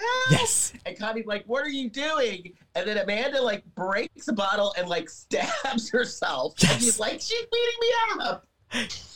[0.00, 0.30] help.
[0.30, 0.72] Yes.
[0.86, 2.54] And Connie's like, what are you doing?
[2.74, 6.54] And then Amanda like breaks a bottle and like stabs herself.
[6.62, 6.80] And Yes.
[6.82, 8.46] she's like, she's beating me up.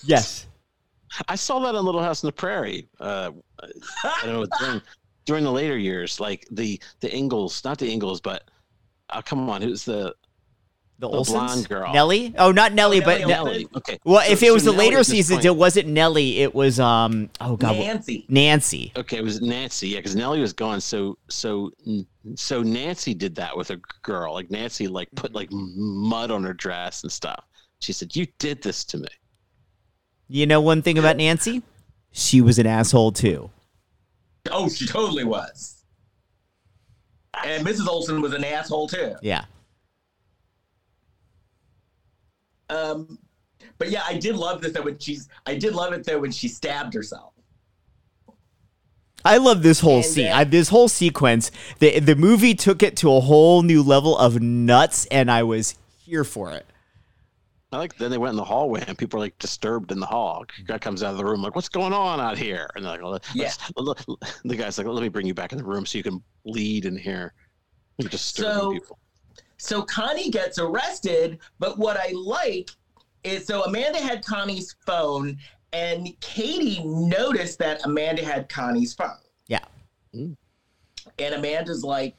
[0.04, 0.46] Yes.
[1.28, 2.88] I saw that on Little House on the Prairie.
[3.00, 3.30] Uh,
[4.04, 4.82] I don't know during,
[5.24, 8.50] during the later years, like the the Ingalls, not the Ingalls, but
[9.08, 10.14] uh, come on, who's the
[10.98, 11.26] The The Olesons?
[11.26, 11.92] blonde girl.
[11.92, 12.34] Nellie?
[12.38, 13.76] Oh, not Nellie, Nellie but Ne- Oleson.
[13.76, 13.98] Okay.
[14.04, 16.38] well, So- if it was so the later Nellie at seasons, it wasn't Nellie.
[16.38, 17.28] It was um.
[17.40, 18.24] Oh God, Nancy.
[18.30, 18.92] Nancy.
[18.96, 19.88] Okay, it was Nancy.
[19.88, 20.80] Yeah, because Nellie was gone.
[20.80, 21.70] So so
[22.34, 24.32] so Nancy did that with a girl.
[24.32, 27.44] Like Nancy, like put like mud on her dress and stuff.
[27.80, 29.08] She said, "You did this to me."
[30.28, 31.62] You know one thing about Nancy?
[32.10, 33.50] She was an asshole too.
[34.50, 35.84] Oh, she totally was.
[37.44, 37.86] And Mrs.
[37.86, 39.14] Oleson was an asshole too.
[39.20, 39.44] Yeah.
[42.68, 43.18] Um,
[43.78, 45.28] but yeah, I did love this though when she's.
[45.46, 47.32] I did love it though when she stabbed herself.
[49.24, 50.30] I love this whole And, scene.
[50.30, 51.50] uh, I, this whole sequence.
[51.80, 55.74] The the movie took it to a whole new level of nuts, and I was
[56.04, 56.66] here for it.
[57.72, 57.96] I like.
[57.98, 60.44] Then they went in the hallway and people are like disturbed in the hall.
[60.66, 63.02] Guy comes out of the room like, "What's going on out here?" And they're like,
[63.02, 63.50] "Let's- Yeah.
[63.76, 64.04] let's-
[64.44, 66.84] the guy's like, "Let me bring you back in the room so you can bleed
[66.84, 67.34] in here."
[67.98, 68.98] You're disturbing So- people.
[69.58, 72.70] So Connie gets arrested, but what I like
[73.24, 75.38] is so Amanda had Connie's phone,
[75.72, 79.18] and Katie noticed that Amanda had Connie's phone.
[79.48, 79.64] Yeah.
[80.14, 80.36] Mm.
[81.18, 82.14] And Amanda's like,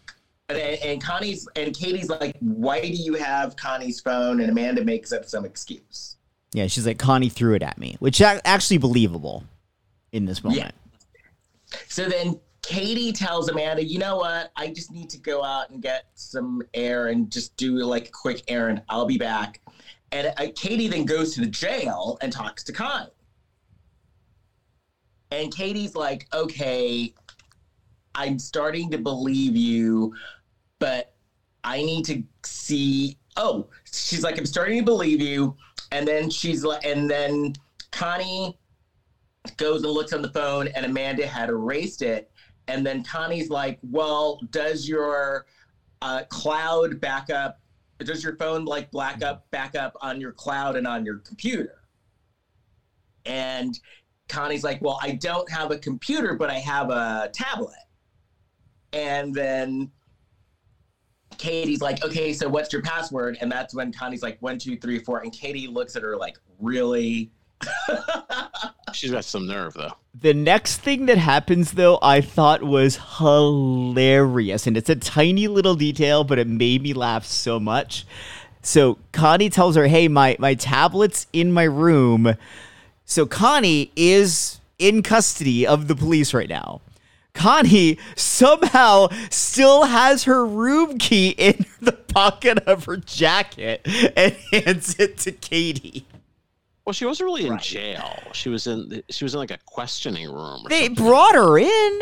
[0.50, 4.40] and, and Connie's and Katie's like, why do you have Connie's phone?
[4.40, 6.16] And Amanda makes up some excuse.
[6.54, 9.44] Yeah, she's like Connie threw it at me, which ac- actually believable
[10.12, 10.74] in this moment.
[11.88, 14.52] So then Katie tells Amanda, you know what?
[14.58, 18.12] I just need to go out and get some air and just do like a
[18.12, 18.82] quick errand.
[18.90, 19.62] I'll be back.
[20.12, 23.10] And uh, Katie then goes to the jail and talks to Connie.
[25.32, 27.14] And Katie's like, okay,
[28.14, 30.14] I'm starting to believe you,
[30.78, 31.16] but
[31.64, 33.18] I need to see.
[33.38, 35.56] Oh, she's like, I'm starting to believe you.
[35.94, 37.54] And then she's like, and then
[37.92, 38.60] Connie
[39.56, 42.30] goes and looks on the phone and Amanda had erased it.
[42.68, 45.46] And then Connie's like, well, does your
[46.02, 47.60] uh, cloud backup,
[48.00, 51.84] does your phone like black up, backup on your cloud and on your computer?
[53.26, 53.78] And
[54.30, 57.76] Connie's like, well, I don't have a computer, but I have a tablet.
[58.94, 59.92] And then
[61.38, 63.38] Katie's like, okay, so what's your password?
[63.42, 65.20] And that's when Connie's like, one, two, three, four.
[65.20, 67.32] And Katie looks at her like, really?
[68.94, 69.94] She's got some nerve though.
[70.20, 74.66] The next thing that happens, though, I thought was hilarious.
[74.66, 78.06] And it's a tiny little detail, but it made me laugh so much.
[78.64, 82.36] So Connie tells her, Hey, my, my tablet's in my room.
[83.06, 86.82] So Connie is in custody of the police right now.
[87.34, 93.82] Connie somehow still has her room key in the pocket of her jacket
[94.16, 96.08] and hands it to Katie.
[96.88, 97.62] Well, she wasn't really in Right.
[97.62, 98.18] jail.
[98.32, 98.88] She was in.
[98.88, 100.66] The, she was in like a questioning room.
[100.66, 101.06] Or They something.
[101.06, 102.00] brought her in.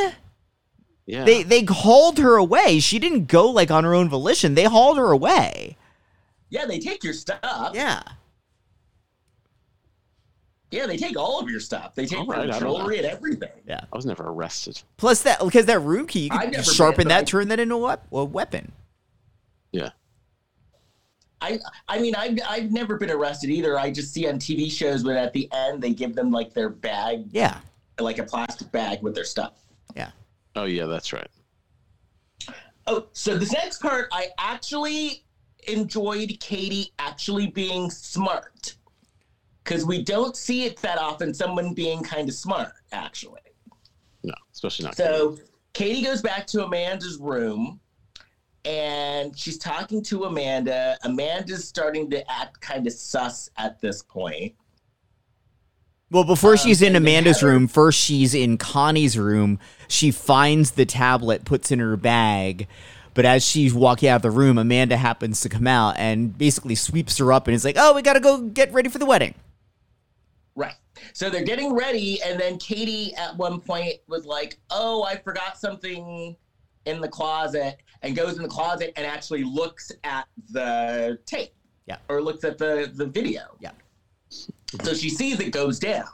[1.07, 1.23] Yeah.
[1.25, 2.79] They they hauled her away.
[2.81, 4.53] She didn't go like on her own volition.
[4.53, 5.75] They hauled her away.
[6.51, 7.71] Yeah, they take your stuff.
[7.73, 8.03] Yeah.
[10.69, 11.95] Yeah, they take all of your stuff.
[11.95, 13.49] They take All right, your don't jewelry and everything.
[13.67, 13.81] Yeah.
[13.91, 14.79] I was never arrested.
[14.97, 17.59] Plus that because that room key, you I've could sharpen been, that, I- turn that
[17.59, 18.71] into a, a weapon.
[21.41, 21.47] Yeah.
[21.47, 23.77] I I mean I've I've never been arrested either.
[23.79, 26.69] I just see on TV shows when at the end they give them like their
[26.69, 27.59] bag, Yeah.
[27.99, 29.53] like a plastic bag with their stuff.
[29.95, 30.11] Yeah.
[30.55, 31.27] Oh yeah, that's right.
[32.87, 35.23] Oh, so this next part I actually
[35.67, 38.75] enjoyed Katie actually being smart
[39.63, 41.33] because we don't see it that often.
[41.33, 43.41] Someone being kind of smart, actually.
[44.23, 44.95] No, especially not.
[44.95, 45.39] So
[45.73, 47.79] Katie goes back to Amanda's room
[48.65, 50.97] and she's talking to Amanda.
[51.03, 54.55] Amanda's starting to act kind of sus at this point.
[56.11, 59.59] Well, before um, she's in Amanda's Heather- room, first she's in Connie's room.
[59.87, 62.67] She finds the tablet, puts in her bag.
[63.13, 66.75] But as she's walking out of the room, Amanda happens to come out and basically
[66.75, 69.33] sweeps her up and is like, "Oh, we gotta go get ready for the wedding."
[70.53, 70.75] Right.
[71.13, 75.57] So they're getting ready, and then Katie at one point was like, "Oh, I forgot
[75.57, 76.35] something
[76.85, 81.53] in the closet," and goes in the closet and actually looks at the tape.
[81.85, 81.97] Yeah.
[82.09, 83.41] Or looks at the the video.
[83.59, 83.71] Yeah.
[84.29, 86.07] So she sees it goes down.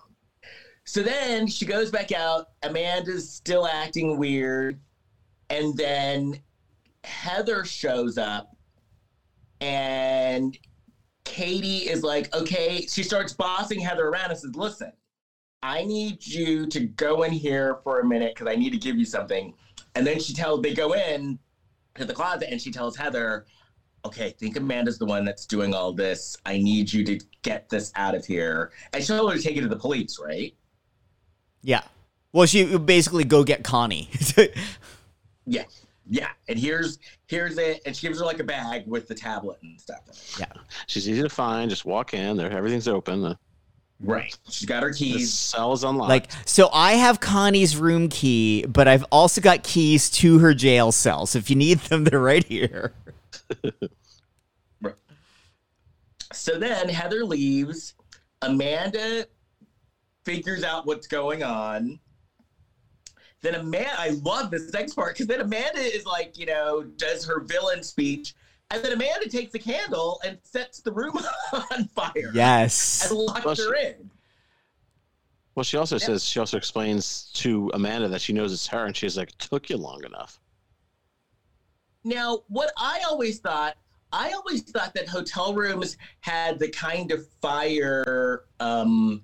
[0.83, 2.49] So then she goes back out.
[2.63, 4.79] Amanda's still acting weird,
[5.49, 6.39] and then
[7.03, 8.55] Heather shows up,
[9.61, 10.57] and
[11.23, 14.91] Katie is like, okay, she starts bossing Heather around and says, listen,
[15.63, 18.97] I need you to go in here for a minute because I need to give
[18.97, 19.53] you something.
[19.95, 21.37] And then she tells, they go in
[21.95, 23.45] to the closet and she tells Heather,
[24.05, 26.37] okay, I think Amanda's the one that's doing all this.
[26.45, 28.71] I need you to get this out of here.
[28.93, 30.53] And she'll her to take it to the police, right?
[31.61, 31.81] Yeah.
[32.33, 34.09] Well, she would basically go get Connie.
[35.47, 35.63] Yeah.
[36.07, 36.29] Yeah.
[36.47, 37.81] And here's here's it.
[37.85, 40.01] And she gives her like a bag with the tablet and stuff.
[40.07, 40.49] in it.
[40.85, 41.69] She's easy to find.
[41.69, 42.37] Just walk in.
[42.37, 43.35] There, everything's open.
[44.01, 44.37] The, Right.
[44.49, 45.33] She's got her the keys.
[45.33, 46.09] cell is unlocked.
[46.09, 50.91] like, so I have Connie's room key, but I've also got keys to her jail
[50.91, 51.25] cell.
[51.25, 52.93] So if you need them, they're right here.
[56.33, 57.93] So then Heather leaves.
[58.41, 59.27] Amanda
[60.25, 61.99] figures out what's going on.
[63.41, 67.25] Then Amanda, I love this next part because then Amanda is like, you know, does
[67.25, 68.33] her villain speech.
[68.71, 71.17] And then Amanda takes a candle and sets the room
[71.71, 73.09] on fire Yes.
[73.09, 74.09] and locks Well, her she- in.
[75.55, 78.95] well, she also says she also explains to Amanda that she knows it's her, and
[78.95, 80.39] she's like, "Took you long enough."
[82.03, 83.75] Now, what I always thought,
[84.13, 89.21] I always thought that hotel rooms had the kind of fire um,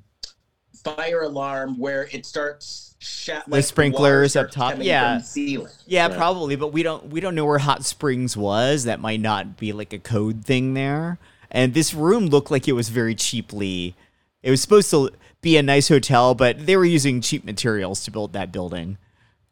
[0.95, 5.13] fire alarm where it starts sha- The like sprinklers water up top, yeah.
[5.15, 5.73] from the ceiling.
[5.85, 6.17] Yeah, Right.
[6.17, 8.83] probably, but we don't we don't know where Hot Springs was.
[8.85, 11.19] That might not be like a code thing there.
[11.51, 13.95] And this room looked like it was very cheaply.
[14.43, 15.11] It was supposed to
[15.41, 18.97] be a nice hotel, but they were using cheap materials to build that building.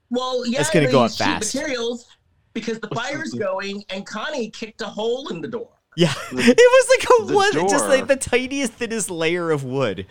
[0.10, 1.56] Well, yeah, That's gonna go use up cheap fast.
[1.56, 2.08] Materials
[2.54, 5.70] because the fire's going, and Connie kicked a hole in the door.
[5.98, 10.06] Yeah, it was like a the wood, just like the tiniest, thinnest layer of wood.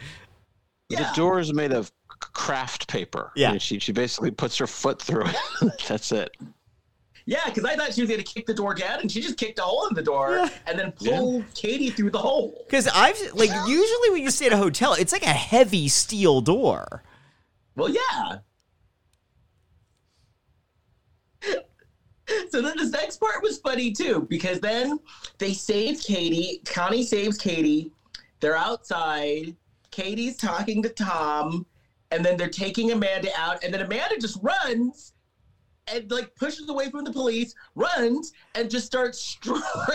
[0.98, 1.10] Yeah.
[1.10, 3.32] The door is made of craft paper.
[3.36, 3.52] Yeah.
[3.52, 5.36] And she she basically puts her foot through it.
[5.88, 6.36] That's it.
[7.26, 9.38] Yeah, because I thought she was going to kick the door down, and she just
[9.38, 12.64] kicked a hole in the door and then pulled Katie through the hole.
[12.66, 16.42] Because I've like usually when you stay at a hotel, it's like a heavy steel
[16.42, 17.02] door.
[17.76, 18.38] Well, yeah.
[22.50, 24.98] so then this next part was funny too, because then
[25.38, 26.60] they save Katie.
[26.66, 27.90] Connie saves Katie.
[28.40, 29.56] They're outside.
[29.94, 31.66] Katie's talking to Tom,
[32.10, 35.12] and then they're taking Amanda out, and then Amanda just runs
[35.86, 39.36] and like pushes away from the police, runs, and just starts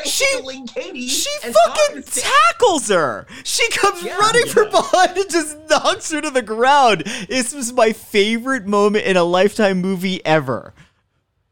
[0.06, 1.08] strangling Katie.
[1.08, 3.26] She fucking tackles her.
[3.44, 7.02] She comes Yeah, running from behind and just knocks her to the ground.
[7.28, 10.74] This was my favorite moment in a lifetime movie ever.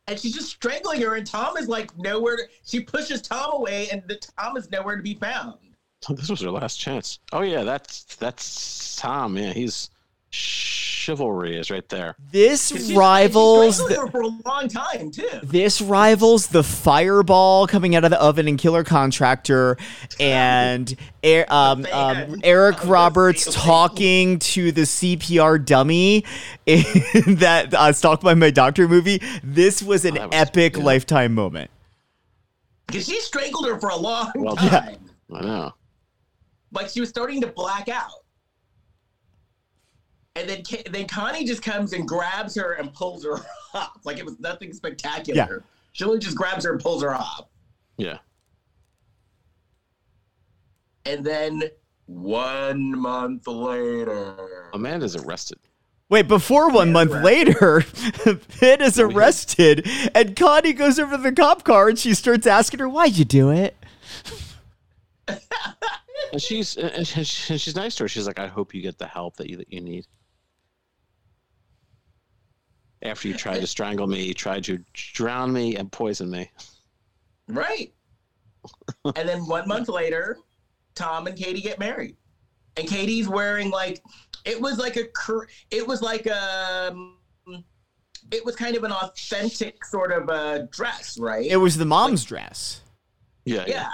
[0.08, 2.38] and she's just strangling her, and Tom is like nowhere.
[2.38, 5.56] To, she pushes Tom away, and the Tom is nowhere to be found.
[6.10, 7.20] This was her last chance.
[7.34, 9.38] Oh yeah, that's that's Tom.
[9.38, 9.90] Yeah, he's
[10.30, 12.16] chivalry is right there.
[12.32, 15.28] This she's- rivals she's the, strangling for a long time too.
[15.42, 19.78] this rivals the fireball coming out of the oven and Killer Contractor
[20.20, 20.96] and
[21.50, 26.26] um, um, Eric Roberts talking to the CPR dummy
[26.66, 26.84] in
[27.36, 29.22] that uh, Stalked by My Doctor movie.
[29.44, 30.84] This was an Oh, was- epic yeah.
[30.84, 31.72] lifetime moment.
[32.86, 34.98] Because he strangled her for a long Well, time.
[35.34, 35.74] I know.
[36.78, 38.24] Like she was starting to black out.
[40.36, 43.40] And then, then Connie just comes and grabs her and pulls her
[43.74, 44.00] up.
[44.04, 45.64] Like it was nothing spectacular.
[45.94, 47.50] She only just grabs her and pulls her up.
[47.98, 48.20] Yeah.
[51.08, 51.64] And then
[52.06, 54.70] one month later.
[54.72, 55.58] Amanda's arrested.
[56.10, 57.82] Wait, before one month later,
[58.60, 62.82] Pitt is arrested, and Connie goes over to the cop car and she starts asking
[62.82, 63.76] her, Why'd you do it?
[66.34, 68.08] And she's and she- and she's nice to her.
[68.08, 70.06] She's like, I hope you get the help that you that you need.
[73.04, 76.50] After you tried to strangle me, you tried to drown me and poison me.
[77.48, 77.94] Right.
[79.16, 80.38] and then one month later,
[80.96, 82.18] Tom and Katie get married,
[82.76, 84.02] and Katie's wearing like
[84.46, 86.94] it was like a cur- it was like a
[88.32, 91.46] it was kind of an authentic sort of a dress, right?
[91.46, 92.82] It was the mom's dress.
[93.46, 93.64] Yeah.
[93.68, 93.90] yeah.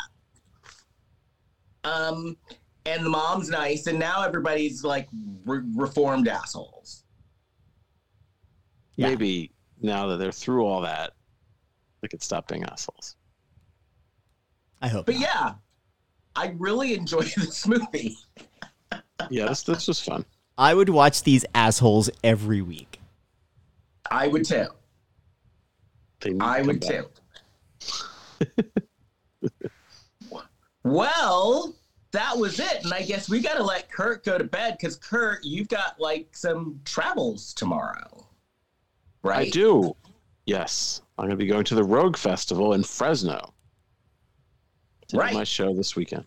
[1.83, 2.37] Um,
[2.85, 5.07] and the mom's nice, and now everybody's like
[5.45, 7.03] re- reformed assholes.
[8.95, 9.09] Yeah.
[9.09, 9.51] Maybe
[9.81, 11.13] now that they're through all that,
[12.01, 13.15] they could stop being assholes.
[14.81, 15.05] I hope.
[15.05, 15.21] But not.
[15.21, 15.53] yeah,
[16.35, 18.17] I really enjoy this movie.
[19.29, 20.25] Yeah, this this was fun.
[20.57, 22.99] I would watch these assholes every week.
[24.11, 24.67] I would too.
[26.19, 27.05] They need to I would back.
[27.79, 28.63] too.
[30.83, 31.75] well,
[32.11, 34.95] that was it, and I guess we got to let Kurt go to bed because
[34.95, 38.27] Kurt, you've got like some travels tomorrow,
[39.23, 39.47] right?
[39.47, 39.95] I do.
[40.45, 43.53] Yes, I'm going to be going to the Rogue Festival in Fresno.
[45.09, 45.33] To Right.
[45.33, 46.25] My show this weekend.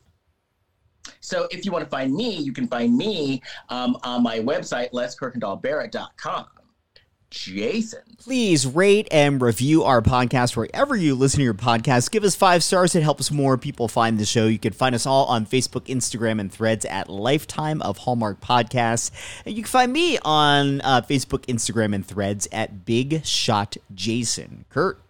[1.20, 4.90] So if you want to find me, you can find me um, on my website,
[4.92, 6.46] leskirkendallbarrett.com.
[7.30, 8.00] Jason.
[8.18, 12.10] Please rate and review our podcast wherever you listen to your podcast.
[12.10, 12.94] Give us five stars.
[12.94, 14.46] It helps more people find the show.
[14.46, 19.10] You can find us all on Facebook, Instagram, and threads at Lifetime of Hallmark Podcasts.
[19.44, 24.64] And you can find me on uh, Facebook, Instagram, and threads at Big Shot Jason.
[24.70, 25.00] Kurt.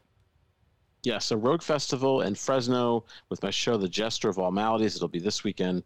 [1.05, 4.97] Yeah, so Rogue Festival in Fresno with my show, The Jester of All Maladies.
[4.97, 5.85] It'll be this weekend,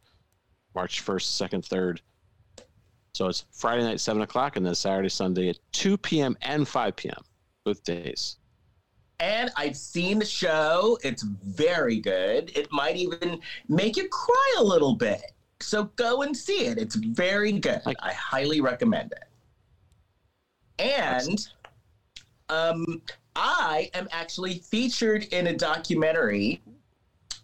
[0.75, 1.99] March 1st, 2nd, 3rd.
[3.13, 6.37] So it's Friday night, 7 o'clock, and then Saturday, Sunday at 2 p.m.
[6.43, 7.23] and 5 p.m.
[7.65, 8.37] both days.
[9.19, 10.99] And I've seen the show.
[11.03, 12.57] It's very good.
[12.57, 15.33] It might even make you cry a little bit.
[15.61, 16.79] So go and see it.
[16.79, 17.83] It's very good.
[17.87, 19.25] I highly recommend it.
[20.79, 21.47] And
[22.49, 23.03] um,
[23.37, 26.63] I am actually featured in a documentary.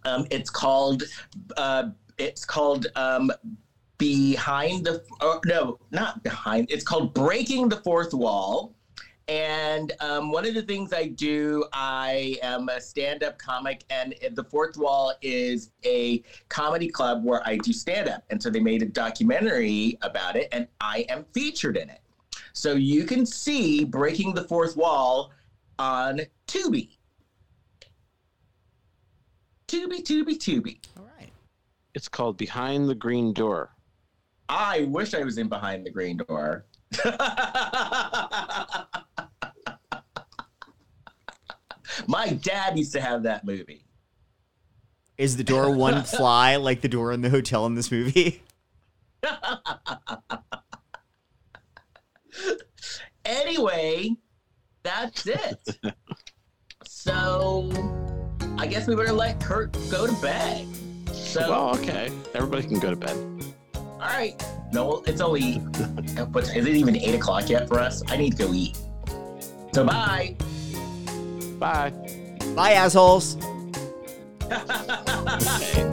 [0.04, 1.02] Um, it's called
[1.58, 3.30] uh, it's called um,
[3.98, 8.74] behind the oh, no not behind it's called breaking the fourth wall.
[9.28, 14.44] And um, one of the things i do i am a stand-up comic and the
[14.44, 18.24] fourth wall is a comedy club where i do stand-up.
[18.30, 22.00] And so they made a documentary about it and i am featured in it.
[22.52, 25.32] So you can see breaking the fourth wall
[25.78, 26.96] on tubi.
[29.68, 30.78] Tubi tubi tubi.
[30.96, 31.30] All right.
[31.94, 33.75] It's called Behind the Green Door.
[34.48, 36.66] I wish I was in behind the green door.
[42.06, 43.84] My dad used to have that movie.
[45.18, 48.42] Is the door one fly like the door in the hotel in this movie?
[53.24, 54.14] Anyway,
[54.84, 55.58] that's it.
[56.84, 57.68] so
[58.56, 60.68] I guess we better let Kurt go to bed.
[61.12, 62.12] So Well, okay.
[62.34, 63.16] Everybody can go to bed.
[64.00, 64.42] All right.
[64.72, 65.58] No, it's only
[66.30, 68.02] but is it even eight o'clock yet for us?
[68.08, 68.78] I need to go eat.
[69.72, 70.36] So bye.
[71.58, 71.92] Bye.
[72.54, 73.36] Bye, assholes.
[74.48, 75.92] Bye.